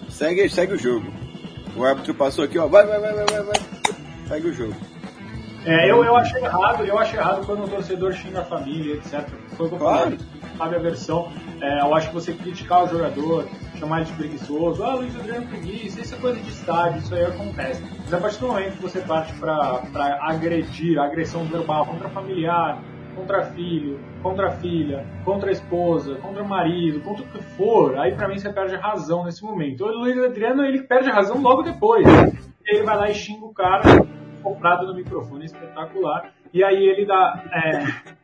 Segue, 0.09 0.49
segue 0.49 0.73
o 0.73 0.77
jogo. 0.77 1.05
O 1.75 1.85
árbitro 1.85 2.13
passou 2.13 2.43
aqui, 2.43 2.57
ó. 2.57 2.67
Vai, 2.67 2.85
vai, 2.85 2.99
vai, 2.99 3.13
vai, 3.13 3.25
vai. 3.43 3.55
Segue 4.27 4.47
o 4.47 4.53
jogo. 4.53 4.75
É, 5.65 5.91
eu, 5.91 6.03
eu 6.03 6.15
acho 6.15 6.35
errado, 6.37 6.83
eu 6.83 6.97
acho 6.97 7.15
errado 7.15 7.45
quando 7.45 7.65
o 7.65 7.67
torcedor 7.67 8.13
xinga 8.13 8.39
a 8.39 8.45
família, 8.45 8.95
etc. 8.95 9.27
Foi 9.55 9.67
o 9.67 9.69
que 9.69 9.75
eu 9.75 9.79
falei, 9.79 10.17
sabe 10.57 10.75
a 10.75 10.79
versão. 10.79 11.31
É, 11.61 11.81
eu 11.81 11.93
acho 11.93 12.07
que 12.07 12.13
você 12.15 12.33
criticar 12.33 12.83
o 12.83 12.87
jogador, 12.87 13.47
chamar 13.77 13.97
ele 13.97 14.05
de 14.05 14.13
preguiçoso, 14.13 14.83
ah, 14.83 14.95
Luiz 14.95 15.15
Adriano 15.15 15.47
preguiça, 15.47 16.01
isso 16.01 16.15
é 16.15 16.17
coisa 16.17 16.39
de 16.39 16.49
estádio, 16.49 16.99
isso 16.99 17.13
aí 17.13 17.25
acontece. 17.25 17.83
Mas 18.03 18.13
a 18.13 18.17
partir 18.17 18.39
do 18.39 18.47
momento 18.47 18.75
que 18.77 18.81
você 18.81 19.01
parte 19.01 19.33
para 19.33 20.17
agredir, 20.21 20.97
agressão 20.97 21.43
verbal 21.45 21.85
contra 21.85 22.09
familiar, 22.09 22.81
contra 23.15 23.43
filho, 23.51 23.99
contra 24.23 24.51
filha, 24.51 25.05
contra 25.23 25.51
esposa, 25.51 26.15
contra 26.15 26.43
marido, 26.43 27.01
contra 27.01 27.23
o 27.23 27.27
que 27.27 27.43
for, 27.55 27.99
aí 27.99 28.15
para 28.15 28.27
mim 28.27 28.39
você 28.39 28.51
perde 28.51 28.75
a 28.75 28.79
razão 28.79 29.25
nesse 29.25 29.43
momento. 29.43 29.85
O 29.85 29.91
Luiz 29.91 30.17
Adriano, 30.17 30.63
ele 30.63 30.81
perde 30.81 31.09
a 31.09 31.13
razão 31.13 31.39
logo 31.39 31.61
depois. 31.61 32.07
Ele 32.65 32.83
vai 32.83 32.97
lá 32.97 33.09
e 33.09 33.13
xinga 33.13 33.45
o 33.45 33.53
cara, 33.53 33.83
comprado 34.41 34.85
no 34.85 34.93
microfone 34.93 35.45
espetacular, 35.45 36.33
e 36.53 36.63
aí 36.63 36.83
ele 36.83 37.05
dá... 37.05 37.43
É, 37.51 38.21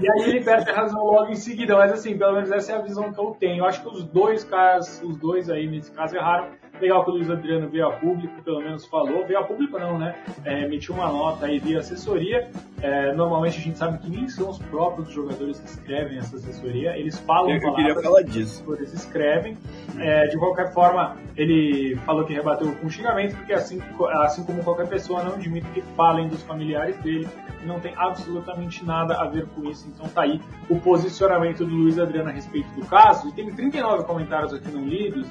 e 0.00 0.10
aí 0.10 0.30
ele 0.30 0.42
perde 0.42 0.70
a 0.70 0.74
razão 0.74 1.04
logo 1.04 1.30
em 1.30 1.34
seguida, 1.34 1.76
mas 1.76 1.92
assim, 1.92 2.16
pelo 2.16 2.32
menos 2.32 2.50
essa 2.50 2.72
é 2.72 2.76
a 2.76 2.80
visão 2.80 3.12
que 3.12 3.20
eu 3.20 3.36
tenho. 3.38 3.58
Eu 3.58 3.66
acho 3.66 3.82
que 3.82 3.88
os 3.88 4.04
dois 4.04 4.42
caras, 4.42 5.02
os 5.04 5.16
dois 5.18 5.50
aí 5.50 5.68
nesse 5.68 5.92
caso 5.92 6.16
erraram. 6.16 6.48
Legal 6.80 7.04
que 7.04 7.10
o 7.10 7.14
Luiz 7.14 7.30
Adriano 7.30 7.68
veio 7.68 7.86
a 7.86 7.92
público, 7.92 8.42
pelo 8.42 8.60
menos 8.60 8.86
falou. 8.86 9.26
Veio 9.26 9.38
a 9.38 9.44
público 9.44 9.78
não, 9.78 9.98
né? 9.98 10.14
É, 10.44 10.64
emitiu 10.64 10.94
uma 10.94 11.08
nota 11.08 11.46
aí 11.46 11.60
de 11.60 11.76
assessoria. 11.76 12.50
É, 12.80 13.12
normalmente 13.12 13.58
a 13.58 13.60
gente 13.60 13.76
sabe 13.76 13.98
que 13.98 14.08
nem 14.08 14.28
são 14.28 14.48
os 14.48 14.58
próprios 14.58 15.10
jogadores 15.10 15.60
que 15.60 15.68
escrevem 15.68 16.18
essa 16.18 16.36
assessoria. 16.36 16.96
Eles 16.96 17.18
falam 17.20 17.50
eu 17.50 17.74
queria 17.74 17.94
falar 18.00 18.22
disso. 18.22 18.64
Jogadores 18.64 18.94
escrevem. 18.94 19.58
É, 19.98 20.28
de 20.28 20.38
qualquer 20.38 20.72
forma, 20.72 21.18
ele 21.36 21.96
falou 22.06 22.24
que 22.24 22.32
rebateu 22.32 22.74
com 22.76 22.88
xingamento, 22.88 23.36
porque 23.36 23.52
assim, 23.52 23.80
assim 24.22 24.44
como 24.44 24.64
qualquer 24.64 24.88
pessoa, 24.88 25.22
não 25.22 25.34
admite 25.34 25.66
que 25.68 25.82
falem 25.94 26.28
dos 26.28 26.42
familiares 26.42 26.96
dele. 26.98 27.28
Não 27.64 27.78
tem 27.78 27.92
absolutamente 27.94 28.82
nada 28.86 29.20
a 29.20 29.26
ver 29.26 29.46
com 29.48 29.68
isso. 29.68 29.86
Então 29.88 30.08
tá 30.08 30.22
aí 30.22 30.40
o 30.70 30.80
posicionamento 30.80 31.64
do 31.64 31.74
Luiz 31.74 31.98
Adriano 31.98 32.30
a 32.30 32.32
respeito 32.32 32.68
do 32.70 32.86
caso. 32.86 33.28
E 33.28 33.32
tem 33.32 33.54
39 33.54 34.04
comentários 34.04 34.54
aqui 34.54 34.70
não 34.70 34.86
lidos, 34.86 35.26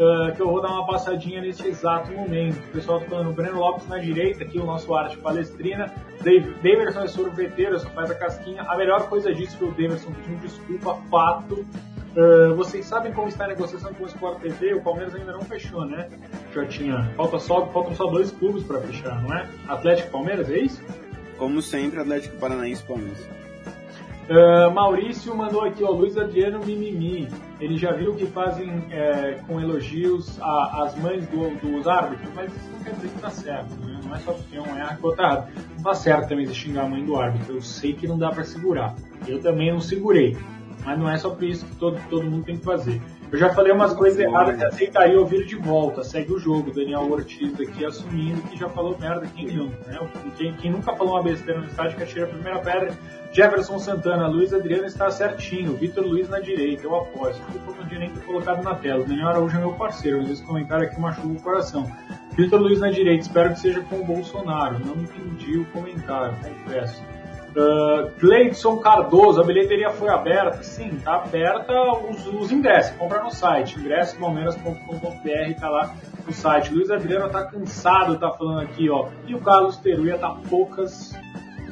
uh, 0.00 0.34
que 0.34 0.40
eu 0.40 0.48
vou 0.48 0.60
dar 0.60 0.70
uma 0.70 0.86
passadinha 0.86 1.40
nesse 1.40 1.66
exato 1.68 2.10
momento. 2.12 2.58
O 2.58 2.72
pessoal 2.72 3.00
tá 3.00 3.06
falando 3.06 3.32
Breno 3.32 3.58
Lopes 3.58 3.86
na 3.86 3.98
direita, 3.98 4.44
aqui 4.44 4.58
o 4.58 4.64
nosso 4.64 4.94
arte 4.94 5.18
palestrina. 5.18 5.92
Davidson 6.62 7.02
é 7.02 7.06
sorveteiro, 7.08 7.78
só 7.78 7.88
faz 7.90 8.10
a 8.10 8.14
casquinha. 8.14 8.62
A 8.62 8.76
melhor 8.76 9.08
coisa 9.08 9.32
disso 9.32 9.56
foi 9.58 9.68
o 9.68 9.72
Davidson 9.72 10.12
pedindo 10.12 10.40
desculpa, 10.40 10.94
fato. 11.10 11.66
Uh, 12.16 12.54
vocês 12.56 12.86
sabem 12.86 13.12
como 13.12 13.28
está 13.28 13.44
a 13.44 13.48
negociação 13.48 13.94
com 13.94 14.02
o 14.02 14.06
Sport 14.06 14.40
TV? 14.40 14.74
O 14.74 14.82
Palmeiras 14.82 15.14
ainda 15.14 15.32
não 15.32 15.42
fechou, 15.42 15.84
né? 15.84 16.08
Já 16.52 16.66
tinha. 16.66 17.04
Falta 17.16 17.38
só, 17.38 17.66
faltam 17.66 17.94
só 17.94 18.06
dois 18.06 18.32
clubes 18.32 18.64
para 18.64 18.80
fechar, 18.80 19.22
não 19.22 19.32
é? 19.32 19.46
Atlético 19.68 20.10
Palmeiras, 20.10 20.50
é 20.50 20.58
isso? 20.58 20.82
Como 21.38 21.62
sempre, 21.62 22.00
Atlético 22.00 22.36
Paranaense 22.38 22.82
Palmeiras. 22.82 23.28
Uh, 24.30 24.70
Maurício 24.72 25.36
mandou 25.36 25.64
aqui, 25.64 25.82
ó, 25.82 25.90
Luiz 25.90 26.16
Adriano 26.16 26.64
Mimimi. 26.64 27.28
Ele 27.58 27.76
já 27.76 27.90
viu 27.90 28.14
que 28.14 28.26
fazem 28.26 28.70
é, 28.92 29.40
com 29.44 29.60
elogios 29.60 30.38
às 30.40 30.96
mães 30.98 31.26
do, 31.26 31.50
dos 31.60 31.88
árbitros, 31.88 32.30
mas 32.36 32.54
isso 32.54 32.70
não 32.70 32.78
quer 32.78 32.92
dizer 32.92 33.08
que 33.08 33.18
tá 33.18 33.30
certo, 33.30 33.74
né? 33.84 33.98
Não 34.04 34.14
é 34.14 34.18
só 34.20 34.32
porque 34.32 34.56
um 34.56 34.76
é 34.76 34.82
arcotado. 34.82 35.48
Não 35.76 35.82
tá 35.82 35.94
certo 35.94 36.28
também 36.28 36.46
se 36.46 36.54
xingar 36.54 36.84
a 36.84 36.88
mãe 36.88 37.04
do 37.04 37.16
árbitro. 37.16 37.56
Eu 37.56 37.60
sei 37.60 37.92
que 37.92 38.06
não 38.06 38.16
dá 38.16 38.30
para 38.30 38.44
segurar. 38.44 38.94
Eu 39.26 39.40
também 39.40 39.72
não 39.72 39.80
segurei. 39.80 40.36
Mas 40.84 40.96
não 40.96 41.10
é 41.10 41.18
só 41.18 41.30
por 41.30 41.42
isso 41.42 41.66
que 41.66 41.74
todo, 41.74 42.00
todo 42.08 42.24
mundo 42.24 42.44
tem 42.44 42.56
que 42.56 42.64
fazer. 42.64 43.02
Eu 43.32 43.38
já 43.38 43.50
falei 43.50 43.72
umas 43.72 43.92
coisas 43.92 44.18
erradas 44.18 44.56
que 44.56 44.64
aceitaria 44.64 45.18
ouvir 45.18 45.46
de 45.46 45.54
volta. 45.54 46.02
Segue 46.02 46.32
o 46.32 46.38
jogo. 46.38 46.72
Daniel 46.72 47.08
Ortiz 47.08 47.52
aqui 47.60 47.84
assumindo 47.84 48.42
que 48.42 48.58
já 48.58 48.68
falou 48.68 48.98
merda 48.98 49.24
quem 49.28 49.46
nunca, 49.46 49.76
né? 49.86 49.98
Quem, 50.36 50.52
quem 50.54 50.72
nunca 50.72 50.96
falou 50.96 51.14
uma 51.14 51.22
besteira 51.22 51.60
no 51.60 51.66
estádio 51.66 51.96
que 51.96 52.02
atira 52.02 52.24
a 52.24 52.28
primeira 52.28 52.58
pedra. 52.58 52.92
Jefferson 53.32 53.78
Santana, 53.78 54.26
Luiz 54.26 54.52
Adriano 54.52 54.84
está 54.84 55.08
certinho. 55.12 55.76
Vitor 55.76 56.04
Luiz 56.04 56.28
na 56.28 56.40
direita, 56.40 56.82
eu 56.82 56.96
aposto. 56.96 57.40
Tudo 57.46 57.60
for 57.60 57.76
no 57.76 57.84
direito 57.84 58.20
colocado 58.22 58.64
na 58.64 58.74
tela. 58.74 59.04
Daniel 59.04 59.28
Araújo 59.28 59.56
é 59.56 59.60
meu 59.60 59.74
parceiro, 59.74 60.18
mas 60.18 60.30
esse 60.30 60.42
comentário 60.42 60.88
aqui 60.88 61.00
machuca 61.00 61.28
o 61.28 61.40
coração. 61.40 61.88
Vitor 62.32 62.60
Luiz 62.60 62.80
na 62.80 62.90
direita, 62.90 63.22
espero 63.22 63.50
que 63.50 63.60
seja 63.60 63.80
com 63.82 64.00
o 64.00 64.04
Bolsonaro. 64.04 64.80
Não 64.84 64.96
entendi 64.96 65.56
o 65.56 65.64
comentário, 65.66 66.34
confesso. 66.42 67.00
Uh, 67.50 68.10
Cleidson 68.20 68.76
Cardoso, 68.78 69.40
a 69.40 69.44
bilheteria 69.44 69.90
foi 69.90 70.08
aberta? 70.08 70.62
Sim, 70.62 70.88
está 70.96 71.16
aberta 71.16 71.72
os, 72.08 72.24
os 72.28 72.52
ingressos, 72.52 72.96
compra 72.96 73.22
no 73.24 73.30
site, 73.32 73.76
ingressospalmeiras.com.br, 73.78 75.50
está 75.50 75.68
lá 75.68 75.94
o 76.28 76.32
site. 76.32 76.72
Luiz 76.72 76.90
Adriano 76.92 77.28
tá 77.28 77.44
cansado, 77.46 78.16
tá 78.18 78.30
falando 78.30 78.60
aqui, 78.60 78.88
ó. 78.88 79.08
E 79.26 79.34
o 79.34 79.40
Carlos 79.40 79.76
Teruia 79.78 80.16
tá 80.16 80.36
poucas 80.48 81.12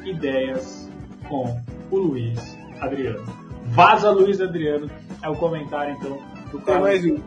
ideias 0.03 0.91
com 1.29 1.57
o 1.89 1.97
Luiz 1.97 2.57
Adriano. 2.81 3.23
Vaza 3.67 4.11
Luiz 4.11 4.41
Adriano 4.41 4.89
é 5.23 5.29
o 5.29 5.35
comentário 5.35 5.95
então 5.97 6.19
do 6.51 6.57
Tem 6.57 6.61
Carlos. 6.61 6.83
mais 6.83 7.05
um. 7.05 7.19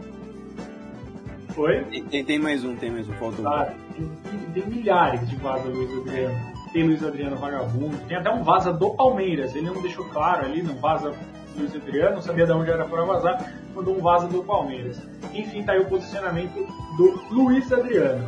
Oi? 1.56 1.84
Tem, 1.84 2.04
tem- 2.04 2.24
tem 2.24 2.38
mais 2.38 2.64
um, 2.64 2.76
tem 2.76 2.90
mais 2.90 3.08
um. 3.08 3.12
Falta 3.14 3.40
um. 3.40 3.44
Tá, 3.44 3.72
tem, 3.96 4.38
tem 4.54 4.66
milhares 4.66 5.26
de 5.28 5.36
vaza 5.36 5.68
Luiz 5.68 5.90
Adriano. 6.06 6.51
Tem 6.72 6.84
Luiz 6.84 7.04
Adriano 7.04 7.36
vagabundo. 7.36 7.96
Tem 8.08 8.16
até 8.16 8.30
um 8.30 8.42
vaza 8.42 8.72
do 8.72 8.94
Palmeiras. 8.94 9.54
Ele 9.54 9.66
não 9.66 9.82
deixou 9.82 10.04
claro 10.06 10.46
ali, 10.46 10.62
não 10.62 10.74
vaza 10.76 11.12
Luiz 11.56 11.74
Adriano, 11.74 12.14
não 12.14 12.22
sabia 12.22 12.46
de 12.46 12.52
onde 12.52 12.70
era 12.70 12.84
para 12.84 13.04
vazar, 13.04 13.52
mandou 13.74 13.96
um 13.96 14.00
vaza 14.00 14.26
do 14.26 14.42
Palmeiras. 14.42 15.00
Enfim, 15.34 15.62
tá 15.62 15.72
aí 15.72 15.80
o 15.80 15.84
posicionamento 15.86 16.66
do 16.96 17.22
Luiz 17.30 17.70
Adriano. 17.72 18.26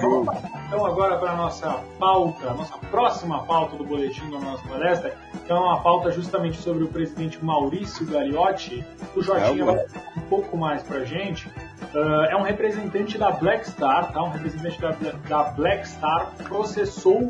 Vamos 0.00 0.26
passar, 0.26 0.62
então 0.66 0.84
agora 0.84 1.16
para 1.16 1.34
nossa 1.36 1.82
pauta, 1.98 2.52
nossa 2.52 2.76
próxima 2.90 3.42
pauta 3.44 3.76
do 3.76 3.84
boletim 3.84 4.30
da 4.30 4.38
nossa 4.38 4.66
palestra, 4.68 5.16
que 5.46 5.50
é 5.50 5.54
uma 5.54 5.80
pauta 5.80 6.10
justamente 6.10 6.58
sobre 6.58 6.84
o 6.84 6.88
presidente 6.88 7.42
Maurício 7.42 8.06
Gagliotti. 8.06 8.84
O 9.16 9.22
Jotinha 9.22 9.62
É, 9.62 9.64
vai 9.64 9.88
falar 9.88 10.12
um 10.16 10.20
pouco 10.28 10.56
mais 10.56 10.82
pra 10.82 11.04
gente. 11.04 11.50
Ah, 11.94 12.28
é 12.30 12.36
um 12.36 12.42
representante 12.42 13.18
da 13.18 13.30
Black 13.30 13.68
Star, 13.68 14.12
tá? 14.12 14.22
Um 14.22 14.30
representante 14.30 14.80
da, 14.80 14.90
da 15.28 15.50
Black 15.52 15.88
Star 15.88 16.32
processou 16.44 17.28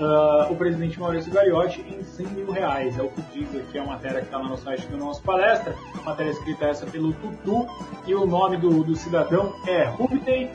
ah, 0.00 0.48
o 0.50 0.56
presidente 0.56 1.00
Maurício 1.00 1.32
Gagliotti 1.32 1.80
em 1.80 2.02
100 2.02 2.26
mil 2.28 2.50
reais. 2.50 2.98
É 2.98 3.02
o 3.02 3.08
que 3.08 3.22
diz 3.32 3.54
aqui 3.56 3.78
a 3.78 3.84
matéria 3.84 4.20
que 4.20 4.26
está 4.26 4.38
lá 4.38 4.48
no 4.48 4.56
site 4.56 4.86
do 4.88 4.96
nosso 4.96 5.22
palestra. 5.22 5.74
Matéria 6.04 6.30
escrita 6.30 6.66
essa 6.66 6.86
pelo 6.86 7.12
Tutu. 7.14 7.66
E 8.06 8.14
o 8.14 8.26
nome 8.26 8.56
do, 8.56 8.84
do 8.84 8.94
cidadão 8.94 9.54
é 9.66 9.84
Rubney. 9.84 10.50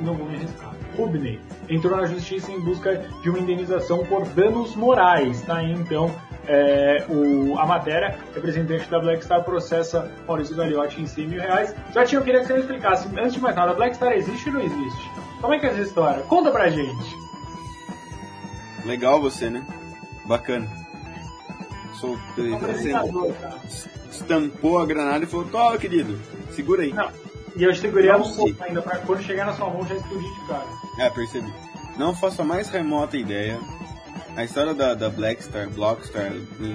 Não 0.00 0.14
vou 0.14 0.26
me 0.26 0.36
arriscar. 0.36 0.74
Rubney 0.96 1.40
entrou 1.68 1.96
na 1.96 2.06
justiça 2.06 2.50
em 2.50 2.60
busca 2.60 2.96
de 3.22 3.30
uma 3.30 3.38
indenização 3.38 4.04
por 4.06 4.24
danos 4.28 4.74
morais, 4.74 5.42
tá? 5.42 5.56
aí, 5.56 5.72
Então, 5.72 6.10
é, 6.46 7.04
o, 7.08 7.58
a 7.58 7.66
matéria, 7.66 8.18
representante 8.34 8.88
da 8.90 8.98
Black 8.98 9.22
Star 9.22 9.44
processa 9.44 10.10
Maurício 10.26 10.56
Gagliotti 10.56 11.00
em 11.00 11.06
100 11.06 11.26
mil 11.26 11.40
reais. 11.40 11.74
Já 11.92 12.04
tinha, 12.04 12.20
eu 12.20 12.24
queria 12.24 12.40
que 12.40 12.46
você 12.46 12.54
me 12.54 12.60
explicasse, 12.60 13.08
antes 13.18 13.34
de 13.34 13.40
mais 13.40 13.54
nada, 13.54 13.72
a 13.72 13.74
Black 13.74 13.94
Star 13.94 14.12
existe 14.12 14.48
ou 14.48 14.54
não 14.54 14.62
existe? 14.62 15.10
Como 15.40 15.54
é 15.54 15.58
que 15.58 15.66
é 15.66 15.70
essa 15.70 15.80
história? 15.80 16.22
Conta 16.22 16.50
pra 16.50 16.68
gente. 16.68 17.27
Legal 18.88 19.20
você, 19.20 19.50
né? 19.50 19.62
Bacana. 20.24 20.66
Sou, 22.00 22.18
estampou 24.10 24.78
a 24.78 24.86
granada 24.86 25.24
e 25.24 25.26
falou, 25.26 25.46
toma, 25.46 25.76
querido, 25.76 26.18
segura 26.52 26.82
aí. 26.82 26.92
Não, 26.92 27.10
e 27.54 27.64
eu 27.64 27.74
segurei 27.74 28.08
ela 28.08 28.24
um 28.24 28.34
pouco 28.34 28.64
ainda, 28.64 28.80
pra 28.80 28.98
quando 28.98 29.22
chegar 29.22 29.44
na 29.44 29.52
sua 29.52 29.68
mão 29.68 29.86
já 29.86 29.94
explodir 29.94 30.32
de 30.32 30.46
cara. 30.46 30.66
É, 30.98 31.10
percebi. 31.10 31.52
Não 31.98 32.14
faço 32.14 32.40
a 32.40 32.44
mais 32.44 32.70
remota 32.70 33.18
ideia. 33.18 33.60
A 34.34 34.44
história 34.44 34.72
da, 34.72 34.94
da 34.94 35.10
Black 35.10 35.44
Star, 35.44 35.68
Blockstar, 35.68 36.32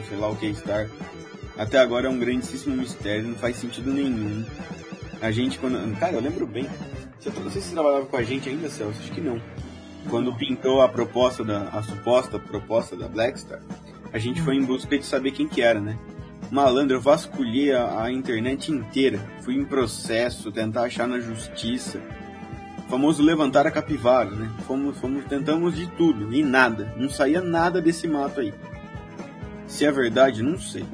sei 0.07 0.17
lá 0.17 0.29
o 0.29 0.35
que 0.35 0.51
é 0.51 0.53
Star, 0.53 0.87
até 1.57 1.79
agora 1.79 2.07
é 2.07 2.09
um 2.09 2.19
grandíssimo 2.19 2.75
mistério, 2.75 3.29
não 3.29 3.35
faz 3.35 3.55
sentido 3.55 3.91
nenhum. 3.91 4.45
A 5.19 5.31
gente 5.31 5.57
quando. 5.57 5.97
Cara, 5.97 6.13
eu 6.13 6.21
lembro 6.21 6.45
bem. 6.45 6.69
Você, 7.19 7.29
não 7.29 7.49
sei 7.49 7.61
se 7.61 7.69
você 7.69 7.73
trabalhava 7.73 8.05
com 8.05 8.17
a 8.17 8.23
gente 8.23 8.49
ainda, 8.49 8.69
Celso, 8.69 8.99
acho 8.99 9.11
que 9.11 9.21
não. 9.21 9.41
Quando 10.09 10.33
pintou 10.35 10.81
a 10.81 10.89
proposta 10.89 11.43
da. 11.43 11.69
a 11.69 11.81
suposta 11.81 12.37
proposta 12.37 12.95
da 12.95 13.07
Black 13.07 13.39
Star, 13.39 13.61
a 14.11 14.17
gente 14.17 14.41
foi 14.41 14.55
em 14.55 14.63
busca 14.63 14.97
de 14.97 15.05
saber 15.05 15.31
quem 15.31 15.47
que 15.47 15.61
era, 15.61 15.79
né? 15.79 15.97
Malandro, 16.51 16.97
eu 16.97 17.01
vasculhei 17.01 17.73
a, 17.73 18.03
a 18.03 18.11
internet 18.11 18.71
inteira. 18.71 19.19
Fui 19.41 19.55
em 19.55 19.65
processo, 19.65 20.51
tentar 20.51 20.83
achar 20.83 21.07
na 21.07 21.19
justiça. 21.19 21.99
O 22.77 22.91
famoso 22.91 23.23
levantar 23.23 23.65
a 23.65 23.71
capivara, 23.71 24.29
né? 24.29 24.51
Fomos, 24.67 24.97
fomos, 24.99 25.25
tentamos 25.25 25.75
de 25.75 25.87
tudo 25.87 26.31
e 26.31 26.43
nada. 26.43 26.93
Não 26.95 27.09
saía 27.09 27.41
nada 27.41 27.81
desse 27.81 28.07
mato 28.07 28.41
aí. 28.41 28.53
Se 29.65 29.83
é 29.83 29.91
verdade, 29.91 30.43
não 30.43 30.59
sei. 30.59 30.85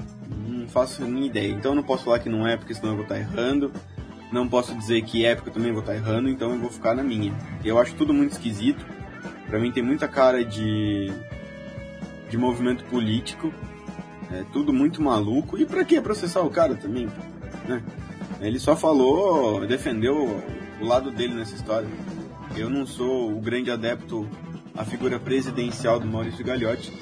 Não 0.48 0.66
faço 0.70 1.04
nem 1.04 1.26
ideia. 1.26 1.52
Então 1.52 1.76
não 1.76 1.84
posso 1.84 2.06
falar 2.06 2.20
que 2.20 2.30
não 2.30 2.48
é, 2.48 2.56
porque 2.56 2.74
senão 2.74 2.92
eu 2.92 2.96
vou 2.96 3.04
estar 3.04 3.20
errando. 3.20 3.74
Não 4.32 4.48
posso 4.48 4.74
dizer 4.76 5.02
que 5.02 5.26
é, 5.26 5.36
porque 5.36 5.50
eu 5.50 5.54
também 5.54 5.74
vou 5.74 5.82
estar 5.82 5.96
errando. 5.96 6.30
Então 6.30 6.52
eu 6.52 6.60
vou 6.60 6.70
ficar 6.70 6.96
na 6.96 7.04
minha. 7.04 7.34
Eu 7.66 7.78
acho 7.78 7.96
tudo 7.96 8.14
muito 8.14 8.32
esquisito. 8.32 8.86
Pra 9.50 9.60
mim 9.60 9.72
tem 9.72 9.84
muita 9.84 10.08
cara 10.08 10.44
de 10.46 11.12
de 12.30 12.38
movimento 12.38 12.84
político. 12.86 13.52
É 14.32 14.44
tudo 14.54 14.72
muito 14.72 15.02
maluco. 15.02 15.58
E 15.58 15.66
pra 15.66 15.84
que 15.84 16.00
processar 16.00 16.42
o 16.42 16.50
cara 16.50 16.76
também? 16.76 17.08
Né? 17.68 17.84
Ele 18.40 18.60
só 18.60 18.76
falou, 18.76 19.66
defendeu 19.66 20.42
o 20.80 20.86
lado 20.86 21.12
dele 21.12 21.34
nessa 21.34 21.56
história. 21.56 21.90
Eu 22.56 22.70
não 22.70 22.86
sou 22.86 23.36
o 23.36 23.42
grande 23.42 23.72
adepto 23.72 24.28
à 24.78 24.86
figura 24.86 25.20
presidencial 25.20 26.00
do 26.00 26.08
Maurício 26.08 26.46
Gagliotti. 26.46 26.94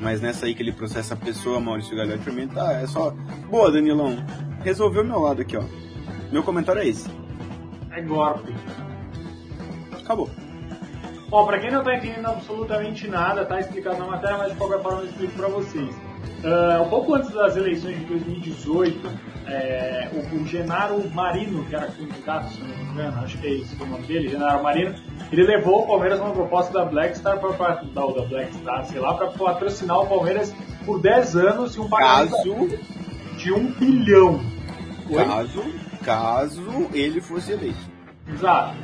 Mas 0.00 0.20
nessa 0.20 0.46
aí 0.46 0.54
que 0.54 0.62
ele 0.62 0.72
processa 0.72 1.14
a 1.14 1.16
pessoa, 1.16 1.58
Maurício 1.60 1.96
Gagliotti, 1.96 2.24
pra 2.24 2.32
mim 2.32 2.48
tá, 2.48 2.72
é 2.72 2.86
só. 2.86 3.10
Boa, 3.48 3.70
Danilão. 3.70 4.16
Resolveu 4.62 5.04
meu 5.04 5.20
lado 5.20 5.40
aqui, 5.40 5.56
ó. 5.56 5.62
Meu 6.30 6.42
comentário 6.42 6.82
é 6.82 6.88
esse. 6.88 7.08
É 7.92 8.02
golpe. 8.02 8.52
Acabou. 9.92 10.28
Ó, 11.30 11.44
pra 11.44 11.58
quem 11.58 11.70
não 11.70 11.82
tá 11.82 11.96
entendendo 11.96 12.26
absolutamente 12.26 13.08
nada, 13.08 13.44
tá 13.44 13.58
explicado 13.58 13.98
na 13.98 14.06
matéria, 14.06 14.38
mas 14.38 14.52
de 14.52 14.56
qualquer 14.56 14.80
forma 14.80 15.00
eu 15.00 15.06
explico 15.06 15.32
pra 15.34 15.48
vocês. 15.48 15.94
Ah, 16.44 16.82
um 16.82 16.88
pouco 16.88 17.14
antes 17.14 17.30
das 17.30 17.56
eleições 17.56 17.98
de 17.98 18.04
2018, 18.04 19.10
é, 19.46 20.08
o, 20.12 20.36
o 20.36 20.46
Genaro 20.46 21.08
Marino, 21.10 21.64
que 21.64 21.74
era 21.74 21.86
candidato, 21.86 22.52
se 22.52 22.60
não 22.60 22.68
me 22.68 22.84
engano, 22.84 23.24
acho 23.24 23.38
que 23.38 23.46
é 23.46 23.50
isso 23.50 23.82
o 23.82 23.86
nome 23.86 24.06
dele, 24.06 24.28
Genaro 24.28 24.62
Marino, 24.62 24.94
ele 25.32 25.42
levou 25.42 25.82
o 25.82 25.86
Palmeiras 25.86 26.20
a 26.20 26.24
uma 26.24 26.32
proposta 26.32 26.72
da 26.72 26.84
Black 26.84 27.18
Star, 27.18 27.38
pra, 27.38 27.52
pra, 27.52 27.74
da, 27.82 28.06
da 28.06 28.22
Black 28.22 28.54
Star, 28.54 28.84
sei 28.84 29.00
lá, 29.00 29.14
pra 29.14 29.28
patrocinar 29.28 30.00
o 30.00 30.06
Palmeiras 30.06 30.54
por 30.84 31.00
10 31.00 31.36
anos 31.36 31.74
e 31.74 31.80
um 31.80 31.88
pagamento 31.88 32.30
Caso, 32.36 32.78
de 33.36 33.52
um 33.52 33.72
bilhão. 33.72 34.40
Oi? 35.08 35.24
caso, 35.24 35.64
caso 36.02 36.88
ele 36.92 37.20
fosse 37.20 37.52
eleito. 37.52 37.78
Exato. 38.28 38.76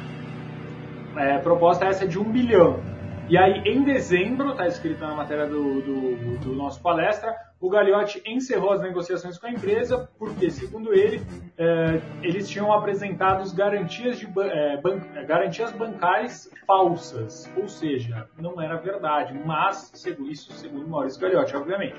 É, 1.16 1.38
proposta 1.38 1.84
essa 1.86 2.06
de 2.06 2.18
um 2.18 2.24
bilhão. 2.24 2.80
E 3.28 3.38
aí, 3.38 3.62
em 3.64 3.82
dezembro, 3.84 4.50
está 4.50 4.66
escrito 4.66 5.00
na 5.00 5.14
matéria 5.14 5.46
do, 5.46 5.80
do, 5.80 6.38
do 6.38 6.54
nosso 6.54 6.82
palestra, 6.82 7.34
o 7.60 7.70
Gagliotti 7.70 8.20
encerrou 8.26 8.72
as 8.72 8.80
negociações 8.82 9.38
com 9.38 9.46
a 9.46 9.50
empresa, 9.50 10.08
porque, 10.18 10.50
segundo 10.50 10.92
ele, 10.92 11.22
é, 11.56 12.00
eles 12.22 12.48
tinham 12.48 12.72
apresentado 12.72 13.44
garantias, 13.54 14.18
de, 14.18 14.26
é, 14.26 14.76
ban- 14.78 15.00
é, 15.14 15.24
garantias 15.24 15.70
bancárias 15.72 16.50
falsas, 16.66 17.50
ou 17.56 17.68
seja, 17.68 18.26
não 18.36 18.60
era 18.60 18.76
verdade, 18.76 19.32
mas 19.46 19.92
segundo 19.94 20.30
isso, 20.30 20.52
segundo 20.54 20.88
Maurício 20.88 21.20
Gagliotti, 21.20 21.56
obviamente. 21.56 21.94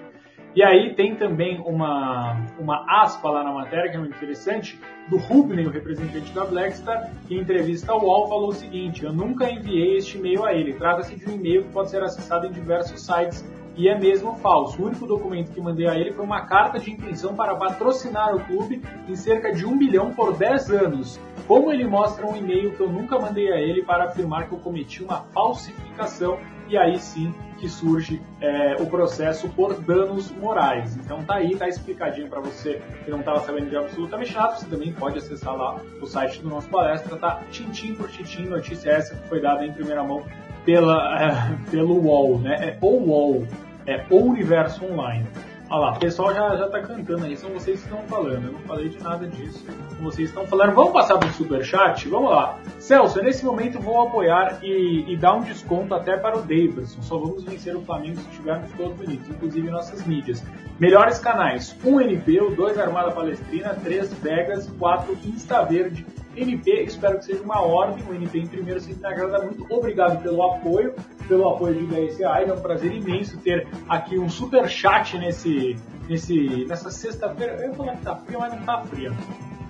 E 0.55 0.61
aí 0.61 0.93
tem 0.93 1.15
também 1.15 1.59
uma, 1.65 2.39
uma 2.59 2.85
aspa 2.87 3.29
lá 3.29 3.43
na 3.43 3.51
matéria, 3.51 3.89
que 3.89 3.97
é 3.97 3.99
muito 3.99 4.15
interessante, 4.15 4.79
do 5.09 5.17
Rubney, 5.17 5.65
o 5.65 5.71
representante 5.71 6.31
da 6.31 6.45
Blackstar, 6.45 7.11
que 7.27 7.35
em 7.35 7.39
entrevista 7.39 7.91
ao 7.91 8.03
UOL 8.03 8.27
falou 8.27 8.49
o 8.49 8.53
seguinte, 8.53 9.03
eu 9.03 9.11
nunca 9.11 9.49
enviei 9.49 9.97
este 9.97 10.17
e-mail 10.17 10.45
a 10.45 10.53
ele, 10.53 10.73
trata-se 10.73 11.15
de 11.15 11.27
um 11.27 11.33
e-mail 11.33 11.63
que 11.63 11.69
pode 11.69 11.89
ser 11.89 12.03
acessado 12.03 12.45
em 12.45 12.51
diversos 12.51 13.01
sites 13.01 13.43
e 13.75 13.89
é 13.89 13.97
mesmo 13.97 14.35
falso. 14.35 14.79
O 14.79 14.85
único 14.85 15.07
documento 15.07 15.51
que 15.51 15.59
mandei 15.59 15.87
a 15.87 15.95
ele 15.95 16.13
foi 16.13 16.23
uma 16.23 16.41
carta 16.45 16.79
de 16.79 16.91
intenção 16.91 17.35
para 17.35 17.55
patrocinar 17.55 18.35
o 18.35 18.39
clube 18.45 18.81
em 19.07 19.15
cerca 19.15 19.51
de 19.51 19.65
um 19.65 19.75
bilhão 19.75 20.13
por 20.13 20.37
10 20.37 20.69
anos. 20.69 21.19
Como 21.47 21.71
ele 21.71 21.87
mostra 21.87 22.25
um 22.25 22.35
e-mail 22.35 22.71
que 22.71 22.79
eu 22.79 22.89
nunca 22.89 23.19
mandei 23.19 23.51
a 23.51 23.59
ele 23.59 23.83
para 23.83 24.05
afirmar 24.05 24.47
que 24.47 24.53
eu 24.53 24.59
cometi 24.59 25.03
uma 25.03 25.23
falsificação 25.33 26.37
e 26.73 26.77
aí 26.77 26.97
sim 26.97 27.31
que 27.59 27.69
surge 27.69 28.19
é, 28.41 28.75
o 28.79 28.87
processo 28.87 29.47
por 29.49 29.79
danos 29.79 30.31
morais. 30.31 30.97
Então 30.97 31.23
tá 31.23 31.35
aí, 31.35 31.55
tá 31.55 31.67
explicadinho 31.67 32.27
para 32.27 32.41
você 32.41 32.81
que 33.05 33.11
não 33.11 33.19
estava 33.19 33.41
sabendo 33.41 33.69
de 33.69 33.77
absolutamente 33.77 34.33
nada. 34.33 34.55
Você 34.55 34.65
também 34.65 34.91
pode 34.91 35.19
acessar 35.19 35.55
lá 35.55 35.79
o 36.01 36.07
site 36.07 36.41
do 36.41 36.49
nosso 36.49 36.67
palestra, 36.69 37.15
tá? 37.15 37.41
Tintim 37.51 37.93
por 37.93 38.09
tintim, 38.09 38.45
notícia 38.45 38.89
essa 38.89 39.15
que 39.15 39.27
foi 39.29 39.39
dada 39.39 39.63
em 39.63 39.71
primeira 39.71 40.03
mão 40.03 40.25
pela, 40.65 41.21
é, 41.21 41.57
pelo 41.69 41.93
UOL, 42.01 42.39
né? 42.39 42.55
É 42.69 42.77
o 42.81 42.87
UOL, 42.87 43.47
é 43.85 44.03
o 44.09 44.17
Universo 44.17 44.83
Online. 44.83 45.27
Olha 45.73 45.85
lá, 45.85 45.93
o 45.93 45.99
pessoal 45.99 46.31
já, 46.35 46.55
já 46.55 46.69
tá 46.69 46.81
cantando 46.81 47.25
aí, 47.25 47.35
são 47.35 47.49
vocês 47.49 47.79
que 47.79 47.87
estão 47.87 48.03
falando. 48.07 48.45
Eu 48.45 48.51
não 48.51 48.59
falei 48.59 48.89
de 48.89 49.01
nada 49.01 49.25
disso. 49.25 49.65
Vocês 49.99 50.29
estão 50.29 50.45
falando. 50.45 50.75
Vamos 50.75 50.93
passar 50.93 51.17
pro 51.17 51.27
superchat? 51.29 52.07
Vamos 52.09 52.29
lá. 52.29 52.59
Celso, 52.77 53.19
nesse 53.23 53.43
momento 53.43 53.79
vou 53.79 54.07
apoiar 54.07 54.59
e, 54.61 55.03
e 55.11 55.17
dar 55.17 55.33
um 55.33 55.41
desconto 55.41 55.95
até 55.95 56.15
para 56.15 56.37
o 56.37 56.41
Davidson. 56.41 57.01
Só 57.01 57.17
vamos 57.17 57.43
vencer 57.43 57.75
o 57.75 57.81
Flamengo 57.81 58.17
se 58.17 58.29
tivermos 58.37 58.71
todos 58.73 58.99
unidos, 58.99 59.27
inclusive 59.27 59.67
nossas 59.71 60.05
mídias. 60.05 60.43
Melhores 60.79 61.17
canais: 61.17 61.75
1 61.83 62.01
NP, 62.01 62.55
2 62.55 62.77
Armada 62.77 63.09
Palestrina, 63.09 63.73
3 63.83 64.13
Vegas, 64.13 64.69
4 64.77 65.17
Insta 65.25 65.63
Verde. 65.63 66.05
NP, 66.35 66.83
espero 66.83 67.19
que 67.19 67.25
seja 67.25 67.43
uma 67.43 67.61
ordem. 67.61 68.03
O 68.07 68.13
NP 68.13 68.39
em 68.39 68.47
primeiro 68.47 68.79
sempre 68.79 69.01
me 69.01 69.07
agrada 69.07 69.43
muito. 69.43 69.65
Obrigado 69.69 70.21
pelo 70.21 70.43
apoio, 70.43 70.93
pelo 71.27 71.49
apoio 71.49 71.75
de 71.75 71.85
10 71.87 72.17
reais. 72.17 72.49
É 72.49 72.53
um 72.53 72.61
prazer 72.61 72.91
imenso 72.93 73.37
ter 73.37 73.67
aqui 73.87 74.17
um 74.17 74.29
super 74.29 74.67
chat 74.69 75.17
nesse, 75.17 75.75
nesse, 76.09 76.65
nessa 76.65 76.89
sexta-feira. 76.89 77.55
Eu 77.55 77.69
ia 77.69 77.75
falar 77.75 77.95
que 77.97 78.03
tá 78.03 78.15
frio, 78.15 78.39
mas 78.39 78.53
não 78.53 78.63
tá 78.63 78.81
frio. 78.81 79.11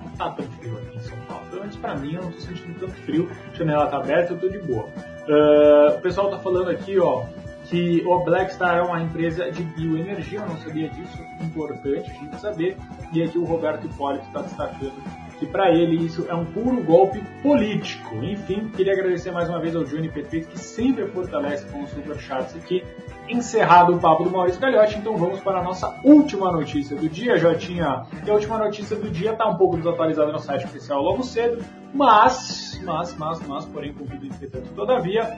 Não 0.03 0.11
tá 0.11 0.30
tão 0.32 0.45
frio 0.45 0.78
aqui 0.78 0.97
em 0.97 1.01
São 1.01 1.18
Paulo. 1.28 1.45
Pelo 1.49 1.61
menos 1.61 1.76
pra 1.76 1.95
mim, 1.95 2.16
eu 2.16 2.22
não 2.24 2.32
tô 2.32 2.39
sentindo 2.39 2.80
tanto 2.80 2.93
frio. 3.01 3.30
A 3.51 3.55
janela 3.55 3.88
tá 3.88 3.97
aberta, 3.97 4.34
eu 4.34 4.39
tô 4.39 4.49
de 4.49 4.59
boa. 4.59 4.86
Uh, 5.28 5.97
o 5.97 6.01
pessoal 6.01 6.30
tá 6.30 6.39
falando 6.39 6.70
aqui, 6.70 6.99
ó, 6.99 7.24
que 7.66 8.03
o 8.05 8.20
Blackstar 8.20 8.78
é 8.78 8.82
uma 8.82 9.01
empresa 9.01 9.49
de 9.51 9.64
bioenergia, 9.64 10.39
eu 10.39 10.47
não 10.47 10.57
sabia 10.57 10.89
disso, 10.89 11.18
importante 11.41 12.11
a 12.11 12.14
gente 12.14 12.39
saber. 12.39 12.78
E 13.14 13.24
aqui 13.24 13.38
o 13.38 13.45
Roberto 13.45 13.86
Hipólito 13.86 14.26
está 14.28 14.41
destacando 14.41 15.22
que 15.39 15.45
para 15.45 15.71
ele 15.71 16.05
isso 16.05 16.25
é 16.29 16.34
um 16.34 16.45
puro 16.45 16.84
golpe 16.84 17.21
político. 17.41 18.15
Enfim, 18.23 18.69
queria 18.69 18.93
agradecer 18.93 19.31
mais 19.31 19.49
uma 19.49 19.59
vez 19.59 19.75
ao 19.75 19.84
Johnny 19.84 20.09
PT, 20.09 20.41
que 20.41 20.59
sempre 20.59 21.07
fortalece 21.07 21.65
com 21.67 21.84
os 21.84 21.89
superchats 21.89 22.55
aqui. 22.55 22.84
Encerrado 23.27 23.95
o 23.95 23.99
papo 23.99 24.23
do 24.23 24.29
Maurício 24.29 24.59
Gagliotti, 24.59 24.97
então 24.97 25.15
vamos 25.15 25.39
para 25.39 25.59
a 25.59 25.63
nossa 25.63 25.97
última 26.03 26.51
notícia 26.51 26.95
do 26.95 27.07
dia. 27.07 27.38
Já 27.38 27.55
tinha. 27.55 28.05
E 28.25 28.29
a 28.29 28.34
última 28.34 28.57
notícia 28.57 28.95
do 28.95 29.09
dia 29.09 29.31
está 29.31 29.47
um 29.47 29.55
pouco 29.55 29.77
desatualizada 29.77 30.31
no 30.31 30.39
site 30.39 30.65
oficial 30.65 31.01
logo 31.01 31.23
cedo, 31.23 31.63
mas, 31.93 32.81
mas, 32.84 33.15
mas, 33.15 33.47
mas, 33.47 33.65
porém, 33.65 33.93
convido 33.93 34.25
entretanto, 34.25 34.69
todavia, 34.75 35.38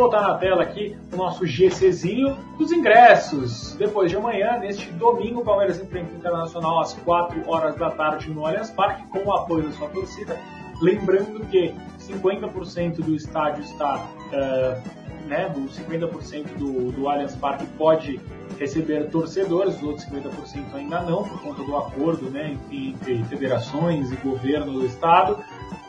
botar 0.00 0.22
na 0.22 0.34
tela 0.34 0.62
aqui 0.62 0.96
o 1.12 1.16
nosso 1.16 1.46
GCzinho 1.46 2.34
dos 2.58 2.72
ingressos. 2.72 3.74
Depois 3.74 4.10
de 4.10 4.16
amanhã, 4.16 4.58
neste 4.58 4.90
domingo, 4.92 5.40
o 5.40 5.44
Palmeiras 5.44 5.78
enfrenta 5.78 6.14
o 6.14 6.16
Internacional 6.16 6.80
às 6.80 6.94
4 6.94 7.48
horas 7.48 7.76
da 7.76 7.90
tarde 7.90 8.30
no 8.30 8.46
Allianz 8.46 8.70
Parque, 8.70 9.06
com 9.08 9.28
o 9.28 9.32
apoio 9.32 9.64
da 9.64 9.72
sua 9.72 9.88
torcida. 9.88 10.38
Lembrando 10.80 11.46
que 11.50 11.74
50% 11.98 12.96
do 13.02 13.14
estádio 13.14 13.62
está, 13.62 14.06
uh, 14.32 15.28
né, 15.28 15.52
50% 15.54 16.56
do, 16.56 16.90
do 16.92 17.06
Allianz 17.06 17.36
Parque 17.36 17.66
pode 17.76 18.18
receber 18.58 19.10
torcedores, 19.10 19.76
os 19.76 19.82
outros 19.82 20.06
50% 20.06 20.74
ainda 20.74 21.02
não, 21.02 21.24
por 21.24 21.42
conta 21.42 21.62
do 21.62 21.76
acordo 21.76 22.30
né, 22.30 22.56
entre 22.70 23.22
federações 23.24 24.10
e 24.10 24.16
governo 24.16 24.72
do 24.72 24.86
estado. 24.86 25.38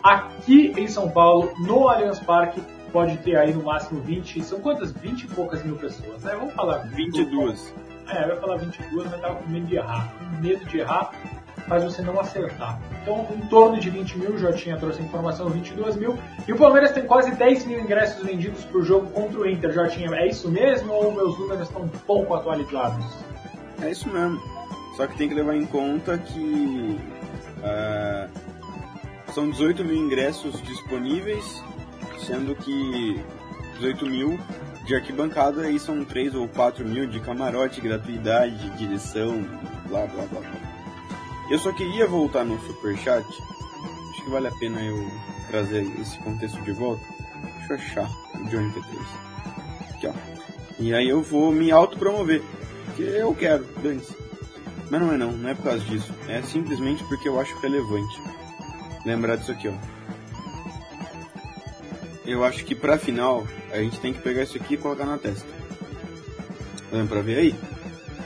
Aqui 0.03 0.73
em 0.77 0.87
São 0.87 1.09
Paulo, 1.09 1.53
no 1.59 1.87
Allianz 1.87 2.19
Parque, 2.19 2.61
pode 2.91 3.17
ter 3.19 3.37
aí 3.37 3.53
no 3.53 3.63
máximo 3.63 4.01
20, 4.01 4.43
são 4.43 4.59
quantas? 4.59 4.91
20 4.91 5.23
e 5.23 5.27
poucas 5.27 5.63
mil 5.63 5.75
pessoas, 5.75 6.23
né? 6.23 6.35
Vamos 6.35 6.53
falar 6.53 6.79
22. 6.89 7.73
É, 8.07 8.23
eu 8.23 8.29
ia 8.29 8.35
falar 8.37 8.57
22, 8.57 9.09
mas 9.09 9.21
tava 9.21 9.35
com 9.35 9.49
medo 9.49 9.65
de 9.65 9.75
errar. 9.75 10.13
Com 10.17 10.41
medo 10.41 10.65
de 10.65 10.79
errar 10.79 11.11
faz 11.67 11.83
você 11.83 12.01
não 12.01 12.19
acertar. 12.19 12.79
Então, 13.01 13.25
em 13.33 13.47
torno 13.47 13.79
de 13.79 13.89
20 13.89 14.17
mil, 14.17 14.37
já 14.37 14.51
tinha 14.51 14.77
trouxe 14.77 15.01
a 15.01 15.05
informação, 15.05 15.49
22 15.49 15.95
mil. 15.95 16.17
E 16.47 16.51
o 16.51 16.57
Palmeiras 16.57 16.91
tem 16.91 17.05
quase 17.05 17.31
10 17.31 17.65
mil 17.65 17.79
ingressos 17.79 18.23
vendidos 18.23 18.65
para 18.65 18.79
o 18.79 18.83
jogo 18.83 19.07
contra 19.11 19.39
o 19.39 19.49
Inter. 19.49 19.71
Já 19.71 19.87
tinha, 19.87 20.13
é 20.15 20.27
isso 20.27 20.49
mesmo 20.49 20.91
ou 20.91 21.13
meus 21.13 21.37
números 21.37 21.67
estão 21.67 21.87
pouco 22.05 22.33
atualizados? 22.33 23.05
É 23.81 23.89
isso 23.89 24.09
mesmo. 24.09 24.41
Só 24.97 25.07
que 25.07 25.17
tem 25.17 25.29
que 25.29 25.35
levar 25.35 25.55
em 25.55 25.65
conta 25.65 26.17
que 26.17 26.99
uh, 27.59 28.29
são 29.31 29.49
18 29.49 29.83
mil 29.85 29.95
ingressos 29.95 30.61
disponíveis 30.63 31.63
sendo 32.25 32.55
que 32.55 33.19
18 33.75 34.05
mil 34.05 34.39
de 34.85 34.95
arquibancada 34.95 35.69
e 35.69 35.79
são 35.79 36.03
3 36.03 36.35
ou 36.35 36.47
4 36.47 36.85
mil 36.87 37.07
de 37.07 37.19
camarote, 37.19 37.81
gratuidade, 37.81 38.69
direção, 38.71 39.43
blá 39.87 40.05
blá 40.07 40.25
blá. 40.25 40.41
Eu 41.49 41.59
só 41.59 41.71
queria 41.71 42.07
voltar 42.07 42.43
no 42.43 42.59
superchat, 42.61 43.25
acho 43.25 44.23
que 44.23 44.29
vale 44.29 44.47
a 44.47 44.51
pena 44.51 44.81
eu 44.81 45.11
trazer 45.49 45.83
esse 45.99 46.17
contexto 46.19 46.61
de 46.61 46.71
volta. 46.71 47.03
Deixa 47.67 47.73
eu 47.73 47.75
achar 47.75 48.11
o 48.35 48.49
Johnny 48.49 48.71
P3. 48.71 49.95
Aqui 49.95 50.07
ó. 50.07 50.13
E 50.79 50.93
aí 50.93 51.09
eu 51.09 51.21
vou 51.21 51.51
me 51.51 51.71
autopromover, 51.71 52.41
porque 52.85 53.03
eu 53.03 53.35
quero, 53.35 53.65
dane-se. 53.83 54.15
Mas 54.89 55.01
não 55.01 55.13
é 55.13 55.17
não, 55.17 55.31
não 55.31 55.49
é 55.49 55.53
por 55.53 55.63
causa 55.63 55.79
disso. 55.85 56.13
É 56.27 56.41
simplesmente 56.41 57.03
porque 57.05 57.29
eu 57.29 57.39
acho 57.39 57.57
relevante 57.59 58.19
lembrar 59.05 59.35
disso 59.35 59.51
aqui, 59.51 59.67
ó 59.67 60.00
eu 62.25 62.43
acho 62.43 62.63
que 62.65 62.75
pra 62.75 62.97
final 62.97 63.47
a 63.71 63.77
gente 63.77 63.99
tem 63.99 64.13
que 64.13 64.21
pegar 64.21 64.43
isso 64.43 64.57
aqui 64.57 64.75
e 64.75 64.77
colocar 64.77 65.05
na 65.05 65.17
testa. 65.17 65.47
Dá 66.91 67.05
pra 67.05 67.21
ver 67.21 67.37
aí? 67.37 67.55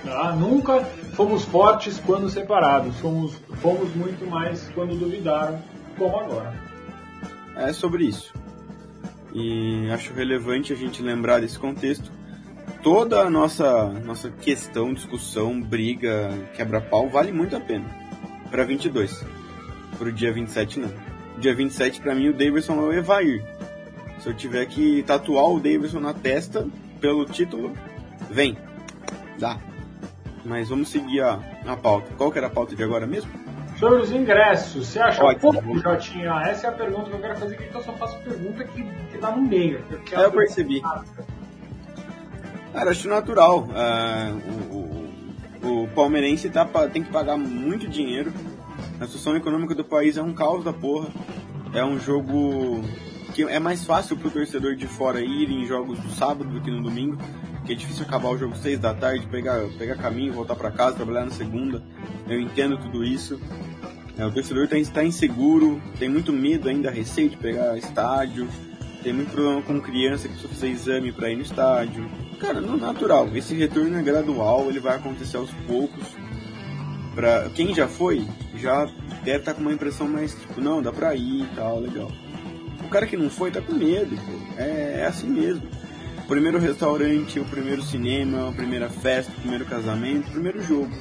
Ah, 0.07 0.33
nunca 0.33 0.83
fomos 1.13 1.43
fortes 1.45 1.99
quando 1.99 2.29
separados, 2.29 2.95
fomos, 2.99 3.35
fomos 3.61 3.93
muito 3.95 4.25
mais 4.27 4.69
quando 4.73 4.95
duvidaram, 4.95 5.61
como 5.97 6.19
agora. 6.19 6.53
É 7.55 7.71
sobre 7.73 8.05
isso. 8.05 8.33
E 9.33 9.89
acho 9.91 10.13
relevante 10.13 10.73
a 10.73 10.75
gente 10.75 11.01
lembrar 11.01 11.41
desse 11.41 11.57
contexto. 11.57 12.11
Toda 12.83 13.21
a 13.21 13.29
nossa, 13.29 13.87
nossa 14.05 14.29
questão, 14.29 14.93
discussão, 14.93 15.59
briga, 15.59 16.29
quebra-pau 16.55 17.09
vale 17.09 17.31
muito 17.31 17.55
a 17.55 17.59
pena. 17.59 17.85
Para 18.51 18.63
22. 18.63 19.25
Pro 19.97 20.11
dia 20.11 20.31
27 20.31 20.79
não. 20.79 20.93
Dia 21.39 21.55
27 21.55 21.99
para 21.99 22.13
mim 22.13 22.29
o 22.29 22.33
Davidson 22.33 22.73
é 22.75 22.83
o 22.83 22.93
Evair. 22.93 23.54
Se 24.25 24.31
eu 24.31 24.33
tiver 24.33 24.65
que 24.65 25.03
tatuar 25.03 25.51
o 25.51 25.59
Davidson 25.59 25.99
na 25.99 26.11
testa 26.11 26.67
pelo 26.99 27.25
título, 27.25 27.71
vem. 28.27 28.57
Dá. 29.37 29.59
Mas 30.43 30.67
vamos 30.67 30.89
seguir 30.89 31.21
a, 31.21 31.39
a 31.63 31.77
pauta. 31.77 32.11
Qual 32.17 32.31
que 32.31 32.39
era 32.39 32.47
a 32.47 32.49
pauta 32.49 32.75
de 32.75 32.83
agora 32.83 33.05
mesmo? 33.05 33.29
Sobre 33.77 34.01
os 34.01 34.09
ingressos, 34.09 34.87
você 34.87 34.99
acha 34.99 35.23
Ótimo. 35.23 35.53
pouco, 35.53 35.77
Jotinha? 35.77 36.41
Essa 36.41 36.65
é 36.65 36.69
a 36.71 36.73
pergunta 36.73 37.07
que 37.07 37.15
eu 37.15 37.19
quero 37.19 37.37
fazer, 37.37 37.55
que 37.55 37.75
eu 37.75 37.83
só 37.83 37.93
faço 37.93 38.17
pergunta 38.23 38.63
que, 38.63 38.83
que 39.11 39.17
tá 39.19 39.29
no 39.29 39.43
meio. 39.43 39.83
É, 40.11 40.25
eu 40.25 40.31
percebi. 40.31 40.81
Cara, 42.73 42.89
acho 42.89 43.07
natural. 43.07 43.59
Uh, 43.59 44.73
o, 44.73 45.67
o, 45.67 45.83
o, 45.83 45.87
palmeirense 45.89 46.49
tá, 46.49 46.65
tem 46.91 47.03
que 47.03 47.11
pagar 47.11 47.37
muito 47.37 47.87
dinheiro. 47.87 48.33
A 48.99 49.05
situação 49.05 49.37
econômica 49.37 49.75
do 49.75 49.85
país 49.85 50.17
é 50.17 50.23
um 50.23 50.33
caos 50.33 50.63
da 50.63 50.73
porra. 50.73 51.09
É 51.75 51.85
um 51.85 51.99
jogo 51.99 52.81
que 53.35 53.43
é 53.43 53.59
mais 53.59 53.83
fácil 53.83 54.15
pro 54.15 54.31
torcedor 54.31 54.77
de 54.77 54.87
fora 54.87 55.19
ir 55.19 55.51
em 55.51 55.67
jogos 55.67 55.99
do 55.99 56.09
sábado 56.11 56.49
do 56.49 56.61
que 56.61 56.71
no 56.71 56.81
domingo, 56.81 57.17
que 57.65 57.73
é 57.73 57.75
difícil 57.75 58.05
acabar 58.05 58.29
o 58.29 58.37
jogo 58.37 58.55
6 58.55 58.79
da 58.79 58.93
tarde, 58.93 59.27
pegar, 59.27 59.59
pegar 59.77 59.97
caminho, 59.97 60.31
voltar 60.31 60.55
para 60.55 60.71
casa, 60.71 60.95
trabalhar 60.95 61.25
na 61.25 61.31
segunda. 61.31 61.83
Eu 62.29 62.39
entendo 62.39 62.77
tudo 62.77 63.03
isso. 63.03 63.37
É, 64.17 64.25
o 64.25 64.31
torcedor 64.31 64.69
está 64.71 65.01
tá 65.01 65.03
inseguro, 65.03 65.81
tem 65.99 66.07
muito 66.07 66.31
medo 66.31 66.69
ainda, 66.69 66.89
receio 66.89 67.29
de 67.29 67.35
pegar 67.35 67.77
estádio, 67.77 68.47
tem 69.03 69.11
muito 69.11 69.31
problema 69.31 69.61
com 69.61 69.81
criança 69.81 70.29
que 70.29 70.35
precisa 70.35 70.53
fazer 70.53 70.69
exame 70.69 71.11
para 71.11 71.29
ir 71.29 71.35
no 71.35 71.41
estádio. 71.41 72.09
Cara, 72.39 72.61
não 72.61 72.75
é 72.75 72.77
natural. 72.77 73.27
Esse 73.35 73.53
retorno 73.53 73.97
é 73.99 74.01
gradual, 74.01 74.69
ele 74.69 74.79
vai 74.79 74.95
acontecer 74.95 75.35
aos 75.35 75.51
poucos. 75.67 76.05
Pra 77.13 77.49
quem 77.49 77.75
já 77.75 77.85
foi, 77.89 78.25
já 78.55 78.85
deve 79.25 79.39
estar 79.39 79.51
tá 79.51 79.53
com 79.55 79.61
uma 79.61 79.73
impressão 79.73 80.07
mais 80.07 80.33
tipo, 80.33 80.61
não, 80.61 80.81
dá 80.81 80.93
pra 80.93 81.13
ir 81.15 81.43
e 81.43 81.49
tal, 81.53 81.81
legal. 81.81 82.09
O 82.85 82.89
cara 82.89 83.07
que 83.07 83.17
não 83.17 83.29
foi 83.29 83.49
tá 83.51 83.61
com 83.61 83.73
medo, 83.73 84.15
pô. 84.15 84.61
É, 84.61 85.01
é 85.01 85.05
assim 85.05 85.27
mesmo. 85.27 85.67
O 86.23 86.27
primeiro 86.27 86.59
restaurante, 86.59 87.39
o 87.39 87.45
primeiro 87.45 87.81
cinema, 87.81 88.49
a 88.49 88.51
primeira 88.51 88.89
festa, 88.89 89.31
o 89.31 89.41
primeiro 89.41 89.65
casamento, 89.65 90.27
o 90.29 90.31
primeiro 90.31 90.61
jogo. 90.61 90.91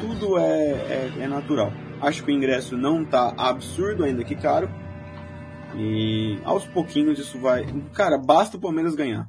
Tudo 0.00 0.38
é, 0.38 0.70
é, 0.70 1.12
é 1.20 1.28
natural. 1.28 1.72
Acho 2.00 2.24
que 2.24 2.30
o 2.30 2.34
ingresso 2.34 2.76
não 2.76 3.04
tá 3.04 3.34
absurdo 3.36 4.04
ainda 4.04 4.24
que 4.24 4.34
caro. 4.34 4.68
E 5.76 6.38
aos 6.42 6.66
pouquinhos 6.66 7.18
isso 7.18 7.38
vai. 7.38 7.66
Cara, 7.92 8.16
basta 8.16 8.56
o 8.56 8.60
Palmeiras 8.60 8.94
ganhar. 8.94 9.28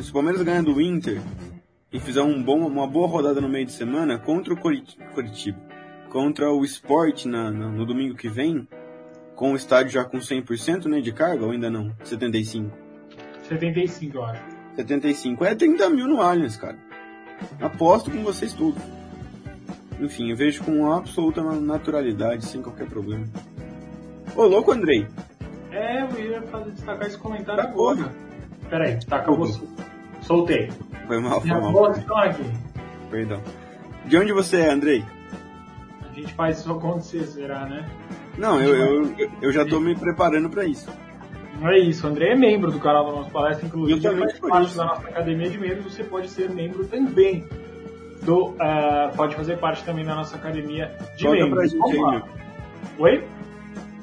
Se 0.00 0.10
o 0.10 0.12
Palmeiras 0.12 0.42
ganhar 0.42 0.62
do 0.62 0.80
Inter 0.80 1.20
e 1.92 1.98
fizer 1.98 2.22
um 2.22 2.42
bom, 2.42 2.66
uma 2.66 2.86
boa 2.86 3.08
rodada 3.08 3.40
no 3.40 3.48
meio 3.48 3.66
de 3.66 3.72
semana 3.72 4.18
contra 4.18 4.52
o 4.52 4.56
Curitiba, 4.56 5.58
contra 6.10 6.50
o 6.50 6.64
Sport 6.64 7.24
na, 7.26 7.50
na, 7.50 7.68
no 7.68 7.84
domingo 7.86 8.14
que 8.14 8.28
vem, 8.28 8.66
com 9.40 9.52
o 9.52 9.56
estádio 9.56 9.90
já 9.90 10.04
com 10.04 10.18
100% 10.18 10.84
né, 10.84 11.00
de 11.00 11.12
carga 11.12 11.46
ou 11.46 11.52
ainda 11.52 11.70
não? 11.70 11.90
75? 12.04 12.70
75, 13.48 14.18
eu 14.18 14.24
acho. 14.26 14.42
75. 14.76 15.44
É 15.46 15.54
30 15.54 15.88
mil 15.88 16.06
no 16.06 16.20
Allianz, 16.20 16.58
cara. 16.58 16.76
Aposto 17.58 18.10
com 18.10 18.22
vocês 18.22 18.52
tudo. 18.52 18.78
Enfim, 19.98 20.30
eu 20.30 20.36
vejo 20.36 20.62
com 20.62 20.92
absoluta 20.92 21.42
naturalidade, 21.42 22.44
sem 22.44 22.60
qualquer 22.60 22.86
problema. 22.86 23.24
Ô, 24.36 24.44
louco, 24.44 24.72
Andrei. 24.72 25.08
É, 25.72 26.02
eu 26.02 26.20
ia 26.20 26.42
fazer, 26.42 26.72
destacar 26.72 27.06
esse 27.06 27.16
comentário 27.16 27.62
tá 27.62 27.68
agora. 27.70 28.12
Pera 28.68 28.84
aí, 28.84 29.04
tá, 29.06 29.16
acabou. 29.16 29.48
Soltei. 30.20 30.70
Foi 31.06 31.18
mal, 31.18 31.40
foi 31.40 31.50
mal. 31.50 31.86
aqui. 31.86 32.44
Perdão. 33.10 33.42
De 34.04 34.18
onde 34.18 34.34
você 34.34 34.58
é, 34.58 34.70
Andrei? 34.70 35.02
A 36.02 36.12
gente 36.12 36.34
faz 36.34 36.58
isso 36.58 36.70
acontecer, 36.70 37.24
será, 37.24 37.64
né? 37.64 37.88
Não, 38.40 38.58
eu, 38.58 39.04
eu, 39.18 39.30
eu 39.42 39.52
já 39.52 39.62
estou 39.62 39.78
me 39.80 39.94
preparando 39.94 40.48
para 40.48 40.64
isso. 40.64 40.90
Não 41.60 41.68
é 41.68 41.78
isso, 41.78 42.06
o 42.06 42.10
André 42.10 42.30
é 42.30 42.34
membro 42.34 42.72
do 42.72 42.80
canal 42.80 43.04
da 43.04 43.12
nossa 43.12 43.30
palestra, 43.30 43.66
inclusive 43.66 44.02
eu 44.02 44.16
faz 44.16 44.38
parte 44.38 44.74
da 44.74 44.84
nossa 44.86 45.06
academia 45.06 45.50
de 45.50 45.58
membros, 45.58 45.92
você 45.92 46.02
pode 46.02 46.30
ser 46.30 46.48
membro 46.48 46.86
também. 46.86 47.44
Do, 48.22 48.52
uh, 48.52 49.14
pode 49.14 49.36
fazer 49.36 49.58
parte 49.58 49.84
também 49.84 50.04
da 50.04 50.14
nossa 50.14 50.36
academia 50.36 50.96
de 51.16 51.24
Conta 51.24 51.36
membros. 51.36 51.74
Pra 51.74 51.90
gente 51.90 51.96
aí. 51.98 52.22
Oi? 52.98 53.24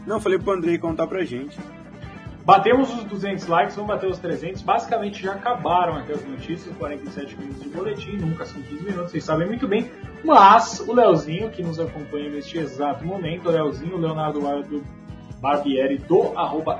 Não, 0.05 0.21
falei 0.21 0.37
pro 0.37 0.53
Andrei 0.53 0.77
contar 0.77 1.07
pra 1.07 1.23
gente. 1.23 1.57
Batemos 2.45 2.93
os 2.93 3.03
200 3.05 3.47
likes, 3.47 3.75
vamos 3.75 3.89
bater 3.89 4.07
os 4.07 4.19
300. 4.19 4.61
Basicamente 4.61 5.21
já 5.21 5.33
acabaram 5.33 5.97
aqui 5.97 6.11
as 6.11 6.23
notícias, 6.23 6.75
47 6.77 7.37
minutos 7.37 7.63
de 7.63 7.69
boletim, 7.69 8.17
nunca 8.17 8.45
são 8.45 8.61
15 8.61 8.83
minutos, 8.83 9.11
vocês 9.11 9.23
sabem 9.23 9.47
muito 9.47 9.67
bem. 9.67 9.89
Mas 10.23 10.79
o 10.79 10.93
Leozinho, 10.93 11.49
que 11.49 11.63
nos 11.63 11.79
acompanha 11.79 12.29
neste 12.29 12.57
exato 12.57 13.05
momento, 13.05 13.47
o 13.47 13.51
Leozinho, 13.51 13.95
o 13.95 13.99
Leonardo 13.99 14.41
Barbieri 15.39 15.97
do 15.99 16.37
arroba 16.37 16.79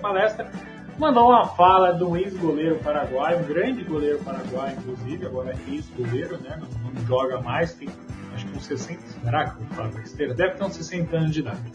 Palestra, 0.00 0.50
mandou 0.98 1.28
uma 1.28 1.46
fala 1.46 1.92
de 1.92 2.04
um 2.04 2.16
ex-goleiro 2.16 2.76
paraguaio, 2.76 3.40
um 3.40 3.44
grande 3.44 3.84
goleiro 3.84 4.18
paraguaio, 4.18 4.76
inclusive, 4.78 5.26
agora 5.26 5.52
é 5.52 5.72
ex-goleiro, 5.72 6.38
né? 6.38 6.58
Não, 6.60 6.90
não, 6.90 7.06
joga 7.06 7.40
mais, 7.40 7.74
tem 7.74 7.88
acho 8.34 8.46
que 8.46 8.56
uns 8.56 8.64
60, 8.66 9.00
será 9.22 9.50
que 9.50 9.62
eu 9.62 9.66
falo 9.68 9.90
besteira? 9.92 10.34
Deve 10.34 10.54
ter 10.54 10.64
uns 10.64 10.74
60 10.74 11.16
anos 11.16 11.30
de 11.32 11.40
idade. 11.40 11.72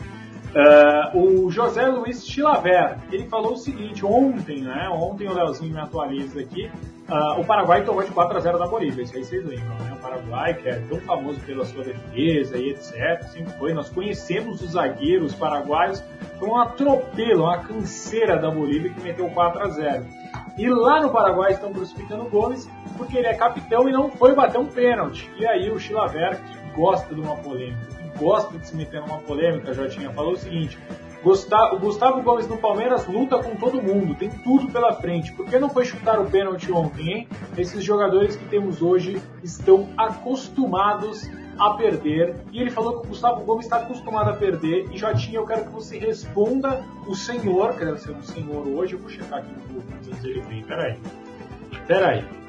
Uh, 0.52 1.46
o 1.46 1.52
José 1.52 1.88
Luiz 1.88 2.28
Chilaver, 2.28 2.98
ele 3.12 3.26
falou 3.28 3.54
o 3.54 3.58
seguinte, 3.58 4.06
ontem, 4.06 4.62
né? 4.62 4.90
Ontem 4.90 5.28
o 5.28 5.34
Leozinho 5.34 5.74
me 5.74 5.80
atualiza 5.80 6.42
aqui, 6.42 6.70
uh, 7.12 7.40
o 7.40 7.46
Paraguai 7.46 7.84
tomou 7.84 8.04
de 8.04 8.12
4 8.12 8.38
a 8.38 8.40
0 8.40 8.58
da 8.58 8.68
Bolívia, 8.68 9.04
isso 9.04 9.16
aí 9.16 9.24
vocês 9.24 9.46
lembram, 9.46 9.78
né? 9.80 9.94
O 9.94 10.02
Paraguai, 10.02 10.54
que 10.54 10.70
é 10.70 10.76
tão 10.90 11.00
famoso 11.02 11.40
pela 11.42 11.66
sua 11.66 11.84
defesa 11.84 12.58
e 12.58 12.70
etc, 12.70 13.22
sempre 13.24 13.54
foi, 13.54 13.74
nós 13.74 13.90
conhecemos 13.90 14.62
os 14.62 14.72
zagueiros 14.72 15.36
paraguaios, 15.36 16.04
foi 16.40 16.50
um 16.50 16.58
atropelo, 16.58 17.44
uma 17.44 17.60
canseira 17.60 18.38
da 18.38 18.50
Bolívia 18.50 18.92
que 18.92 19.02
meteu 19.02 19.30
4 19.30 19.62
a 19.62 19.68
0 19.70 20.06
e 20.58 20.68
lá 20.68 21.02
no 21.02 21.10
Paraguai 21.10 21.54
estão 21.54 21.72
crucificando 21.72 22.26
o 22.26 22.30
Gomes 22.30 22.70
porque 22.98 23.18
ele 23.18 23.28
é 23.28 23.34
capitão 23.34 23.88
e 23.88 23.92
não 23.92 24.10
foi 24.10 24.36
bater 24.36 24.60
um 24.60 24.66
pênalti. 24.66 25.30
E 25.38 25.46
aí 25.46 25.72
o 25.72 25.80
Chilaver, 25.80 26.40
que 26.42 26.76
gosta 26.76 27.14
de 27.14 27.22
uma 27.22 27.36
polêmica, 27.38 27.88
gosta 28.18 28.58
de 28.58 28.68
se 28.68 28.76
meter 28.76 29.02
numa 29.02 29.20
polêmica, 29.20 29.74
já 29.74 29.88
tinha 29.88 30.12
falou 30.12 30.34
o 30.34 30.38
seguinte: 30.38 30.78
Gustavo, 31.24 31.76
o 31.76 31.80
Gustavo 31.80 32.22
Gomes 32.24 32.48
no 32.48 32.58
Palmeiras 32.58 33.06
luta 33.08 33.38
com 33.38 33.56
todo 33.56 33.82
mundo, 33.82 34.16
tem 34.16 34.30
tudo 34.30 34.72
pela 34.72 34.94
frente. 34.94 35.32
Por 35.34 35.46
que 35.46 35.60
não 35.60 35.70
foi 35.70 35.86
chutar 35.86 36.20
o 36.20 36.26
pênalti 36.26 36.72
ontem, 36.72 37.12
hein? 37.12 37.28
Esses 37.56 37.84
jogadores 37.84 38.36
que 38.36 38.46
temos 38.46 38.82
hoje 38.82 39.22
estão 39.44 39.90
acostumados 39.96 41.30
a 41.60 41.72
perder. 41.76 42.36
E 42.52 42.60
ele 42.60 42.72
falou 42.72 43.00
que 43.00 43.06
o 43.06 43.10
Gustavo 43.10 43.44
Gomes 43.44 43.66
está 43.66 43.78
acostumado 43.78 44.32
a 44.32 44.34
perder. 44.34 44.90
E 44.92 44.98
já 44.98 45.14
tinha, 45.14 45.38
eu 45.38 45.46
quero 45.46 45.66
que 45.66 45.72
você 45.72 46.00
responda 46.00 46.84
o 47.06 47.16
senhor, 47.16 47.76
que 47.76 47.98
ser 48.00 48.12
um 48.12 48.24
senhor 48.24 48.68
hoje. 48.68 48.94
Eu 48.94 49.00
vou 49.00 49.10
checar 49.10 49.40
aqui 49.40 49.52
no 49.52 49.62
Google 49.68 49.84
antes 49.96 50.24
ele 50.24 50.42
vem. 50.42 50.64
Peraí. 50.64 50.98
Peraí. 51.88 52.41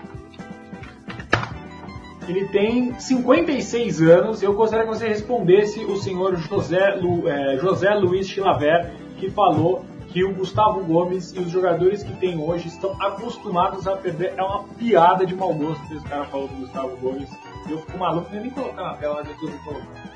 Ele 2.28 2.46
tem 2.48 2.98
56 2.98 4.00
anos. 4.02 4.42
Eu 4.42 4.54
gostaria 4.54 4.86
que 4.86 4.94
você 4.94 5.08
respondesse 5.08 5.84
o 5.84 5.96
senhor 5.96 6.36
José, 6.36 6.94
Lu, 6.94 7.28
é, 7.28 7.58
José 7.58 7.92
Luiz 7.94 8.28
Chilaver, 8.28 8.92
que 9.18 9.30
falou 9.30 9.84
que 10.08 10.22
o 10.22 10.34
Gustavo 10.34 10.84
Gomes 10.84 11.32
e 11.32 11.40
os 11.40 11.50
jogadores 11.50 12.02
que 12.02 12.12
tem 12.16 12.38
hoje 12.38 12.68
estão 12.68 12.94
acostumados 13.02 13.88
a 13.88 13.96
perder. 13.96 14.34
É 14.36 14.42
uma 14.42 14.64
piada 14.64 15.26
de 15.26 15.34
mau 15.34 15.52
gosto 15.54 15.84
que 15.88 15.94
esse 15.94 16.04
cara 16.04 16.24
falou 16.26 16.48
do 16.48 16.54
Gustavo 16.56 16.96
Gomes. 16.98 17.30
Eu 17.68 17.78
fico 17.78 17.98
maluco, 17.98 18.28
nem 18.32 18.50
colocar 18.50 18.82
na 18.82 18.94
tela, 18.94 19.22
mas 19.24 19.28
eu 19.28 19.34
tô 19.34 19.58
colocando. 19.64 20.12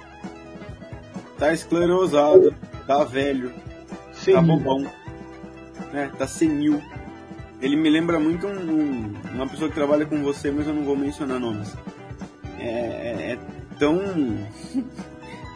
Tá 1.38 1.52
esclerosado, 1.52 2.54
tá 2.86 3.04
velho, 3.04 3.52
senil. 4.12 4.40
tá 4.40 4.46
bobão, 4.46 4.86
né? 5.92 6.10
tá 6.16 6.26
senil. 6.26 6.82
Ele 7.60 7.76
me 7.76 7.90
lembra 7.90 8.18
muito 8.18 8.46
um, 8.46 8.50
um, 8.50 9.14
uma 9.34 9.46
pessoa 9.46 9.68
que 9.68 9.74
trabalha 9.74 10.06
com 10.06 10.22
você, 10.22 10.50
mas 10.50 10.66
eu 10.66 10.74
não 10.74 10.82
vou 10.82 10.96
mencionar 10.96 11.38
nomes 11.38 11.74
é, 12.58 12.68
é, 12.68 13.32
é 13.32 13.38
tão 13.78 14.00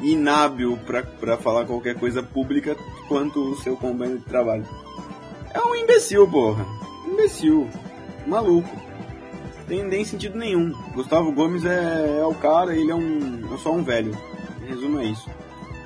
inábil 0.00 0.78
para 1.20 1.36
falar 1.36 1.66
qualquer 1.66 1.94
coisa 1.94 2.22
pública 2.22 2.76
quanto 3.08 3.52
o 3.52 3.56
seu 3.56 3.76
companheiro 3.76 4.20
de 4.20 4.26
trabalho. 4.26 4.66
É 5.52 5.60
um 5.60 5.74
imbecil, 5.74 6.28
porra. 6.28 6.64
Imbecil. 7.06 7.68
Maluco. 8.26 8.68
Tem 9.66 9.84
nem 9.84 10.04
sentido 10.04 10.36
nenhum. 10.36 10.72
Gustavo 10.94 11.32
Gomes 11.32 11.64
é, 11.64 12.18
é 12.20 12.24
o 12.24 12.34
cara, 12.34 12.74
ele 12.74 12.90
é 12.90 12.94
um. 12.94 13.54
é 13.54 13.58
só 13.58 13.72
um 13.72 13.82
velho. 13.82 14.16
Resumo 14.66 15.00
é 15.00 15.04
isso. 15.06 15.28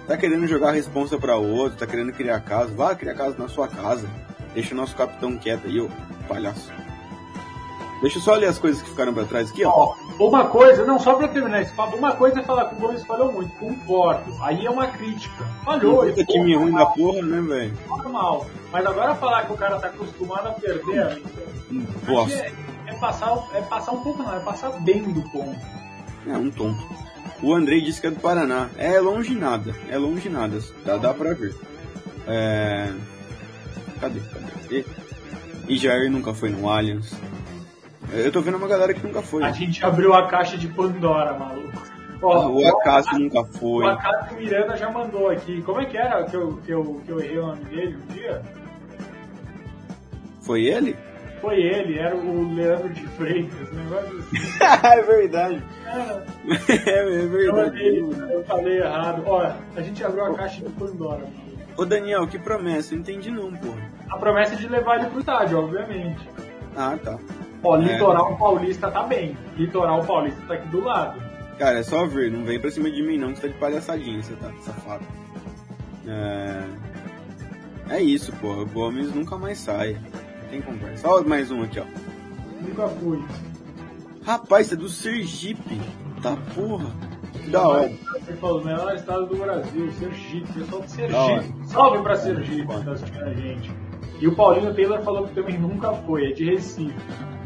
Tá 0.07 0.17
querendo 0.17 0.47
jogar 0.47 0.69
a 0.69 0.73
responsa 0.73 1.19
pra 1.19 1.37
outro, 1.37 1.79
tá 1.79 1.87
querendo 1.87 2.13
criar 2.13 2.41
casa. 2.41 2.75
Vá 2.75 2.95
criar 2.95 3.15
casa 3.15 3.37
na 3.39 3.49
sua 3.49 3.69
casa. 3.69 4.09
Deixa 4.53 4.75
o 4.75 4.77
nosso 4.77 4.95
capitão 4.95 5.37
quieto 5.37 5.67
aí, 5.67 5.81
ô 5.81 5.89
palhaço. 6.29 6.71
Deixa 8.01 8.19
eu 8.19 8.23
só 8.23 8.35
ler 8.35 8.47
as 8.47 8.59
coisas 8.59 8.83
que 8.83 8.91
ficaram 8.91 9.15
pra 9.15 9.25
trás 9.25 9.51
aqui, 9.51 9.65
ó. 9.65 9.95
Uma 10.19 10.47
coisa, 10.47 10.85
não, 10.85 10.99
só 10.99 11.15
pra 11.15 11.29
terminar 11.29 11.63
esse 11.63 11.73
papo, 11.73 11.97
uma 11.97 12.13
coisa 12.13 12.41
é 12.41 12.43
falar 12.43 12.67
que 12.67 12.75
o 12.75 12.79
Gomes 12.79 13.05
falhou 13.05 13.33
muito, 13.33 13.55
concordo. 13.57 14.35
Aí 14.43 14.67
é 14.67 14.71
uma 14.71 14.87
crítica. 14.89 15.45
Falhou. 15.65 16.05
Puta 16.05 16.25
time 16.25 16.55
ruim 16.55 16.73
da 16.73 16.87
porra, 16.87 17.23
né, 17.23 17.41
velho? 17.41 17.79
Normal. 17.89 18.47
Mas 18.71 18.87
agora 18.87 19.15
falar 19.15 19.47
que 19.47 19.53
o 19.53 19.57
cara 19.57 19.79
tá 19.79 19.87
acostumado 19.87 20.49
a 20.49 20.53
perder, 20.53 21.01
amigo. 21.03 21.29
Bosta. 22.07 22.37
É, 22.37 22.53
é, 22.87 22.95
passar, 22.95 23.49
é 23.55 23.63
passar 23.63 23.93
um 23.93 24.03
pouco, 24.03 24.23
não, 24.23 24.37
é 24.37 24.41
passar 24.41 24.71
bem 24.83 25.03
do 25.03 25.23
ponto. 25.31 25.59
É, 26.27 26.37
um 26.37 26.51
tonto. 26.51 26.83
O 27.43 27.53
Andrei 27.53 27.81
disse 27.81 28.01
que 28.01 28.07
é 28.07 28.11
do 28.11 28.21
Paraná. 28.21 28.69
É 28.77 28.99
longe 29.01 29.35
nada, 29.35 29.75
é 29.91 29.99
longe 29.99 30.29
nada. 30.29 30.59
Dá, 30.85 30.97
dá 30.97 31.15
pra 31.15 31.35
ver. 31.35 31.55
É. 32.27 32.93
Cadê? 34.01 34.21
Cadê? 34.21 34.85
E 35.69 35.77
Jair 35.77 36.11
nunca 36.11 36.35
foi 36.35 36.51
no 36.51 36.69
Allianz. 36.69 37.13
Eu 38.15 38.31
tô 38.33 38.41
vendo 38.41 38.57
uma 38.57 38.69
galera 38.69 38.95
que 38.95 39.05
nunca 39.05 39.23
foi. 39.23 39.43
A 39.43 39.51
gente 39.51 39.85
abriu 39.85 40.15
a 40.15 40.29
caixa 40.29 40.57
de 40.57 40.69
Pandora, 40.69 41.35
maluco. 41.35 41.83
Ó, 42.23 42.49
o 42.49 42.67
Acácio 42.67 43.19
nunca 43.19 43.45
foi. 43.45 43.85
O 43.85 43.89
Acácio 43.89 44.37
Miranda 44.37 44.77
já 44.77 44.91
mandou 44.91 45.29
aqui. 45.29 45.61
Como 45.63 45.81
é 45.81 45.85
que 45.85 45.97
era 45.97 46.25
que 46.25 46.35
eu, 46.37 46.57
que 46.65 46.71
eu, 46.73 47.03
que 47.05 47.11
eu 47.11 47.21
errei 47.21 47.39
o 47.39 47.47
nome 47.49 47.65
dele 47.65 47.97
um 47.97 48.13
dia? 48.15 48.43
Foi 50.41 50.65
ele? 50.65 50.97
Foi 51.41 51.61
ele, 51.61 51.99
era 51.99 52.17
o 52.17 52.55
Leandro 52.55 52.89
de 52.89 53.07
Freitas, 53.09 53.71
um 53.71 53.75
negócio 53.75 54.19
assim. 54.19 54.65
é 54.87 55.03
verdade. 55.03 55.63
É, 56.87 56.99
é 56.99 57.27
verdade. 57.27 57.99
Eu, 57.99 58.13
eu 58.31 58.45
falei 58.45 58.79
errado. 58.79 59.23
Ó, 59.27 59.53
a 59.77 59.83
gente 59.83 60.03
abriu 60.03 60.25
a 60.25 60.35
caixa 60.35 60.65
de 60.65 60.71
Pandora, 60.71 61.19
maluco. 61.19 61.55
Ô 61.77 61.85
Daniel, 61.85 62.27
que 62.27 62.39
promessa? 62.39 62.95
Eu 62.95 63.01
entendi 63.01 63.31
não, 63.31 63.53
pô. 63.53 63.75
A 64.09 64.17
promessa 64.17 64.55
é 64.55 64.57
de 64.57 64.69
levar 64.69 65.01
ele 65.01 65.11
pro 65.11 65.21
estádio, 65.21 65.59
obviamente. 65.59 66.27
Ah, 66.77 66.97
tá. 67.03 67.19
Ó, 67.65 67.77
Litoral 67.77 68.33
é. 68.33 68.37
Paulista 68.37 68.91
tá 68.91 69.03
bem. 69.03 69.37
Litoral 69.57 70.05
Paulista 70.05 70.41
tá 70.47 70.55
aqui 70.55 70.69
do 70.69 70.85
lado. 70.85 71.21
Cara, 71.59 71.79
é 71.79 71.83
só 71.83 72.05
ver, 72.07 72.31
não 72.31 72.45
vem 72.45 72.61
pra 72.61 72.71
cima 72.71 72.91
de 72.91 73.03
mim 73.03 73.17
não, 73.17 73.33
que 73.33 73.39
você 73.39 73.49
tá 73.49 73.53
de 73.53 73.59
palhaçadinha, 73.59 74.23
você 74.23 74.35
tá 74.35 74.53
safado. 74.61 75.05
É... 76.07 76.63
É 77.89 78.01
isso, 78.01 78.33
porra. 78.37 78.63
O 78.63 78.67
Gomes 78.67 79.15
nunca 79.15 79.37
mais 79.37 79.59
sai. 79.59 79.97
Tem 80.51 80.61
conversa. 80.63 81.03
Só 81.03 81.23
mais 81.23 81.51
um 81.51 81.63
aqui, 81.63 81.81
ó. 81.81 81.85
Nunca 82.61 82.89
fui. 82.89 83.23
Rapaz, 84.25 84.69
você 84.69 84.75
é 84.75 84.77
do 84.77 84.89
Sergipe. 84.89 85.81
Tá 86.23 86.37
porra. 86.55 86.91
Que 87.33 87.51
da 87.51 87.69
hora. 87.69 87.93
Você 88.13 88.33
falou, 88.35 88.63
o 88.63 88.65
melhor 88.65 88.95
estado 88.95 89.27
do 89.27 89.37
Brasil, 89.37 89.93
Sergipe. 89.93 90.53
Pessoal 90.53 90.83
de 90.83 90.91
Sergipe. 90.91 91.67
Salve 91.67 92.03
pra 92.03 92.17
Sergipe, 92.17 92.67
tá 92.67 92.93
assistindo 92.93 93.25
a 93.25 93.35
gente. 93.35 93.71
E 94.21 94.29
o 94.29 94.35
Paulinho 94.35 94.75
Taylor 94.75 95.03
falou 95.03 95.27
que 95.29 95.35
também 95.35 95.59
nunca 95.59 95.93
foi, 95.93 96.31
é 96.31 96.33
de 96.33 96.45
Recife. 96.45 96.95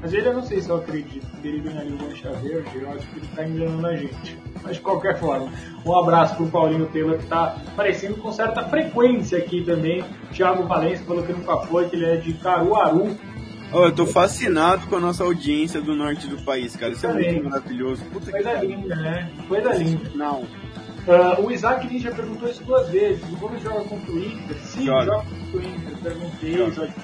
Mas 0.01 0.13
ele 0.13 0.29
eu 0.29 0.35
não 0.35 0.43
sei 0.43 0.61
se 0.61 0.69
eu 0.69 0.77
acredito 0.77 1.27
que 1.41 1.49
ele 1.49 1.61
ganharia 1.61 1.93
o 1.93 2.03
Mancha 2.03 2.31
Verde, 2.33 2.71
eu 2.81 2.91
acho 2.93 3.07
que 3.09 3.19
ele 3.19 3.27
está 3.27 3.45
enganando 3.45 3.87
a 3.87 3.97
gente. 3.97 4.39
Mas 4.63 4.77
de 4.77 4.83
qualquer 4.83 5.19
forma, 5.19 5.51
um 5.85 5.95
abraço 5.95 6.37
para 6.37 6.45
o 6.45 6.51
Paulinho 6.51 6.87
Taylor 6.87 7.17
que 7.17 7.25
está 7.25 7.57
aparecendo 7.67 8.17
com 8.17 8.31
certa 8.33 8.63
frequência 8.65 9.39
aqui 9.39 9.63
também. 9.65 10.05
Thiago 10.33 10.65
Valência 10.65 11.05
falou 11.05 11.23
que 11.23 11.33
nunca 11.33 11.57
foi, 11.67 11.89
que 11.89 11.97
ele 11.97 12.05
é 12.05 12.17
de 12.17 12.33
Caruaru. 12.35 13.17
Oh, 13.73 13.85
eu 13.85 13.95
tô 13.95 14.07
fascinado 14.07 14.87
com 14.87 14.97
a 14.97 15.01
nossa 15.01 15.25
audiência 15.25 15.81
do 15.81 15.95
norte 15.95 16.27
do 16.27 16.39
país, 16.39 16.75
cara. 16.75 16.93
Isso 16.93 17.07
é 17.07 17.13
muito 17.13 17.45
maravilhoso. 17.45 18.03
Puta 18.07 18.31
Coisa 18.31 18.59
que 18.59 18.67
linda, 18.67 18.97
né? 18.97 19.31
Coisa 19.47 19.75
linda. 19.75 20.11
Não. 20.15 20.41
Uh, 20.41 21.47
o 21.47 21.51
Isaac 21.51 21.87
Ninja 21.87 22.11
perguntou 22.11 22.49
isso 22.49 22.63
duas 22.65 22.89
vezes. 22.89 23.23
O 23.31 23.37
Gomes 23.37 23.63
joga 23.63 23.81
contra 23.85 24.13
o 24.13 24.19
Inter? 24.19 24.57
Sim, 24.63 24.87
joga, 24.87 25.05
joga 25.05 25.25
contra 25.25 25.59
o 25.59 25.63
Inter. 25.63 25.99
Perguntei, 26.03 26.57
joga 26.57 26.95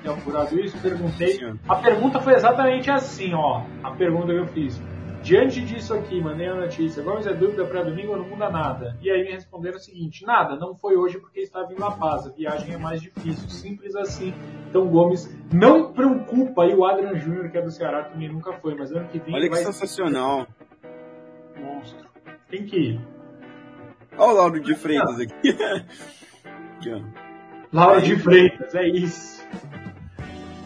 tinha 0.00 0.14
apurado 0.14 0.58
isso, 0.58 0.76
perguntei. 0.78 1.34
Sim. 1.34 1.58
A 1.68 1.76
pergunta 1.76 2.20
foi 2.20 2.34
exatamente 2.34 2.90
assim, 2.90 3.34
ó. 3.34 3.62
A 3.82 3.90
pergunta 3.92 4.26
que 4.26 4.38
eu 4.38 4.46
fiz. 4.46 4.80
Diante 5.22 5.60
disso 5.60 5.92
aqui, 5.92 6.18
mandei 6.18 6.48
a 6.48 6.54
notícia, 6.54 7.02
Gomes 7.02 7.26
é 7.26 7.34
dúvida 7.34 7.66
para 7.66 7.82
domingo 7.82 8.12
ou 8.12 8.18
não 8.18 8.24
muda 8.24 8.48
nada? 8.48 8.96
E 9.02 9.10
aí 9.10 9.22
me 9.22 9.32
responderam 9.32 9.76
o 9.76 9.80
seguinte, 9.80 10.24
nada, 10.24 10.56
não 10.56 10.74
foi 10.74 10.96
hoje 10.96 11.18
porque 11.18 11.40
estava 11.40 11.70
em 11.74 11.78
La 11.78 11.90
Paz, 11.90 12.26
a 12.26 12.30
viagem 12.30 12.72
é 12.72 12.78
mais 12.78 13.02
difícil, 13.02 13.46
simples 13.50 13.94
assim. 13.94 14.32
Então 14.68 14.88
Gomes 14.88 15.30
não 15.52 15.92
preocupa, 15.92 16.64
e 16.64 16.74
o 16.74 16.86
Adrian 16.86 17.18
Júnior, 17.18 17.50
que 17.50 17.58
é 17.58 17.62
do 17.62 17.70
Ceará, 17.70 18.04
também 18.04 18.32
nunca 18.32 18.54
foi, 18.54 18.74
mas 18.74 18.90
ano 18.92 19.08
que 19.08 19.18
vem 19.18 19.34
Olha 19.34 19.44
que 19.44 19.50
vai... 19.50 19.62
sensacional. 19.62 20.46
Monstro. 21.58 22.08
Tem 22.48 22.64
que 22.64 22.76
ir. 22.78 23.00
Olha 24.16 24.32
o 24.32 24.36
Lauro 24.36 24.60
de 24.60 24.74
Freitas 24.74 25.20
aqui. 25.20 25.50
aqui 26.78 27.04
Lauro 27.70 28.00
de 28.00 28.16
Freitas, 28.16 28.74
é 28.74 28.88
isso. 28.88 29.46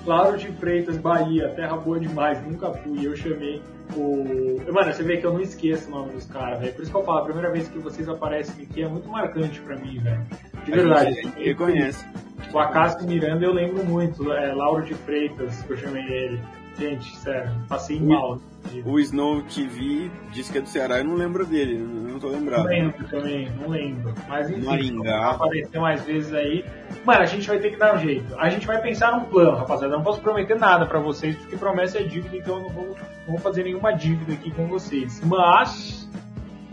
Lauro 0.06 0.36
de 0.36 0.48
Freitas, 0.52 0.98
Bahia, 0.98 1.48
terra 1.50 1.76
boa 1.76 1.98
demais, 1.98 2.42
nunca 2.42 2.72
fui. 2.72 3.06
Eu 3.06 3.16
chamei 3.16 3.62
o. 3.96 4.60
Mano, 4.72 4.92
você 4.92 5.02
vê 5.02 5.16
que 5.16 5.26
eu 5.26 5.32
não 5.32 5.40
esqueço 5.40 5.88
o 5.88 5.90
nome 5.90 6.12
dos 6.12 6.26
caras, 6.26 6.60
velho. 6.60 6.74
Por 6.74 6.82
isso 6.82 6.90
que 6.90 6.96
eu 6.96 7.04
falo, 7.04 7.18
a 7.18 7.24
primeira 7.24 7.50
vez 7.50 7.68
que 7.68 7.78
vocês 7.78 8.08
aparecem 8.08 8.64
aqui 8.64 8.82
é 8.82 8.88
muito 8.88 9.08
marcante 9.08 9.60
pra 9.60 9.76
mim, 9.76 9.98
velho. 9.98 10.26
De 10.64 10.70
verdade. 10.70 11.18
Ele 11.36 11.44
reconhece. 11.44 12.04
O 12.52 12.58
Acácio 12.58 13.06
Miranda 13.06 13.44
eu 13.44 13.52
lembro 13.52 13.84
muito, 13.84 14.30
é 14.32 14.52
Lauro 14.52 14.84
de 14.84 14.94
Freitas, 14.94 15.62
que 15.62 15.72
eu 15.72 15.76
chamei 15.76 16.06
ele. 16.06 16.40
Gente, 16.78 17.16
sério, 17.16 17.52
passei 17.68 18.00
mal. 18.00 18.40
O 18.84 18.98
Snow 18.98 19.42
TV 19.42 20.10
disse 20.32 20.50
que 20.50 20.58
é 20.58 20.60
do 20.60 20.68
Ceará, 20.68 20.98
eu 20.98 21.04
não 21.04 21.14
lembro 21.14 21.44
dele, 21.46 21.78
não 21.78 22.18
tô 22.18 22.28
lembrado. 22.28 22.64
Não 22.64 22.70
lembro 22.70 23.06
também, 23.08 23.52
não 23.60 23.68
lembro. 23.68 24.14
Mas 24.26 24.50
enfim, 24.50 24.62
Maringá. 24.64 25.30
aparecer 25.30 25.78
mais 25.78 26.02
vezes 26.02 26.32
aí. 26.34 26.64
Mano, 27.04 27.20
a 27.20 27.26
gente 27.26 27.46
vai 27.46 27.58
ter 27.58 27.70
que 27.70 27.76
dar 27.76 27.94
um 27.94 27.98
jeito. 27.98 28.34
A 28.38 28.48
gente 28.48 28.66
vai 28.66 28.80
pensar 28.80 29.12
num 29.12 29.26
plano, 29.26 29.56
rapaziada. 29.58 29.94
Eu 29.94 29.98
não 29.98 30.04
posso 30.04 30.20
prometer 30.20 30.58
nada 30.58 30.86
pra 30.86 30.98
vocês, 30.98 31.36
porque 31.36 31.56
promessa 31.56 31.98
é 31.98 32.02
dívida, 32.02 32.36
então 32.36 32.56
eu 32.56 32.62
não 32.62 32.70
vou, 32.70 32.86
não 32.86 33.34
vou 33.34 33.38
fazer 33.38 33.62
nenhuma 33.64 33.92
dívida 33.92 34.32
aqui 34.32 34.50
com 34.50 34.66
vocês. 34.66 35.20
Mas 35.24 36.08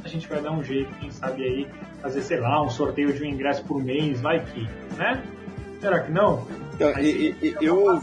a 0.03 0.07
gente 0.07 0.27
vai 0.27 0.41
dar 0.41 0.51
um 0.51 0.63
jeito, 0.63 0.89
quem 0.99 1.11
sabe 1.11 1.43
aí, 1.43 1.67
fazer, 2.01 2.21
sei 2.21 2.39
lá, 2.39 2.63
um 2.63 2.69
sorteio 2.69 3.13
de 3.13 3.21
um 3.21 3.27
ingresso 3.27 3.63
por 3.65 3.83
mês, 3.83 4.19
vai 4.21 4.39
que, 4.39 4.67
né? 4.97 5.21
Será 5.79 5.99
que 5.99 6.11
não? 6.11 6.47
Então, 6.73 6.89
e- 6.99 7.35
e- 7.41 7.55
eu, 7.61 7.85
eu 7.91 8.01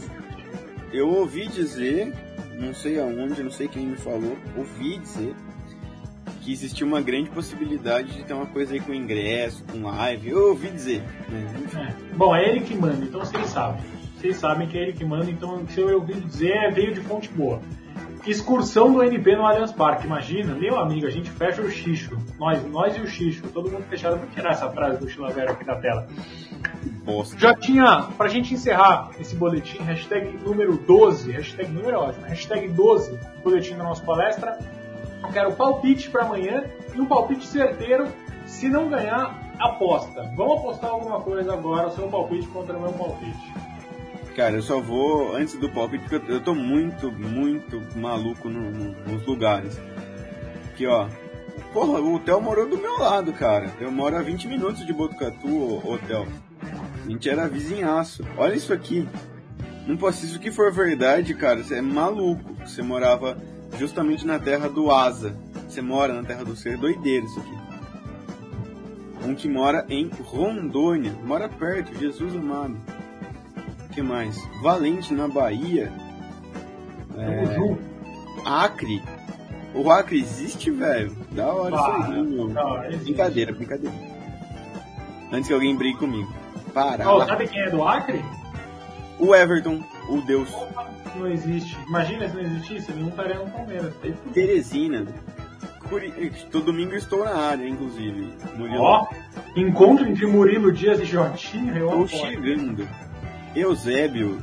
ouvi 0.93 1.47
dizer, 1.47 2.13
não 2.59 2.73
sei 2.73 2.99
aonde, 2.99 3.43
não 3.43 3.51
sei 3.51 3.67
quem 3.67 3.85
me 3.85 3.95
falou, 3.95 4.37
ouvi 4.57 4.97
dizer 4.97 5.35
que 6.41 6.51
existia 6.51 6.85
uma 6.85 7.01
grande 7.01 7.29
possibilidade 7.29 8.13
de 8.13 8.23
ter 8.23 8.33
uma 8.33 8.45
coisa 8.45 8.73
aí 8.73 8.79
com 8.79 8.93
ingresso, 8.93 9.63
com 9.65 9.83
live. 9.83 10.29
Eu 10.29 10.49
ouvi 10.49 10.69
dizer, 10.69 11.03
né? 11.29 11.47
É. 11.75 12.15
Bom, 12.15 12.35
é 12.35 12.49
ele 12.49 12.61
que 12.61 12.75
manda, 12.75 13.03
então 13.03 13.19
vocês 13.19 13.47
sabem. 13.47 13.81
Vocês 14.17 14.37
sabem 14.37 14.67
que 14.67 14.77
é 14.77 14.81
ele 14.81 14.93
que 14.93 15.05
manda, 15.05 15.29
então 15.29 15.65
se 15.67 15.79
eu 15.79 15.95
ouvi 15.95 16.13
dizer, 16.13 16.51
é 16.51 16.71
veio 16.71 16.93
de 16.93 17.01
fonte 17.01 17.29
boa. 17.29 17.61
Excursão 18.27 18.91
do 18.91 19.01
NP 19.01 19.35
no 19.35 19.45
Allianz 19.45 19.71
Parque, 19.71 20.05
imagina, 20.05 20.53
meu 20.53 20.77
amigo, 20.77 21.07
a 21.07 21.09
gente 21.09 21.29
fecha 21.31 21.61
o 21.61 21.69
xixo. 21.69 22.17
Nós, 22.37 22.63
nós 22.67 22.95
e 22.97 23.01
o 23.01 23.07
xixo, 23.07 23.43
todo 23.53 23.71
mundo 23.71 23.83
fechado. 23.89 24.17
Vou 24.17 24.27
tirar 24.29 24.51
essa 24.51 24.69
frase 24.69 24.99
do 24.99 25.09
Chilavera 25.09 25.51
aqui 25.51 25.63
da 25.63 25.75
tela. 25.77 26.07
Bosta. 27.13 27.37
Já 27.37 27.53
tinha, 27.55 28.07
pra 28.17 28.27
gente 28.27 28.53
encerrar 28.53 29.09
esse 29.19 29.35
boletim, 29.35 29.77
hashtag 29.83 30.37
número 30.45 30.77
12, 30.77 31.31
hashtag 31.31 31.71
número 31.71 31.95
é 31.95 31.99
ótimo, 31.99 32.25
hashtag 32.25 32.67
12, 32.69 33.19
boletim 33.43 33.75
da 33.75 33.83
nossa 33.83 34.03
palestra. 34.03 34.57
Eu 35.23 35.29
quero 35.29 35.51
palpite 35.53 36.09
pra 36.09 36.23
amanhã 36.23 36.63
e 36.95 36.99
um 37.01 37.05
palpite 37.05 37.45
certeiro. 37.45 38.07
Se 38.45 38.67
não 38.69 38.89
ganhar, 38.89 39.37
aposta. 39.59 40.31
Vamos 40.35 40.59
apostar 40.59 40.89
alguma 40.91 41.19
coisa 41.21 41.53
agora, 41.53 41.87
o 41.87 41.91
seu 41.91 42.07
palpite 42.07 42.47
contra 42.47 42.75
o 42.77 42.81
meu 42.81 42.91
palpite. 42.93 43.53
Cara, 44.35 44.55
eu 44.55 44.61
só 44.61 44.79
vou 44.79 45.35
antes 45.35 45.55
do 45.59 45.69
palpite 45.69 46.03
porque 46.07 46.31
eu, 46.31 46.35
eu 46.35 46.41
tô 46.41 46.55
muito, 46.55 47.11
muito 47.11 47.81
maluco 47.97 48.47
no- 48.49 48.71
no- 48.71 48.95
nos 49.05 49.25
lugares. 49.25 49.77
Aqui, 50.73 50.87
ó. 50.87 51.07
Porra, 51.73 51.99
o 51.99 52.15
hotel 52.15 52.39
morou 52.41 52.67
do 52.67 52.77
meu 52.77 52.97
lado, 52.99 53.31
cara. 53.33 53.69
Eu 53.79 53.91
moro 53.91 54.15
a 54.15 54.21
20 54.21 54.47
minutos 54.47 54.85
de 54.85 54.93
Botucatu, 54.93 55.81
hotel. 55.87 56.25
A 57.05 57.09
gente 57.09 57.29
era 57.29 57.47
vizinhaço. 57.47 58.23
Olha 58.37 58.55
isso 58.55 58.73
aqui. 58.73 59.07
Não 59.87 59.97
posso, 59.97 60.19
se 60.19 60.27
isso 60.27 60.35
aqui 60.37 60.51
for 60.51 60.71
verdade, 60.71 61.33
cara, 61.33 61.63
você 61.63 61.75
é 61.75 61.81
maluco. 61.81 62.53
Você 62.65 62.81
morava 62.81 63.37
justamente 63.77 64.25
na 64.25 64.37
terra 64.39 64.69
do 64.69 64.91
Asa. 64.91 65.35
Você 65.67 65.81
mora 65.81 66.13
na 66.13 66.23
terra 66.23 66.43
do 66.43 66.55
ser. 66.55 66.77
Doideira 66.77 67.25
isso 67.25 67.39
aqui. 67.39 67.59
Um 69.27 69.35
que 69.35 69.49
mora 69.49 69.85
em 69.89 70.09
Rondônia. 70.23 71.13
Mora 71.23 71.49
perto, 71.49 71.97
Jesus 71.97 72.35
amado. 72.35 72.77
O 73.85 73.89
que 73.89 74.01
mais? 74.01 74.39
Valente, 74.61 75.13
na 75.13 75.27
Bahia. 75.27 75.91
É. 77.17 77.45
Acre. 78.45 79.01
O 79.73 79.91
Acre 79.91 80.19
existe, 80.19 80.71
velho? 80.71 81.15
Da 81.31 81.47
hora 81.47 81.75
Ah, 81.75 81.99
isso 81.99 82.11
aí, 82.11 82.23
meu. 82.23 82.99
Brincadeira, 82.99 83.51
brincadeira. 83.51 83.95
Antes 85.31 85.47
que 85.47 85.53
alguém 85.53 85.75
brigue 85.75 85.97
comigo. 85.97 86.31
Para. 86.73 87.09
Ó, 87.09 87.25
sabe 87.25 87.47
quem 87.47 87.61
é 87.61 87.69
do 87.69 87.83
Acre? 87.83 88.23
O 89.17 89.35
Everton, 89.35 89.83
o 90.07 90.21
Deus. 90.21 90.49
Não 91.15 91.27
existe. 91.27 91.77
Imagina 91.87 92.29
se 92.29 92.35
não 92.35 92.41
existisse, 92.41 92.91
ele 92.91 93.01
não 93.01 93.09
estaria 93.09 93.35
no 93.35 93.49
Palmeiras. 93.49 93.93
Teresina. 94.33 95.05
Curi... 95.89 96.31
Todo 96.51 96.65
domingo 96.65 96.93
eu 96.93 96.97
estou 96.97 97.25
na 97.25 97.35
área, 97.35 97.67
inclusive. 97.67 98.33
Murilo. 98.55 98.81
Ó, 98.81 99.07
encontro 99.55 100.07
entre 100.07 100.25
Murilo 100.27 100.71
Dias 100.71 100.99
e 100.99 101.05
Jotinho, 101.05 101.89
apoio. 101.89 102.07
chegando. 102.07 102.87
Eusébio. 103.55 104.37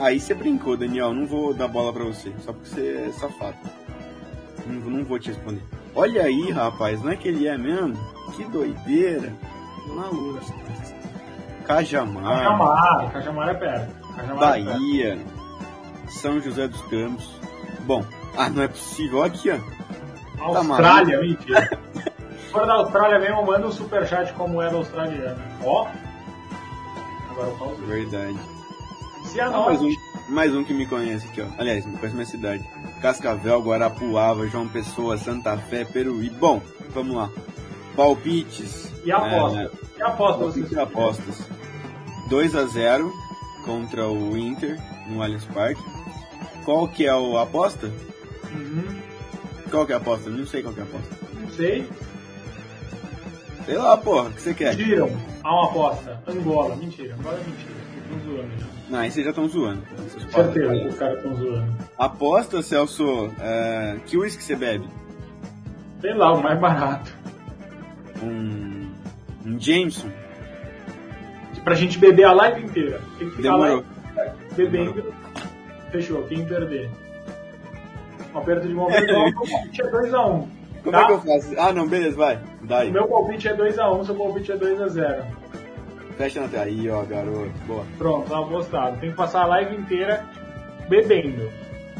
Aí 0.00 0.18
você 0.20 0.34
brincou, 0.34 0.76
Daniel. 0.76 1.14
Não 1.14 1.26
vou 1.26 1.54
dar 1.54 1.68
bola 1.68 1.92
pra 1.92 2.04
você. 2.04 2.32
Só 2.44 2.52
porque 2.52 2.68
você 2.68 3.06
é 3.08 3.12
safado. 3.12 3.56
Não, 4.66 4.80
não 4.90 5.04
vou 5.04 5.18
te 5.18 5.28
responder. 5.28 5.62
Olha 5.94 6.22
aí, 6.24 6.50
rapaz. 6.50 7.02
Não 7.02 7.12
é 7.12 7.16
que 7.16 7.28
ele 7.28 7.46
é 7.46 7.56
mesmo? 7.56 7.96
Que 8.36 8.44
doideira. 8.44 9.32
Maluco. 9.94 10.40
Cajamar. 11.68 12.24
Cajamar, 12.24 13.12
Cajamar 13.12 13.48
é 13.50 13.54
perto. 13.54 14.14
Cajamar 14.16 14.58
é 14.58 14.64
perto. 14.64 14.78
Bahia. 14.80 15.18
São 16.08 16.40
José 16.40 16.66
dos 16.66 16.80
Campos. 16.82 17.30
Bom. 17.82 18.02
Ah, 18.36 18.48
não 18.48 18.62
é 18.62 18.68
possível. 18.68 19.18
Olha 19.18 19.26
aqui, 19.30 19.50
ó. 19.50 19.58
Tá 20.52 20.58
Austrália, 20.60 21.20
mentira. 21.20 21.78
Se 22.40 22.50
for 22.52 22.66
da 22.66 22.74
Austrália 22.74 23.18
mesmo, 23.18 23.44
manda 23.44 23.66
um 23.66 23.72
superchat 23.72 24.32
como 24.32 24.62
é 24.62 24.70
da 24.70 24.76
australiana. 24.78 25.36
Ó. 25.62 25.86
Agora 27.30 27.48
eu 27.48 27.56
pauso. 27.56 27.76
Verdade. 27.86 28.38
Se 29.24 29.40
a 29.40 29.46
Ah, 29.48 29.66
mais, 29.66 29.82
um, 29.82 29.90
mais 30.30 30.54
um 30.54 30.64
que 30.64 30.72
me 30.72 30.86
conhece 30.86 31.26
aqui, 31.28 31.42
ó. 31.42 31.46
Aliás, 31.58 31.84
me 31.84 31.98
conhece 31.98 32.14
minha 32.14 32.26
cidade. 32.26 32.64
Cascavel, 33.02 33.60
Guarapuava, 33.60 34.46
João 34.48 34.66
Pessoa, 34.68 35.18
Santa 35.18 35.56
Fé, 35.58 35.84
Peruí. 35.84 36.30
Bom, 36.30 36.62
vamos 36.94 37.14
lá. 37.14 37.28
Palpites. 37.94 38.87
E 39.08 39.12
aposta. 39.12 39.70
E 39.96 40.02
aposta 40.02 40.38
Palpites 40.38 40.68
vocês. 40.68 40.72
e 40.72 40.80
apostas. 40.80 41.48
2 42.28 42.54
a 42.54 42.66
0 42.66 43.12
contra 43.64 44.06
o 44.06 44.36
Inter 44.36 44.78
no 45.08 45.22
Allianz 45.22 45.46
Parque. 45.46 45.82
Qual 46.62 46.86
que 46.86 47.06
é 47.06 47.08
a 47.08 47.42
aposta? 47.42 47.86
Uhum. 48.52 48.84
Qual 49.70 49.86
que 49.86 49.92
é 49.92 49.94
a 49.94 49.98
aposta? 49.98 50.28
Não 50.28 50.46
sei 50.46 50.62
qual 50.62 50.74
que 50.74 50.80
é 50.80 50.82
a 50.82 50.86
aposta. 50.86 51.16
Não 51.40 51.48
sei. 51.48 51.88
Sei 53.64 53.78
lá, 53.78 53.96
porra, 53.96 54.28
o 54.28 54.32
que 54.34 54.42
você 54.42 54.52
quer? 54.52 54.76
Tiram 54.76 55.10
a 55.42 55.54
uma 55.54 55.70
aposta. 55.70 56.22
Angola. 56.26 56.76
Mentira. 56.76 57.14
Angola 57.14 57.38
é 57.40 57.44
mentira. 57.44 57.78
Estão 58.02 58.20
zoando 58.20 58.58
já. 58.58 58.66
Não, 58.90 58.98
aí 58.98 59.10
vocês 59.10 59.24
já 59.24 59.30
estão 59.30 59.48
zoando. 59.48 59.82
Certeza 60.30 60.80
que 60.80 60.86
os 60.86 60.96
caras 60.98 61.16
estão 61.16 61.34
zoando. 61.34 61.74
Aposta, 61.98 62.62
Celso, 62.62 63.30
é, 63.40 63.96
que 64.04 64.18
uísque 64.18 64.42
você 64.42 64.54
bebe? 64.54 64.86
Sei 66.02 66.12
lá, 66.12 66.34
o 66.34 66.42
mais 66.42 66.58
barato. 66.60 67.16
Um, 68.22 68.87
um 69.48 69.60
Jameson? 69.60 70.08
Pra 71.64 71.74
gente 71.74 71.98
beber 71.98 72.24
a 72.24 72.32
live 72.32 72.64
inteira. 72.64 73.00
Tem 73.18 73.28
que 73.28 73.36
ficar 73.36 73.50
Demorou. 73.52 73.84
lá 74.16 74.32
bebendo. 74.56 75.12
Fechou, 75.90 76.22
quem 76.24 76.44
perder. 76.44 76.88
Um 78.34 78.38
aperto 78.38 78.66
de 78.68 78.74
mão 78.74 78.88
virtual, 78.88 79.24
meu 79.24 79.34
palpite 79.34 79.82
é 79.82 79.90
2x1. 79.90 80.46
Como 80.82 80.92
Tá? 80.92 81.02
é 81.02 81.06
que 81.06 81.12
eu 81.12 81.20
faço? 81.20 81.54
Ah, 81.58 81.72
não, 81.72 81.86
beleza, 81.88 82.16
vai. 82.16 82.38
Daí. 82.62 82.88
O 82.90 82.92
meu 82.92 83.08
palpite 83.08 83.48
é 83.48 83.56
2x1, 83.56 84.04
seu 84.06 84.14
palpite 84.14 84.52
é 84.52 84.56
2x0. 84.56 85.24
Fecha 86.16 86.40
na 86.40 86.48
tela. 86.48 86.64
Aí, 86.64 86.90
ó, 86.90 87.02
garoto. 87.04 87.50
Boa. 87.66 87.84
Pronto, 87.96 88.28
tá 88.28 88.38
apostado. 88.38 88.98
Tem 89.00 89.10
que 89.10 89.16
passar 89.16 89.42
a 89.42 89.46
live 89.46 89.76
inteira 89.76 90.24
bebendo. 90.88 91.50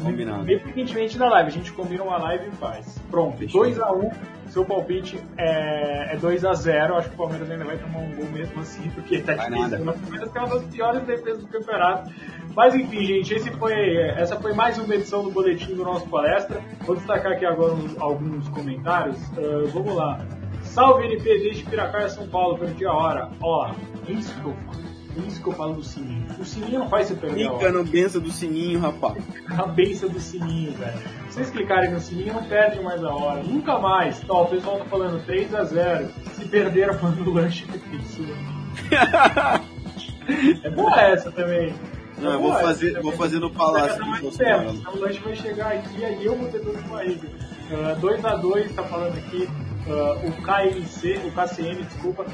Combinado. 0.01 0.43
Independentemente 0.43 1.17
da 1.17 1.29
live, 1.29 1.49
a 1.49 1.51
gente 1.53 1.71
combina 1.73 2.03
uma 2.03 2.17
live 2.17 2.47
e 2.47 2.51
faz. 2.57 2.97
Pronto, 3.11 3.37
Fechou. 3.37 3.63
2x1, 3.65 4.11
seu 4.49 4.65
palpite 4.65 5.19
é, 5.37 6.13
é 6.13 6.17
2x0. 6.17 6.93
Acho 6.97 7.09
que 7.09 7.15
o 7.15 7.17
Palmeiras 7.17 7.49
ainda 7.51 7.65
vai 7.65 7.77
tomar 7.77 7.99
um 7.99 8.15
gol 8.15 8.25
mesmo 8.31 8.61
assim, 8.61 8.89
porque 8.91 9.19
tá 9.19 9.35
Vai 9.35 9.49
difícil. 9.49 9.79
O 9.81 9.93
Palmeiras 9.93 10.31
tem 10.31 10.41
uma 10.43 10.55
das 10.59 10.63
piores 10.65 11.01
defesas 11.03 11.41
do 11.41 11.47
campeonato. 11.47 12.11
Mas 12.55 12.75
enfim, 12.75 13.05
gente, 13.05 13.33
esse 13.35 13.49
foi, 13.51 13.97
essa 13.97 14.35
foi 14.39 14.53
mais 14.53 14.77
uma 14.77 14.93
edição 14.95 15.23
do 15.23 15.31
boletim 15.31 15.75
do 15.75 15.83
nosso 15.83 16.07
palestra. 16.09 16.59
Vou 16.81 16.95
destacar 16.95 17.33
aqui 17.33 17.45
agora 17.45 17.73
uns- 17.73 17.97
alguns 17.99 18.47
comentários. 18.49 19.17
Ah, 19.37 19.69
vamos 19.71 19.95
lá. 19.95 20.19
Salve 20.63 21.05
NP 21.05 21.23
desde 21.39 21.63
Piracaia, 21.63 22.09
São 22.09 22.27
Paulo, 22.27 22.57
perdi 22.57 22.85
a 22.85 22.93
hora. 22.93 23.29
Ó, 23.41 23.71
é 24.07 24.11
isso 24.11 24.33
que 24.41 24.45
eu 24.47 24.53
falo. 24.65 24.88
É 25.17 25.27
isso 25.27 25.41
que 25.41 25.47
eu 25.49 25.53
falo 25.53 25.73
do 25.73 25.83
sininho. 25.83 26.25
O 26.39 26.45
sininho 26.45 26.79
não 26.79 26.89
faz 26.89 27.07
você 27.07 27.15
perder 27.15 27.47
a 27.47 27.51
hora. 27.51 27.59
Fica 27.59 27.71
no 27.71 27.83
benção 27.83 28.21
do 28.21 28.31
sininho, 28.31 28.79
rapaz. 28.79 29.23
A 29.57 29.65
benção 29.65 30.09
do 30.09 30.19
sininho, 30.19 30.71
velho. 30.73 30.97
Se 31.29 31.33
vocês 31.35 31.49
clicarem 31.49 31.91
no 31.91 31.99
sininho, 31.99 32.33
não 32.33 32.43
perdem 32.43 32.83
mais 32.83 33.03
a 33.03 33.13
hora. 33.13 33.43
Nunca 33.43 33.79
mais. 33.79 34.21
Ó, 34.29 34.43
o 34.43 34.47
pessoal 34.47 34.77
tá 34.79 34.85
falando 34.85 35.25
3x0. 35.25 36.09
Se 36.35 36.45
perderam, 36.45 37.01
manda 37.01 37.21
o 37.21 37.33
lanche. 37.33 37.65
É 40.63 40.69
boa 40.69 41.01
essa 41.01 41.31
também. 41.31 41.73
Não, 42.19 42.31
É 42.31 42.35
eu 42.35 42.39
vou 42.39 42.51
boa 42.51 42.61
fazer, 42.61 43.01
vou 43.01 43.11
fazer 43.13 43.39
no 43.39 43.49
palácio 43.49 43.97
tempo. 44.37 44.71
Então 44.73 44.93
o 44.93 44.99
lanche 44.99 45.19
vai 45.19 45.35
chegar 45.35 45.71
aqui 45.73 45.99
e 45.99 46.05
aí 46.05 46.25
eu 46.25 46.35
vou 46.35 46.49
ter 46.49 46.59
dor 46.59 46.75
de 46.75 46.83
barriga. 46.87 47.27
2x2, 47.99 48.75
tá 48.75 48.83
falando 48.83 49.17
aqui. 49.17 49.49
ah, 49.87 50.17
o 50.27 50.31
KMC, 50.43 51.19
o 51.25 51.31
KCM, 51.31 51.83
desculpa. 51.83 52.25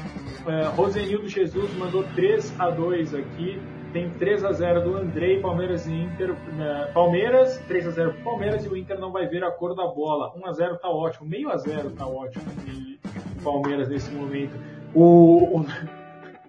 Uh, 0.46 0.70
Rosenildo 0.76 1.28
Jesus 1.28 1.74
mandou 1.76 2.04
3x2 2.16 3.18
aqui. 3.18 3.60
Tem 3.92 4.10
3x0 4.10 4.82
do 4.82 4.96
Andrei, 4.96 5.40
Palmeiras 5.40 5.86
e 5.86 5.92
Inter. 5.92 6.34
né, 6.54 6.90
Palmeiras, 6.92 7.60
3x0 7.68 8.12
pro 8.12 8.22
Palmeiras 8.22 8.64
e 8.64 8.68
o 8.68 8.76
Inter 8.76 8.98
não 8.98 9.10
vai 9.10 9.26
ver 9.26 9.42
a 9.42 9.50
cor 9.50 9.74
da 9.74 9.86
bola. 9.86 10.32
1x0 10.38 10.78
tá 10.78 10.88
ótimo, 10.88 11.28
meio 11.28 11.50
a 11.50 11.56
0 11.56 11.90
tá 11.90 12.06
ótimo. 12.06 12.44
E 12.66 12.98
Palmeiras 13.42 13.88
nesse 13.88 14.10
momento. 14.12 14.56
O, 14.94 15.60
o 15.60 15.66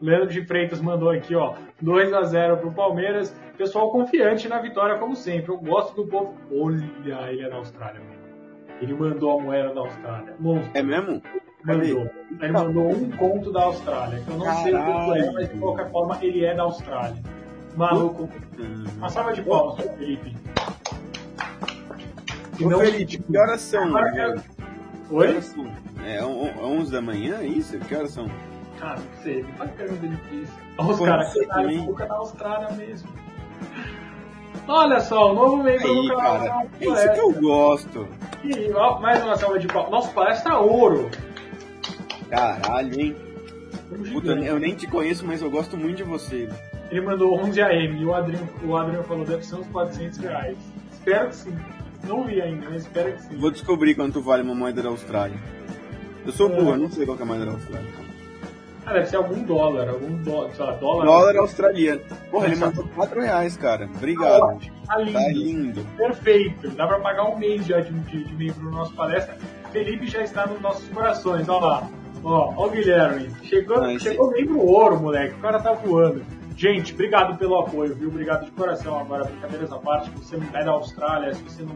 Leandro 0.02 0.30
de 0.30 0.46
Freitas 0.46 0.82
mandou 0.82 1.10
aqui, 1.10 1.36
ó, 1.36 1.56
2 1.82 2.14
a 2.14 2.24
0 2.24 2.58
pro 2.58 2.72
Palmeiras 2.72 3.36
pessoal 3.58 3.92
confiante 3.92 4.48
na 4.48 4.60
vitória, 4.60 4.98
como 5.00 5.16
sempre. 5.16 5.52
Eu 5.52 5.58
gosto 5.58 5.96
do 5.96 6.08
povo. 6.08 6.36
Olha, 6.52 6.84
ele 7.30 7.42
é 7.42 7.50
da 7.50 7.56
Austrália 7.56 8.00
mesmo. 8.00 8.18
Ele 8.80 8.94
mandou 8.94 9.40
a 9.40 9.42
moeda 9.42 9.74
da 9.74 9.82
Austrália. 9.82 10.36
Monstro. 10.40 10.72
É 10.76 10.84
mesmo? 10.84 11.22
Mandou. 11.68 12.10
Ele 12.40 12.52
mandou 12.54 12.92
um 12.92 13.12
conto 13.12 13.52
da 13.52 13.64
Austrália. 13.64 14.22
Que 14.22 14.32
eu 14.32 14.38
não 14.38 14.46
Caralho. 14.46 14.64
sei 14.64 14.74
o 14.74 14.84
que 14.84 15.20
é, 15.20 15.32
mas 15.32 15.50
de 15.50 15.58
qualquer 15.58 15.92
forma 15.92 16.18
ele 16.22 16.46
é 16.46 16.56
da 16.56 16.64
Austrália. 16.64 17.18
Maluco. 17.76 18.30
Uma 18.98 19.10
salva 19.10 19.34
de 19.34 19.42
palmas, 19.42 19.86
Felipe. 19.98 20.36
E 22.58 22.66
não... 22.66 22.80
Felipe, 22.80 23.18
que 23.18 23.38
horas 23.38 23.62
são? 23.62 23.84
Agora, 23.98 24.42
Oi? 25.12 25.40
É 26.06 26.24
11 26.24 26.92
da 26.92 27.02
manhã, 27.02 27.40
é 27.40 27.46
isso? 27.46 27.78
Que 27.80 27.96
horas 27.96 28.12
são? 28.12 28.28
Ah, 28.82 28.96
não 28.96 29.22
sei, 29.22 29.44
bacana 29.58 29.92
dele 29.94 30.18
isso. 30.32 30.54
Olha 30.78 30.90
os 30.90 31.00
caras 31.00 31.34
que 31.34 31.46
tá 31.46 31.64
boca 31.64 32.06
na 32.06 32.16
Austrália 32.16 32.72
mesmo. 32.72 33.10
Olha 34.68 35.00
só, 35.02 35.32
o 35.32 35.36
novo 35.36 35.64
membro 35.64 35.88
do 35.88 36.08
canal. 36.10 36.40
Cara, 36.40 36.68
é 36.80 36.86
isso 36.86 37.14
que 37.14 37.20
eu 37.20 37.34
gosto. 37.34 38.08
E, 38.44 38.72
ó, 38.74 39.00
mais 39.00 39.24
uma 39.24 39.36
salva 39.36 39.60
de 39.60 39.68
palmas. 39.68 39.92
Nosso 39.92 40.14
palestra 40.14 40.60
ouro. 40.60 41.10
Caralho, 42.30 43.00
hein? 43.00 43.16
Puta, 44.12 44.32
eu 44.32 44.60
nem 44.60 44.76
te 44.76 44.88
conheço, 44.88 45.26
mas 45.26 45.42
eu 45.42 45.50
gosto 45.50 45.78
muito 45.78 45.98
de 45.98 46.04
você. 46.04 46.50
Ele 46.90 47.02
mandou 47.02 47.38
11 47.40 47.62
AM 47.62 48.02
e 48.02 48.06
o 48.06 48.14
Adriano, 48.14 48.48
o 48.64 48.76
Adriano 48.76 49.04
falou 49.04 49.26
deve 49.26 49.46
ser 49.46 49.56
uns 49.56 49.68
400 49.68 50.18
reais. 50.20 50.58
Espero 50.92 51.30
que 51.30 51.36
sim. 51.36 51.58
Não 52.04 52.24
vi 52.24 52.42
ainda, 52.42 52.70
mas 52.70 52.84
espero 52.84 53.14
que 53.14 53.24
sim. 53.24 53.38
Vou 53.38 53.52
descobrir 53.52 53.96
quanto 53.96 54.22
vale 54.22 54.44
uma 54.44 54.56
moeda 54.56 54.82
da 54.82 54.90
Austrália. 54.90 55.38
Eu 56.26 56.32
sou 56.32 56.50
é. 56.50 56.56
burro, 56.56 56.78
não 56.78 56.90
sei 56.90 57.06
qual 57.06 57.18
é 57.18 57.22
a 57.22 57.26
moeda 57.26 57.46
da 57.46 57.52
Austrália. 57.54 58.08
Ah, 58.86 58.94
deve 58.94 59.08
ser 59.08 59.18
algum 59.18 59.44
dólar, 59.44 59.90
algum 59.90 60.16
dólar, 60.24 60.52
sei 60.56 60.66
lá, 60.66 60.72
dólar. 60.74 61.06
Dólar 61.06 61.36
australiano. 61.38 62.02
Porra, 62.32 62.46
ele 62.46 62.56
mandou 62.56 62.88
4 62.96 63.22
reais, 63.22 63.58
cara. 63.58 63.90
Obrigado. 63.94 64.60
Tá 64.88 64.98
lindo. 64.98 65.14
Tá 65.14 65.28
lindo. 65.28 65.86
Perfeito. 65.98 66.70
Dá 66.70 66.88
pra 66.88 67.00
pagar 67.00 67.26
um 67.26 67.38
mês 67.38 67.66
já 67.66 67.82
de, 67.82 67.92
de, 67.92 68.24
de 68.24 68.34
membro 68.34 68.64
no 68.64 68.72
nosso 68.72 68.94
palestra. 68.94 69.38
Felipe 69.74 70.08
já 70.08 70.24
está 70.24 70.48
nos 70.48 70.62
nossos 70.62 70.88
corações, 70.88 71.50
olha 71.50 71.66
lá. 71.66 71.90
Ó, 72.24 72.54
ó 72.56 72.68
o 72.68 72.70
Guilherme. 72.70 73.30
Chegou, 73.44 73.82
Não, 73.82 74.00
chegou 74.00 74.32
membro 74.32 74.60
ouro, 74.60 75.00
moleque. 75.00 75.36
O 75.36 75.40
cara 75.40 75.60
tá 75.60 75.74
voando. 75.74 76.24
Gente, 76.56 76.94
obrigado 76.94 77.38
pelo 77.38 77.60
apoio, 77.60 77.94
viu? 77.94 78.10
Obrigado 78.10 78.46
de 78.46 78.52
coração. 78.52 78.98
Agora, 78.98 79.26
brincadeiras 79.26 79.72
à 79.72 79.78
parte, 79.78 80.10
você 80.12 80.38
não 80.38 80.48
é 80.60 80.64
da 80.64 80.72
Austrália, 80.72 81.34
se 81.36 81.44
você 81.44 81.62
não 81.62 81.76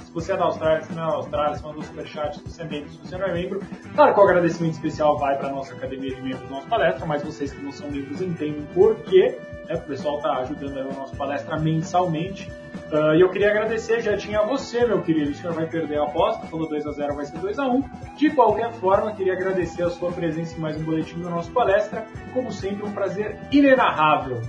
se 0.00 0.12
você 0.12 0.32
é 0.32 0.36
da 0.36 0.44
Austrália, 0.44 0.82
se 0.82 0.92
não 0.92 1.02
é 1.02 1.06
da 1.06 1.14
Austrália, 1.14 1.56
se 1.56 1.62
mandou 1.62 1.82
superchat, 1.82 2.36
se 2.36 2.42
você 2.42 2.62
é 2.62 2.64
membro, 2.64 2.90
se 2.90 2.98
você 2.98 3.18
não 3.18 3.26
é 3.26 3.32
membro. 3.32 3.60
Claro 3.94 4.14
que 4.14 4.20
o 4.20 4.22
agradecimento 4.22 4.72
especial 4.74 5.18
vai 5.18 5.36
para 5.36 5.48
a 5.48 5.52
nossa 5.52 5.74
academia 5.74 6.14
de 6.14 6.22
membros 6.22 6.42
do 6.42 6.50
nosso 6.50 6.66
palestra, 6.66 7.06
mas 7.06 7.22
vocês 7.22 7.52
que 7.52 7.62
não 7.62 7.72
são 7.72 7.90
membros 7.90 8.20
entendem 8.20 8.62
por 8.74 8.96
quê. 8.96 9.38
Né? 9.68 9.74
O 9.74 9.80
pessoal 9.82 10.16
está 10.16 10.38
ajudando 10.38 10.78
a 10.78 10.84
nossa 10.94 11.14
palestra 11.16 11.58
mensalmente. 11.58 12.50
Uh, 12.92 13.14
e 13.14 13.20
eu 13.20 13.30
queria 13.30 13.50
agradecer, 13.50 14.00
já 14.00 14.16
tinha 14.16 14.42
você, 14.42 14.84
meu 14.84 15.00
querido. 15.00 15.34
Senhor 15.34 15.52
vai 15.52 15.66
perder 15.66 15.98
a 15.98 16.04
aposta, 16.04 16.46
falou 16.46 16.68
2x0, 16.68 17.14
vai 17.14 17.24
ser 17.24 17.38
2x1. 17.38 18.16
De 18.16 18.30
qualquer 18.30 18.72
forma, 18.72 19.12
queria 19.12 19.34
agradecer 19.34 19.82
a 19.82 19.90
sua 19.90 20.10
presença 20.10 20.56
em 20.56 20.60
mais 20.60 20.76
um 20.76 20.84
boletim 20.84 21.18
do 21.20 21.30
nosso 21.30 21.50
palestra. 21.52 22.04
Como 22.32 22.50
sempre, 22.50 22.84
um 22.84 22.92
prazer 22.92 23.38
inenarrável. 23.52 24.40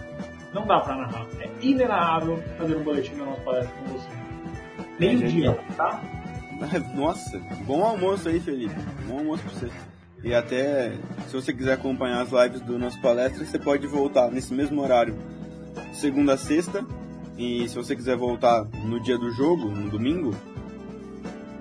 Não 0.54 0.66
dá 0.66 0.80
para 0.80 0.98
narrar, 0.98 1.28
é 1.40 1.50
inenarrável 1.62 2.44
fazer 2.58 2.76
um 2.76 2.84
boletim 2.84 3.14
do 3.16 3.26
nosso 3.26 3.42
palestra 3.42 3.74
com 3.78 3.94
você. 3.94 4.10
Meio-dia, 5.00 5.58
tá? 5.78 6.02
Nossa, 6.94 7.40
bom 7.66 7.84
almoço 7.84 8.28
aí, 8.28 8.40
Felipe. 8.40 8.76
Bom 9.08 9.20
almoço 9.20 9.44
pra 9.44 9.52
você. 9.54 9.70
E 10.24 10.34
até, 10.36 10.92
se 11.28 11.34
você 11.34 11.54
quiser 11.54 11.74
acompanhar 11.74 12.22
as 12.22 12.32
lives 12.32 12.62
do 12.62 12.78
nosso 12.78 13.00
palestra, 13.02 13.44
você 13.44 13.58
pode 13.58 13.88
voltar 13.88 14.30
nesse 14.30 14.54
mesmo 14.54 14.82
horário, 14.82 15.16
segunda 15.94 16.34
a 16.34 16.38
sexta, 16.38 16.86
e 17.42 17.68
se 17.68 17.76
você 17.76 17.96
quiser 17.96 18.16
voltar 18.16 18.68
no 18.86 19.00
dia 19.00 19.18
do 19.18 19.32
jogo, 19.32 19.68
no 19.68 19.90
domingo, 19.90 20.32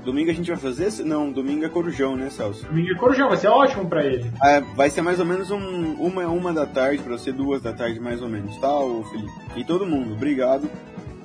domingo 0.05 0.31
a 0.31 0.35
gente 0.35 0.51
vai 0.51 0.59
fazer? 0.59 0.91
Não, 1.05 1.33
domingo 1.33 1.65
é 1.65 1.71
Corujão, 1.71 2.17
né, 2.17 2.29
Celso? 2.29 2.67
Domingo 2.67 2.93
é 2.93 2.95
Corujão, 2.97 3.29
vai 3.29 3.39
ser 3.39 3.49
ótimo 3.49 3.89
para 3.89 4.05
ele. 4.05 4.31
É, 4.45 4.61
vai 4.61 4.91
ser 4.91 5.01
mais 5.01 5.19
ou 5.19 5.25
menos 5.25 5.51
um, 5.51 5.95
uma, 5.95 6.27
uma 6.27 6.53
da 6.53 6.67
tarde, 6.67 7.03
para 7.03 7.17
você 7.17 7.33
duas 7.33 7.63
da 7.63 7.73
tarde 7.73 7.99
mais 7.99 8.21
ou 8.21 8.29
menos, 8.29 8.59
tá, 8.59 8.79
ô 8.79 9.03
Felipe? 9.05 9.33
E 9.57 9.65
todo 9.65 9.87
mundo, 9.87 10.13
obrigado. 10.13 10.71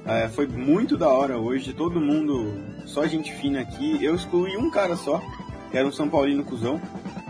É, 0.06 0.30
foi 0.30 0.48
muito 0.48 0.98
da 0.98 1.10
hora 1.10 1.38
hoje, 1.38 1.74
todo 1.74 2.00
mundo, 2.00 2.54
só 2.86 3.06
gente 3.06 3.34
fina 3.34 3.60
aqui. 3.60 4.02
Eu 4.02 4.16
excluí 4.16 4.56
um 4.56 4.70
cara 4.70 4.96
só, 4.96 5.22
que 5.70 5.78
era 5.78 5.86
um 5.86 5.92
São 5.92 6.08
Paulino 6.08 6.46
cuzão, 6.46 6.80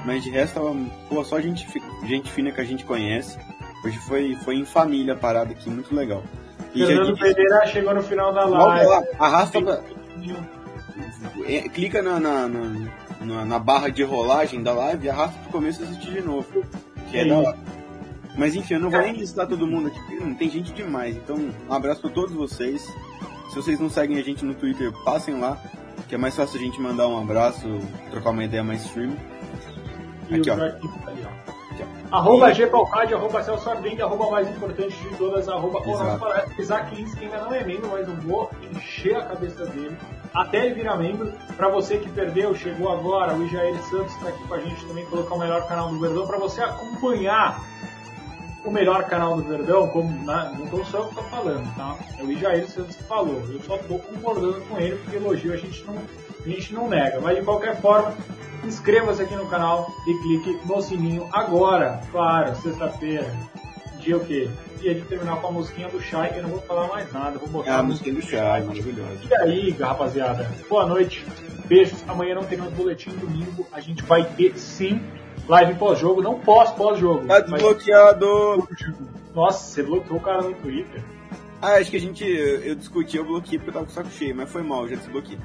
mas 0.05 0.23
de 0.23 0.30
resto 0.30 0.55
tava, 0.55 0.76
pô, 1.09 1.23
só 1.23 1.41
gente, 1.41 1.65
gente 2.05 2.32
fina 2.32 2.51
que 2.51 2.61
a 2.61 2.65
gente 2.65 2.86
conhece. 2.86 3.36
Hoje 3.84 3.97
foi, 3.97 4.36
foi 4.36 4.57
em 4.57 4.65
família 4.65 5.13
a 5.13 5.17
parada 5.17 5.51
aqui, 5.53 5.71
muito 5.71 5.95
legal. 5.95 6.23
E 6.76 6.86
Fernando 6.86 7.17
Pereira 7.17 7.65
chegou 7.67 7.95
no 7.95 8.03
final 8.03 8.34
da 8.34 8.45
live. 8.45 8.86
Lá, 8.86 9.03
arrasta 9.17 9.61
pra... 9.61 9.82
É, 11.47 11.69
clica 11.69 12.01
na, 12.01 12.19
na, 12.19 12.47
na, 13.21 13.45
na, 13.45 13.59
barra 13.59 13.89
de 13.89 14.03
rolagem 14.03 14.61
da 14.61 14.73
live 14.73 15.05
e 15.05 15.09
arrasta 15.09 15.39
pro 15.39 15.51
começo 15.51 15.82
e 15.82 15.86
assistir 15.86 16.13
de 16.13 16.21
novo. 16.21 16.65
Que 17.09 17.19
é, 17.19 17.26
da 17.26 17.38
hora. 17.38 17.57
Mas 18.38 18.55
enfim, 18.55 18.73
eu 18.73 18.80
não 18.80 18.89
vou 18.89 19.01
nem 19.01 19.13
listar 19.13 19.47
todo 19.47 19.65
mundo 19.65 19.88
aqui, 19.88 19.99
porque 19.99 20.34
tem 20.36 20.49
gente 20.49 20.73
demais. 20.73 21.15
Então, 21.15 21.38
um 21.38 21.73
abraço 21.73 22.01
pra 22.01 22.09
todos 22.09 22.34
vocês. 22.34 22.82
Se 23.49 23.55
vocês 23.55 23.80
não 23.80 23.89
seguem 23.89 24.17
a 24.17 24.21
gente 24.21 24.43
no 24.43 24.53
Twitter, 24.53 24.91
passem 25.05 25.39
lá, 25.39 25.57
que 26.09 26.15
é 26.15 26.17
mais 26.17 26.36
fácil 26.36 26.59
a 26.59 26.63
gente 26.63 26.82
mandar 26.82 27.07
um 27.07 27.17
abraço, 27.17 27.65
trocar 28.11 28.32
uma 28.32 28.43
ideia 28.43 28.63
mais 28.63 28.86
firme. 28.88 29.17
Aqui, 30.30 30.49
ó. 30.49 30.55
Arroba 32.16 32.53
Gpalcade, 32.53 33.13
arroba 33.13 33.43
Celso 33.43 33.70
Arbengue, 33.70 34.01
arroba 34.01 34.32
mais 34.32 34.47
importante 34.49 34.95
de 34.95 35.18
todas, 35.18 35.49
arroba. 35.49 35.82
Isaac 36.57 36.95
Lins, 36.95 37.13
que 37.13 37.26
ainda 37.26 37.38
não 37.39 37.53
é 37.53 37.63
membro, 37.63 37.89
mas 37.91 38.07
eu 38.07 38.16
vou 38.16 38.49
encher 38.72 39.18
a 39.18 39.26
cabeça 39.26 39.66
dele 39.66 39.97
até 40.34 40.66
ele 40.66 40.76
virar 40.76 40.95
membro. 40.95 41.34
Para 41.57 41.70
você 41.70 41.97
que 41.97 42.09
perdeu, 42.09 42.55
chegou 42.55 42.89
agora, 42.89 43.34
o 43.34 43.47
Jair 43.49 43.76
Santos 43.84 44.13
está 44.16 44.30
aqui 44.30 44.47
com 44.47 44.53
a 44.53 44.59
gente 44.59 44.86
também, 44.86 45.05
colocar 45.07 45.36
o 45.36 45.39
melhor 45.39 45.68
canal 45.68 45.89
do 45.89 45.99
Verdão 45.99 46.26
para 46.26 46.38
você 46.38 46.61
acompanhar 46.61 47.61
o 48.63 48.72
melhor 48.72 49.03
canal 49.05 49.36
do 49.36 49.43
Verdão, 49.43 49.88
como 49.89 50.26
na, 50.26 50.51
não 50.51 50.86
sou 50.86 51.01
eu 51.01 51.07
que 51.07 51.20
estou 51.20 51.24
falando, 51.26 51.76
tá? 51.76 51.97
É 52.18 52.24
o 52.24 52.38
Jair 52.38 52.68
Santos 52.68 52.95
que 52.95 53.03
falou. 53.03 53.43
Eu 53.49 53.59
só 53.61 53.76
estou 53.76 53.99
concordando 53.99 54.61
com 54.61 54.80
ele, 54.80 54.95
porque 54.97 55.18
elogio 55.18 55.53
a 55.53 55.57
gente 55.57 55.84
não, 55.84 55.95
a 55.97 56.49
gente 56.49 56.74
não 56.74 56.88
nega. 56.88 57.20
Mas 57.22 57.38
de 57.38 57.43
qualquer 57.43 57.80
forma, 57.80 58.13
inscreva-se 58.66 59.22
aqui 59.22 59.36
no 59.36 59.47
canal 59.47 59.89
e 60.07 60.13
clique 60.22 60.59
no 60.66 60.82
sininho 60.82 61.28
agora. 61.32 62.01
Claro, 62.11 62.55
sexta-feira. 62.57 63.32
Dia 63.99 64.18
o 64.18 64.26
quê? 64.26 64.49
Dia 64.80 64.93
de 64.93 65.01
terminar 65.01 65.38
com 65.38 65.47
a 65.47 65.51
musiquinha 65.51 65.88
do 65.89 66.01
Shai, 66.01 66.34
eu 66.36 66.43
não 66.43 66.49
vou 66.49 66.61
falar 66.61 66.88
mais 66.88 67.11
nada. 67.11 67.39
Vou 67.39 67.49
botar 67.49 67.72
é 67.72 67.76
a 67.76 67.84
musiquinha 67.84 68.16
do 68.16 68.22
Shai, 68.22 68.63
maravilhosa. 68.63 69.20
E 69.30 69.36
aí, 69.41 69.70
rapaziada? 69.72 70.51
Boa 70.70 70.86
noite. 70.86 71.26
Beijos. 71.66 72.03
Amanhã 72.07 72.36
não 72.36 72.43
teremos 72.43 72.72
boletim 72.74 73.09
domingo. 73.11 73.66
A 73.72 73.80
gente 73.80 74.03
vai 74.03 74.24
ter 74.24 74.57
sim 74.57 75.01
live 75.47 75.76
pós-jogo, 75.76 76.22
não 76.22 76.39
pós 76.39 76.72
pós-jogo. 76.72 77.26
Tá 77.26 77.39
desbloqueado. 77.39 78.68
Nossa, 79.34 79.66
você 79.66 79.84
bloqueou 79.84 80.20
o 80.20 80.22
cara 80.22 80.41
no 80.41 80.53
Twitter. 80.53 81.03
Ah, 81.61 81.78
acho 81.78 81.89
que 81.89 81.97
a 81.97 81.99
gente. 81.99 82.24
Eu 82.24 82.76
discuti, 82.76 83.18
eu 83.18 83.26
bloqueei 83.26 83.57
porque 83.57 83.70
eu 83.70 83.74
tava 83.74 83.86
com 83.86 83.91
o 83.91 83.95
saco 83.95 84.09
cheio, 84.09 84.36
mas 84.36 84.51
foi 84.51 84.61
mal, 84.61 84.88
já 84.88 84.95
desbloqueei. 84.95 85.39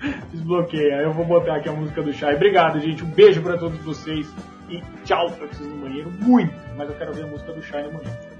Desbloqueia. 0.32 1.02
Eu 1.02 1.12
vou 1.12 1.24
botar 1.24 1.56
aqui 1.56 1.68
a 1.68 1.72
música 1.72 2.02
do 2.02 2.12
Chai. 2.12 2.34
Obrigado, 2.34 2.80
gente. 2.80 3.04
Um 3.04 3.10
beijo 3.10 3.42
para 3.42 3.56
todos 3.58 3.78
vocês. 3.80 4.26
E 4.68 4.82
tchau. 5.04 5.30
Preciso 5.30 5.64
ir 5.64 5.72
no 5.72 5.82
banheiro 5.82 6.10
muito, 6.10 6.54
mas 6.76 6.88
eu 6.88 6.96
quero 6.96 7.12
ver 7.12 7.24
a 7.24 7.26
música 7.26 7.52
do 7.52 7.62
Chai 7.62 7.82
no 7.82 7.92
banheiro. 7.92 8.33